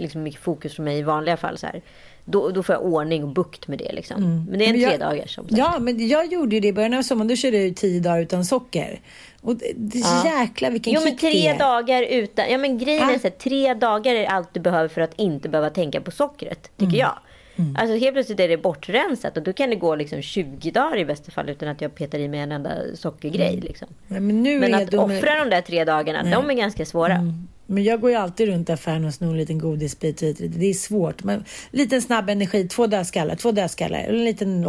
liksom 0.00 0.22
mycket 0.22 0.40
fokus 0.40 0.76
för 0.76 0.82
mig 0.82 0.98
i 0.98 1.02
vanliga 1.02 1.36
fall. 1.36 1.58
Så 1.58 1.66
här. 1.66 1.82
Då, 2.24 2.50
då 2.50 2.62
får 2.62 2.74
jag 2.74 2.84
ordning 2.84 3.22
och 3.22 3.28
bukt 3.28 3.68
med 3.68 3.78
det. 3.78 3.92
Liksom. 3.92 4.16
Mm. 4.16 4.44
Men 4.44 4.58
det 4.58 4.64
är 4.64 4.68
en 4.68 4.90
tre 4.90 4.96
dagar 4.96 5.26
som 5.26 5.46
Ja, 5.48 5.78
men 5.80 6.08
jag 6.08 6.32
gjorde 6.32 6.54
ju 6.54 6.60
det 6.60 6.68
i 6.68 6.72
början 6.72 6.94
av 6.94 7.02
sommaren. 7.02 7.28
Då 7.28 7.36
körde 7.36 7.56
jag 7.56 7.66
ju 7.66 7.74
tio 7.74 8.00
dagar 8.00 8.20
utan 8.20 8.44
socker. 8.44 9.00
Och 9.40 9.56
det, 9.56 9.72
det 9.76 9.98
är 9.98 10.26
ja. 10.26 10.40
jäkla 10.40 10.70
vilken 10.70 10.92
jo, 10.92 11.00
men 11.04 11.16
tre 11.16 11.54
dagar 11.58 12.02
utan... 12.02 12.50
Ja, 12.50 12.58
men 12.58 12.78
grejen 12.78 13.08
ja. 13.08 13.14
är 13.14 13.18
så 13.18 13.22
här, 13.22 13.30
tre 13.30 13.74
dagar 13.74 14.14
är 14.14 14.26
allt 14.26 14.54
du 14.54 14.60
behöver 14.60 14.88
för 14.88 15.00
att 15.00 15.14
inte 15.16 15.48
behöva 15.48 15.70
tänka 15.70 16.00
på 16.00 16.10
sockret, 16.10 16.62
tycker 16.62 16.84
mm. 16.84 16.98
jag. 16.98 17.18
Mm. 17.56 17.76
Alltså 17.76 17.96
helt 17.96 18.14
plötsligt 18.14 18.40
är 18.40 18.48
det 18.48 18.56
bortrensat 18.56 19.36
och 19.36 19.42
då 19.42 19.52
kan 19.52 19.70
det 19.70 19.76
gå 19.76 19.94
liksom 19.94 20.22
20 20.22 20.70
dagar 20.70 20.96
i 20.96 21.04
bästa 21.04 21.30
fall 21.30 21.48
utan 21.48 21.68
att 21.68 21.80
jag 21.80 21.94
petar 21.94 22.18
i 22.18 22.28
mig 22.28 22.40
en 22.40 22.52
enda 22.52 22.70
sockergrej. 22.94 23.52
Mm. 23.52 23.60
Liksom. 23.60 23.88
Ja, 24.08 24.20
men, 24.20 24.42
men 24.42 24.74
att 24.74 24.94
offra 24.94 25.44
de 25.44 25.50
där 25.50 25.60
tre 25.60 25.84
dagarna, 25.84 26.22
Nej. 26.22 26.32
de 26.32 26.50
är 26.50 26.54
ganska 26.54 26.86
svåra. 26.86 27.14
Mm. 27.14 27.48
Men 27.66 27.84
jag 27.84 28.00
går 28.00 28.10
ju 28.10 28.16
alltid 28.16 28.48
runt 28.48 28.70
affären 28.70 29.04
och 29.04 29.14
snor 29.14 29.30
en 29.30 29.36
liten 29.36 29.58
godisbit 29.58 30.18
Det 30.38 30.66
är 30.66 30.74
svårt. 30.74 31.24
Men 31.24 31.44
liten 31.70 32.02
snabb 32.02 32.30
energi, 32.30 32.68
två 32.68 32.86
dödskallar, 32.86 33.34
två 33.34 33.52
dödskallar. 33.52 33.98
En 33.98 34.24
liten 34.24 34.64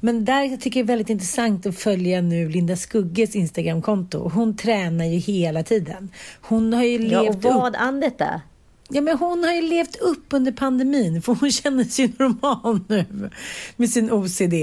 Men 0.00 0.24
där 0.24 0.56
tycker 0.56 0.80
jag 0.80 0.86
det 0.86 0.92
är 0.92 0.96
väldigt 0.96 1.10
intressant 1.10 1.66
att 1.66 1.78
följa 1.78 2.20
nu 2.20 2.48
Linda 2.48 2.76
Skugges 2.76 3.36
Instagramkonto. 3.36 4.28
Hon 4.28 4.56
tränar 4.56 5.04
ju 5.04 5.18
hela 5.18 5.62
tiden. 5.62 6.10
Hon 6.40 6.72
har 6.72 6.84
ju 6.84 7.06
ja, 7.06 7.22
levt 7.22 7.44
och 7.44 7.54
vad 7.54 7.74
upp. 7.74 7.80
an 7.80 8.00
detta? 8.00 8.40
Ja, 8.88 9.00
men 9.00 9.18
hon 9.18 9.44
har 9.44 9.52
ju 9.52 9.62
levt 9.62 9.96
upp 9.96 10.24
under 10.30 10.52
pandemin 10.52 11.22
för 11.22 11.34
hon 11.34 11.50
känner 11.50 11.84
sig 11.84 12.12
normal 12.18 12.80
nu 12.88 13.30
med 13.76 13.90
sin 13.90 14.12
OCD. 14.12 14.54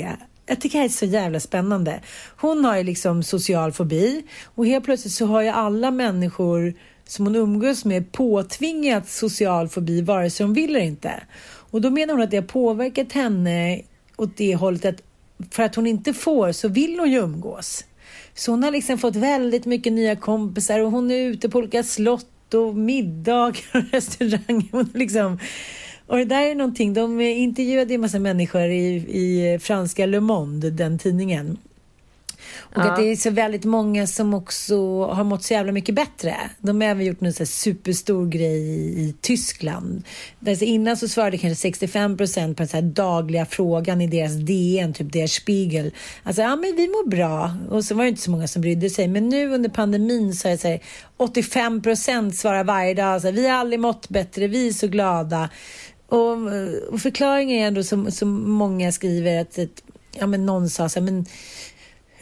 Jag 0.46 0.62
tycker 0.62 0.78
det 0.78 0.82
här 0.82 0.86
är 0.86 0.90
så 0.90 1.06
jävla 1.06 1.40
spännande. 1.40 2.02
Hon 2.38 2.66
har 2.66 2.78
ju 2.78 2.84
liksom 2.84 3.24
social 3.24 3.72
fobi 3.72 4.24
och 4.44 4.68
helt 4.68 4.86
plötsligt 4.86 5.14
så 5.14 5.26
har 5.26 5.42
ju 5.42 5.50
alla 5.50 5.92
människor 5.92 6.74
som 7.08 7.26
hon 7.26 7.36
umgås 7.36 7.86
med 7.86 8.12
påtvingat 8.12 9.10
social 9.10 9.70
fobi 9.70 10.02
vare 10.02 10.30
sig 10.30 10.46
hon 10.46 10.54
vill 10.54 10.70
eller 10.70 10.86
inte. 10.86 11.24
Och 11.44 11.82
då 11.82 11.90
menar 11.90 12.14
hon 12.14 12.24
att 12.24 12.32
det 12.32 12.38
har 12.38 12.44
påverkat 12.44 13.12
henne 13.12 13.82
åt 14.18 14.38
det 14.38 14.56
hållet 14.56 14.86
att 14.86 15.02
för 15.52 15.64
att 15.64 15.76
hon 15.76 15.88
inte 15.88 16.14
får 16.14 16.52
så 16.52 16.68
vill 16.68 17.00
hon 17.00 17.12
ju 17.12 17.18
umgås. 17.18 17.86
Så 18.34 18.52
hon 18.52 18.64
har 18.64 18.72
liksom 18.72 18.98
fått 18.98 19.16
väldigt 19.16 19.66
mycket 19.66 19.94
nya 19.94 20.16
kompisar 20.16 20.80
och 20.80 20.92
hon 20.92 21.12
är 21.12 21.18
ute 21.18 21.50
på 21.50 21.58
olika 21.58 21.84
slott 21.84 22.33
och 22.54 22.76
middagar 22.76 23.64
och 23.74 23.82
restauranger. 23.92 24.98
liksom, 24.98 25.40
och 26.08 26.18
det 26.18 26.26
där 26.26 26.42
är 26.42 26.56
någonting, 26.56 26.94
de 26.94 27.22
intervjuade 27.22 27.94
en 27.94 28.02
massa 28.02 28.20
människor 28.20 28.62
i, 28.62 28.96
i 28.96 29.60
franska 29.60 30.06
Le 30.06 30.20
Monde, 30.20 30.70
den 30.70 31.00
tidningen. 31.00 31.58
Och 32.76 32.82
ja. 32.82 32.92
att 32.92 32.96
det 32.96 33.12
är 33.12 33.16
så 33.16 33.30
väldigt 33.30 33.66
många 33.66 34.08
som 34.08 34.34
också 34.34 35.06
har 35.06 35.24
mått 35.24 35.44
så 35.44 35.54
jävla 35.54 35.72
mycket 35.72 35.96
bättre. 35.96 36.36
De 36.60 36.82
har 36.82 36.88
även 36.88 37.06
gjort 37.06 37.22
en 37.22 37.34
superstor 37.34 38.28
grej 38.28 38.60
i, 39.00 39.16
Tyskland. 39.22 40.04
Alltså 40.48 40.66
innan 40.66 40.98
så 40.98 41.08
svarade 41.08 41.38
kanske 41.38 41.62
65 41.62 42.18
procent 42.18 42.58
på 42.58 42.64
den 42.64 42.68
så 42.68 42.82
dagliga 42.82 43.46
frågan 43.46 44.02
i 44.02 44.08
deras 44.08 44.34
DN, 44.34 44.94
typ 44.94 45.14
deras 45.14 45.32
Spiegel. 45.32 45.92
Alltså, 46.24 46.42
ja 46.42 46.56
men 46.56 46.76
vi 46.76 46.88
mår 46.88 47.10
bra. 47.10 47.54
Och 47.70 47.86
så 47.86 47.96
var 47.96 48.04
det 48.04 48.10
inte 48.10 48.22
så 48.22 48.32
många 48.32 48.48
som 48.48 48.62
brydde 48.62 48.90
sig. 48.90 49.08
Men 49.08 49.30
nu 49.30 49.54
under 49.54 49.70
pandemin 49.70 50.34
så 50.34 50.48
är 50.48 50.52
det 50.52 50.58
så 50.58 50.68
här, 50.68 50.80
85 51.18 51.82
procent 51.82 52.36
svarar 52.36 52.64
varje 52.64 52.94
dag. 52.94 53.22
Så 53.22 53.28
här, 53.28 53.34
vi 53.34 53.48
har 53.48 53.58
aldrig 53.58 53.80
mått 53.80 54.10
bättre, 54.10 54.48
vi 54.48 54.68
är 54.68 54.74
så 54.74 54.88
glada. 54.88 55.50
Och, 56.08 56.38
och 56.90 57.02
förklaringen 57.02 57.58
är 57.58 57.68
ändå 57.68 57.84
som, 57.84 58.12
som 58.12 58.52
många 58.52 58.92
skriver 58.92 59.42
att, 59.42 59.60
att 59.60 59.84
ja 60.20 60.28
men 60.28 60.46
någon 60.46 60.70
sa 60.70 60.90
så 60.90 61.00
här, 61.00 61.06
men 61.06 61.26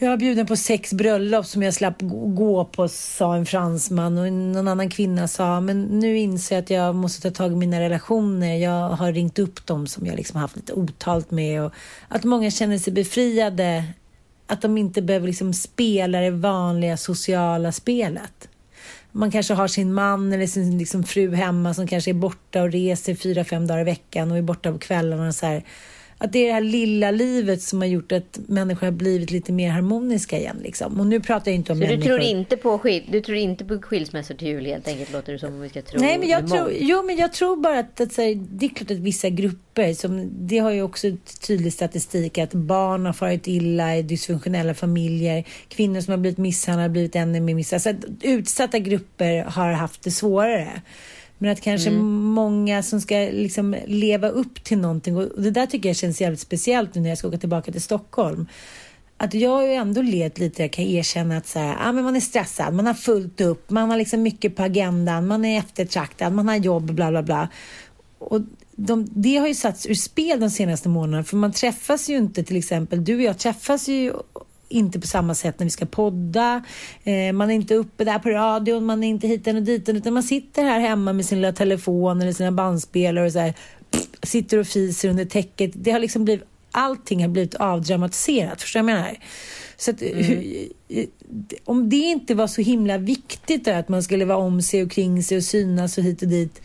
jag 0.02 0.10
var 0.10 0.16
bjuden 0.16 0.46
på 0.46 0.56
sex 0.56 0.92
bröllop 0.92 1.46
som 1.46 1.62
jag 1.62 1.74
slapp 1.74 1.96
gå 2.34 2.64
på, 2.64 2.88
sa 2.88 3.36
en 3.36 3.46
fransman. 3.46 4.18
Och 4.18 4.32
någon 4.32 4.68
annan 4.68 4.90
kvinna 4.90 5.28
sa, 5.28 5.60
men 5.60 5.82
nu 5.82 6.18
inser 6.18 6.56
jag 6.56 6.62
att 6.62 6.70
jag 6.70 6.94
måste 6.94 7.22
ta 7.22 7.30
tag 7.30 7.52
i 7.52 7.56
mina 7.56 7.80
relationer. 7.80 8.56
Jag 8.56 8.88
har 8.88 9.12
ringt 9.12 9.38
upp 9.38 9.66
dem 9.66 9.86
som 9.86 10.06
jag 10.06 10.16
liksom 10.16 10.40
haft 10.40 10.56
lite 10.56 10.72
otalt 10.72 11.30
med. 11.30 11.62
Och 11.62 11.72
att 12.08 12.24
många 12.24 12.50
känner 12.50 12.78
sig 12.78 12.92
befriade. 12.92 13.84
Att 14.46 14.62
de 14.62 14.78
inte 14.78 15.02
behöver 15.02 15.26
liksom 15.26 15.54
spela 15.54 16.20
det 16.20 16.30
vanliga 16.30 16.96
sociala 16.96 17.72
spelet. 17.72 18.48
Man 19.12 19.30
kanske 19.30 19.54
har 19.54 19.68
sin 19.68 19.94
man 19.94 20.32
eller 20.32 20.46
sin 20.46 20.78
liksom 20.78 21.04
fru 21.04 21.34
hemma 21.34 21.74
som 21.74 21.86
kanske 21.86 22.10
är 22.10 22.14
borta 22.14 22.62
och 22.62 22.72
reser 22.72 23.14
fyra, 23.14 23.44
fem 23.44 23.66
dagar 23.66 23.80
i 23.80 23.84
veckan 23.84 24.30
och 24.30 24.38
är 24.38 24.42
borta 24.42 24.72
på 24.72 24.78
kvällarna. 24.78 25.28
Och 25.28 25.34
så 25.34 25.46
här 25.46 25.64
att 26.22 26.32
det 26.32 26.38
är 26.38 26.46
det 26.46 26.52
här 26.52 26.60
lilla 26.60 27.10
livet 27.10 27.62
som 27.62 27.80
har 27.80 27.88
gjort 27.88 28.12
att 28.12 28.38
människor 28.46 28.86
har 28.86 28.92
blivit 28.92 29.30
lite 29.30 29.52
mer 29.52 29.70
harmoniska 29.70 30.38
igen. 30.38 30.56
Liksom. 30.62 31.00
Och 31.00 31.06
nu 31.06 31.20
pratar 31.20 31.50
jag 31.50 31.56
inte 31.56 31.72
om 31.72 31.78
Så 31.78 31.84
människor... 31.84 32.02
du 32.02 32.08
tror 32.08 32.20
inte 32.20 32.56
på, 32.56 32.78
skil... 32.78 33.04
du 33.08 33.20
tror 33.20 33.36
inte 33.36 33.64
på 33.64 33.78
skilsmässor 33.78 34.34
till 34.34 34.48
jul 34.48 34.66
helt 34.66 34.88
enkelt, 34.88 35.12
låter 35.12 35.32
det 35.32 35.38
som 35.38 35.54
om 35.54 35.60
vi 35.60 35.68
ska 35.68 35.82
tro? 35.82 36.00
Nej, 36.00 36.18
men 36.18 36.28
jag 36.28 36.50
tror, 36.50 36.72
jo, 36.80 37.02
men 37.02 37.16
jag 37.16 37.32
tror 37.32 37.56
bara 37.56 37.78
att, 37.78 38.00
att 38.00 38.16
här, 38.16 38.34
det 38.34 38.66
är 38.66 38.70
klart 38.70 38.90
att 38.90 38.96
vissa 38.96 39.28
grupper, 39.28 39.94
som, 39.94 40.30
det 40.32 40.58
har 40.58 40.70
ju 40.70 40.82
också 40.82 41.06
tydlig 41.46 41.72
statistik, 41.72 42.38
att 42.38 42.54
barn 42.54 43.06
har 43.06 43.12
farit 43.12 43.46
illa 43.46 43.96
i 43.96 44.02
dysfunktionella 44.02 44.74
familjer, 44.74 45.44
kvinnor 45.68 46.00
som 46.00 46.10
har 46.10 46.18
blivit 46.18 46.38
misshandlade 46.38 46.88
har 46.88 46.92
blivit 46.92 47.16
ännu 47.16 47.40
mer 47.40 47.54
misshandlade. 47.54 47.98
Alltså, 48.06 48.26
utsatta 48.28 48.78
grupper 48.78 49.44
har 49.44 49.72
haft 49.72 50.02
det 50.02 50.10
svårare. 50.10 50.82
Men 51.42 51.50
att 51.50 51.60
kanske 51.60 51.90
mm. 51.90 52.06
många 52.24 52.82
som 52.82 53.00
ska 53.00 53.14
liksom 53.14 53.76
leva 53.86 54.28
upp 54.28 54.64
till 54.64 54.78
någonting 54.78 55.16
och 55.16 55.42
det 55.42 55.50
där 55.50 55.66
tycker 55.66 55.88
jag 55.88 55.96
känns 55.96 56.20
jävligt 56.20 56.40
speciellt 56.40 56.94
nu 56.94 57.00
när 57.00 57.08
jag 57.08 57.18
ska 57.18 57.28
åka 57.28 57.38
tillbaka 57.38 57.72
till 57.72 57.82
Stockholm. 57.82 58.46
Att 59.16 59.34
jag 59.34 59.50
har 59.50 59.62
ju 59.62 59.72
ändå 59.72 60.02
levt 60.02 60.38
lite, 60.38 60.62
jag 60.62 60.72
kan 60.72 60.84
erkänna 60.84 61.36
att 61.36 61.46
så 61.46 61.58
här, 61.58 61.76
ja, 61.84 61.92
men 61.92 62.04
man 62.04 62.16
är 62.16 62.20
stressad, 62.20 62.74
man 62.74 62.86
har 62.86 62.94
fullt 62.94 63.40
upp, 63.40 63.70
man 63.70 63.90
har 63.90 63.96
liksom 63.96 64.22
mycket 64.22 64.56
på 64.56 64.62
agendan, 64.62 65.26
man 65.26 65.44
är 65.44 65.58
eftertraktad, 65.58 66.32
man 66.32 66.48
har 66.48 66.56
jobb, 66.56 66.92
bla 66.92 67.10
bla 67.10 67.22
bla. 67.22 67.48
Och 68.18 68.40
de, 68.76 69.08
det 69.10 69.36
har 69.36 69.48
ju 69.48 69.54
satts 69.54 69.86
ur 69.86 69.94
spel 69.94 70.40
de 70.40 70.50
senaste 70.50 70.88
månaderna 70.88 71.24
för 71.24 71.36
man 71.36 71.52
träffas 71.52 72.08
ju 72.08 72.16
inte 72.16 72.44
till 72.44 72.56
exempel, 72.56 73.04
du 73.04 73.16
och 73.16 73.22
jag 73.22 73.38
träffas 73.38 73.88
ju 73.88 74.12
inte 74.72 75.00
på 75.00 75.06
samma 75.06 75.34
sätt 75.34 75.58
när 75.58 75.66
vi 75.66 75.70
ska 75.70 75.86
podda. 75.86 76.64
Eh, 77.04 77.32
man 77.32 77.50
är 77.50 77.54
inte 77.54 77.74
uppe 77.74 78.04
där 78.04 78.18
på 78.18 78.30
radion, 78.30 78.84
man 78.84 79.04
är 79.04 79.08
inte 79.08 79.28
hit 79.28 79.46
och 79.46 79.54
dit, 79.54 79.88
utan 79.88 80.14
man 80.14 80.22
sitter 80.22 80.62
här 80.64 80.80
hemma 80.80 81.12
med 81.12 81.24
sin 81.24 81.38
lilla 81.38 81.52
telefon 81.52 82.22
eller 82.22 82.32
sina 82.32 82.52
bandspelare 82.52 83.26
och 83.26 83.32
så 83.32 83.38
här, 83.38 83.54
pff, 83.90 84.06
sitter 84.22 84.58
och 84.58 84.66
fiser 84.66 85.08
under 85.08 85.24
täcket. 85.24 85.70
Det 85.74 85.90
har 85.90 85.98
liksom 85.98 86.24
blivit, 86.24 86.44
allting 86.70 87.22
har 87.22 87.28
blivit 87.28 87.54
avdramatiserat, 87.54 88.62
förstår 88.62 88.80
du 88.80 88.86
vad 88.86 88.92
jag 88.92 89.00
menar? 89.00 89.18
Så 89.76 89.90
att, 89.90 90.02
mm. 90.02 91.06
om 91.64 91.88
det 91.88 91.96
inte 91.96 92.34
var 92.34 92.46
så 92.46 92.62
himla 92.62 92.98
viktigt 92.98 93.64
där, 93.64 93.78
att 93.78 93.88
man 93.88 94.02
skulle 94.02 94.24
vara 94.24 94.38
om 94.38 94.62
sig 94.62 94.82
och 94.82 94.90
kring 94.90 95.22
sig 95.22 95.36
och 95.36 95.44
synas 95.44 95.98
och 95.98 96.04
hit 96.04 96.22
och 96.22 96.28
dit 96.28 96.60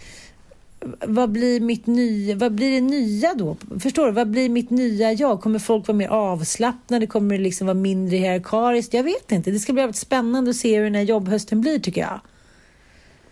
vad 1.08 1.32
blir 1.32 1.60
mitt 1.60 1.88
nya, 1.88 2.36
vad 2.36 2.52
blir 2.52 2.72
det 2.72 2.82
nya 2.82 3.34
då? 3.34 3.58
Förstår 3.80 4.06
du? 4.06 4.12
Vad 4.12 4.30
blir 4.30 4.50
mitt 4.50 4.70
nya 4.70 5.12
jag? 5.12 5.42
Kommer 5.42 5.60
folk 5.60 5.88
vara 5.88 5.98
mer 5.98 6.08
avslappnade? 6.08 7.08
Kommer 7.08 7.38
det 7.38 7.44
liksom 7.44 7.68
vara 7.68 7.76
mindre 7.76 8.18
hierarkiskt? 8.18 8.94
Jag 8.94 9.04
vet 9.04 9.32
inte. 9.32 9.52
Det 9.52 9.60
ska 9.60 9.74
bli 9.74 9.82
väldigt 9.82 9.96
spännande 9.96 10.50
att 10.50 10.56
se 10.56 10.78
hur 10.78 10.84
den 10.84 10.96
här 10.96 11.02
jobbhösten 11.02 11.62
blir 11.62 11.80
tycker 11.80 12.02
jag. 12.02 12.20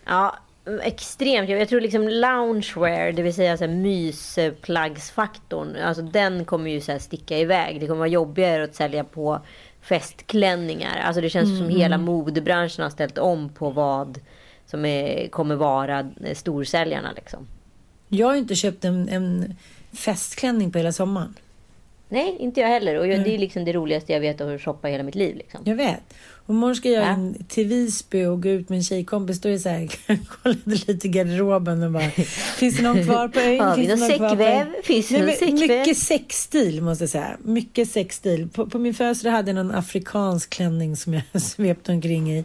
Ja, 0.05 0.35
extremt. 0.83 1.49
Jag 1.49 1.69
tror 1.69 1.81
liksom 1.81 2.07
loungewear, 2.07 3.11
det 3.11 3.21
vill 3.21 3.33
säga 3.33 3.57
så 3.57 3.65
här 3.65 3.71
mysplaggsfaktorn, 3.71 5.75
alltså 5.75 6.03
den 6.03 6.45
kommer 6.45 6.71
ju 6.71 6.81
så 6.81 6.99
sticka 6.99 7.37
iväg. 7.37 7.79
Det 7.79 7.87
kommer 7.87 7.99
vara 7.99 8.07
jobbigare 8.07 8.63
att 8.63 8.75
sälja 8.75 9.03
på 9.03 9.41
festklänningar. 9.81 11.01
Alltså 11.05 11.21
det 11.21 11.29
känns 11.29 11.49
mm. 11.49 11.57
som 11.57 11.69
hela 11.69 11.97
modebranschen 11.97 12.83
har 12.83 12.89
ställt 12.89 13.17
om 13.17 13.49
på 13.49 13.69
vad 13.69 14.19
som 14.67 14.85
är, 14.85 15.27
kommer 15.27 15.55
vara 15.55 16.09
storsäljarna. 16.33 17.11
Liksom. 17.15 17.47
Jag 18.07 18.27
har 18.27 18.35
inte 18.35 18.55
köpt 18.55 18.85
en, 18.85 19.09
en 19.09 19.55
festklänning 19.93 20.71
på 20.71 20.77
hela 20.77 20.91
sommaren. 20.91 21.35
Nej, 22.09 22.37
inte 22.39 22.61
jag 22.61 22.67
heller. 22.67 22.99
Och 22.99 23.07
jag, 23.07 23.23
det 23.23 23.35
är 23.35 23.37
liksom 23.37 23.65
det 23.65 23.73
roligaste 23.73 24.13
jag 24.13 24.19
vet 24.19 24.41
att 24.41 24.61
shoppa 24.61 24.87
hela 24.87 25.03
mitt 25.03 25.15
liv. 25.15 25.35
Liksom. 25.35 25.61
Jag 25.63 25.75
vet. 25.75 26.13
Och 26.45 26.53
imorgon 26.53 26.75
ska 26.75 26.89
jag 26.89 27.03
ja. 27.03 27.13
in 27.13 27.45
till 27.47 27.67
Visby 27.67 28.25
och 28.25 28.43
gå 28.43 28.49
ut 28.49 28.69
med 28.69 28.77
en 28.77 28.83
tjejkompis. 28.83 29.41
Då 29.41 29.49
är 29.49 29.53
det 29.53 29.59
så 29.59 29.69
här, 29.69 29.89
kollade 30.43 30.61
lite 30.65 31.07
i 31.07 31.09
garderoben 31.09 31.83
och 31.83 31.91
bara, 31.91 32.09
finns 32.57 32.77
det 32.77 32.83
någon 32.83 33.03
kvar 33.03 33.27
på 33.27 33.39
ön? 33.39 33.59
Har 33.59 33.77
vi 33.77 33.87
någon 33.87 33.97
säckväv? 33.97 34.65
Finns 34.83 35.09
det 35.09 35.19
någon 35.19 35.35
säckväv? 35.35 35.79
Mycket 35.79 35.97
sexstil 35.97 36.81
måste 36.81 37.03
jag 37.03 37.09
säga. 37.09 37.37
Mycket 37.43 37.89
sexstil. 37.89 38.49
På, 38.49 38.65
på 38.65 38.79
min 38.79 38.93
födelsedag 38.93 39.31
hade 39.31 39.49
jag 39.49 39.55
någon 39.55 39.75
afrikansk 39.75 40.49
klänning 40.49 40.95
som 40.95 41.13
jag 41.13 41.23
svepte 41.41 41.91
omkring 41.91 42.31
i. 42.31 42.39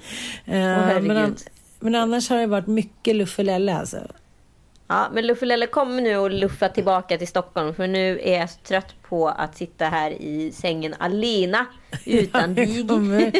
Uh, 0.48 0.54
oh, 0.54 1.00
men, 1.00 1.36
men 1.80 1.94
annars 1.94 2.30
har 2.30 2.36
det 2.38 2.46
varit 2.46 2.66
mycket 2.66 3.16
luffelelle 3.16 3.74
alltså. 3.76 3.96
Ja, 4.88 5.10
men 5.12 5.26
Luffelelle 5.26 5.66
kommer 5.66 6.02
nu 6.02 6.14
att 6.16 6.32
luffa 6.32 6.68
tillbaka 6.68 7.18
till 7.18 7.28
Stockholm 7.28 7.74
för 7.74 7.86
nu 7.86 8.20
är 8.24 8.38
jag 8.38 8.48
trött 8.64 8.94
på 9.08 9.28
att 9.28 9.56
sitta 9.56 9.84
här 9.84 10.10
i 10.10 10.52
sängen 10.54 10.94
alena 10.98 11.66
utan 12.04 12.54
jag 12.54 12.68
dig. 12.68 12.86
kommer, 12.88 13.32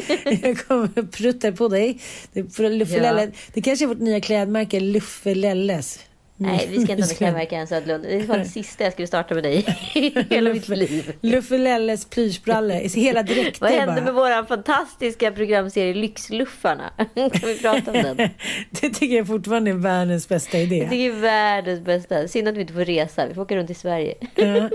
jag 0.47 0.67
kommer 0.67 1.03
prutta 1.03 1.53
på 1.53 1.69
dig. 1.69 2.01
Det, 2.33 2.59
Luffelelle, 2.69 3.25
Ja. 3.25 3.31
det 3.55 3.63
kanske 3.63 3.85
är 3.85 3.87
vårt 3.87 3.99
nya 3.99 4.21
klädmärke, 4.21 4.81
Luffelelles. 4.81 6.01
Nej, 6.43 6.69
vi 6.71 6.81
ska 6.85 6.93
inte 6.93 7.15
klädmärke 7.15 7.57
än 7.57 7.67
Södlund. 7.67 8.05
Det 8.05 8.29
var 8.29 8.39
det 8.39 8.45
sista 8.45 8.85
jag 8.85 8.93
skulle 8.93 9.07
starta 9.07 9.35
med 9.35 9.43
dig 9.43 9.67
i 9.95 10.25
hela 10.31 10.53
mitt 10.53 10.69
liv. 10.69 11.13
Luffelelles 11.21 12.05
plyschbrallor, 12.05 12.97
hela 12.97 13.23
dräkter 13.23 13.61
Vad 13.61 13.71
hände 13.71 13.95
bara. 13.95 14.05
med 14.05 14.15
vår 14.15 14.45
fantastiska 14.47 15.33
programserie 15.33 15.95
Lyxluffarna? 15.95 16.91
Kan 17.15 17.31
vi 17.43 17.59
prata 17.59 17.91
om 17.91 18.03
den? 18.03 18.17
Det 18.71 18.91
tycker 18.91 19.17
jag 19.17 19.27
fortfarande 19.27 19.71
är 19.71 19.75
världens 19.75 20.29
bästa 20.29 20.59
idé. 20.59 20.77
Jag 20.77 20.91
tycker 20.91 21.11
det 21.11 21.17
är 21.17 21.21
världens 21.21 21.85
bästa. 21.85 22.29
Synd 22.29 22.49
att 22.49 22.57
vi 22.57 22.61
inte 22.61 22.73
får 22.73 22.85
resa. 22.85 23.27
Vi 23.27 23.35
får 23.35 23.43
åka 23.43 23.57
runt 23.57 23.71
i 23.71 23.75
Sverige. 23.75 24.15
Ja. 24.35 24.71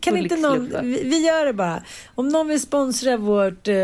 Kan 0.00 0.16
inte 0.16 0.36
någon, 0.36 0.72
vi, 0.82 1.02
vi 1.04 1.26
gör 1.26 1.46
det 1.46 1.52
bara. 1.52 1.82
Om 2.14 2.28
någon 2.28 2.48
vill 2.48 2.60
sponsra 2.60 3.16
vårt, 3.16 3.68
eh, 3.68 3.74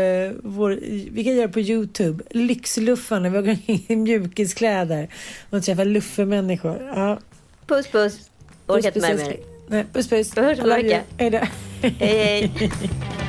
vår, 0.43 0.79
vi 1.11 1.23
kan 1.23 1.33
göra 1.35 1.47
det 1.47 1.53
på 1.53 1.59
Youtube. 1.59 2.23
Lyxluffarna, 2.29 3.29
vi 3.29 3.37
åker 3.39 3.57
i 3.91 3.95
mjukiskläder 3.95 5.07
och 5.49 5.63
träffar 5.63 5.85
luffemänniskor. 5.85 6.91
Ja. 6.95 7.08
Puss 7.69 7.87
puss. 7.87 8.29
Orkar 8.67 8.87
inte 8.87 8.99
Puss, 8.99 9.09
med 9.09 9.17
puss, 9.17 9.27
mer. 9.67 9.83
Puss 9.93 10.09
puss. 10.09 10.37
You. 10.37 10.69
vecka. 10.69 11.03
Hej. 11.17 11.49
Hej 11.99 12.71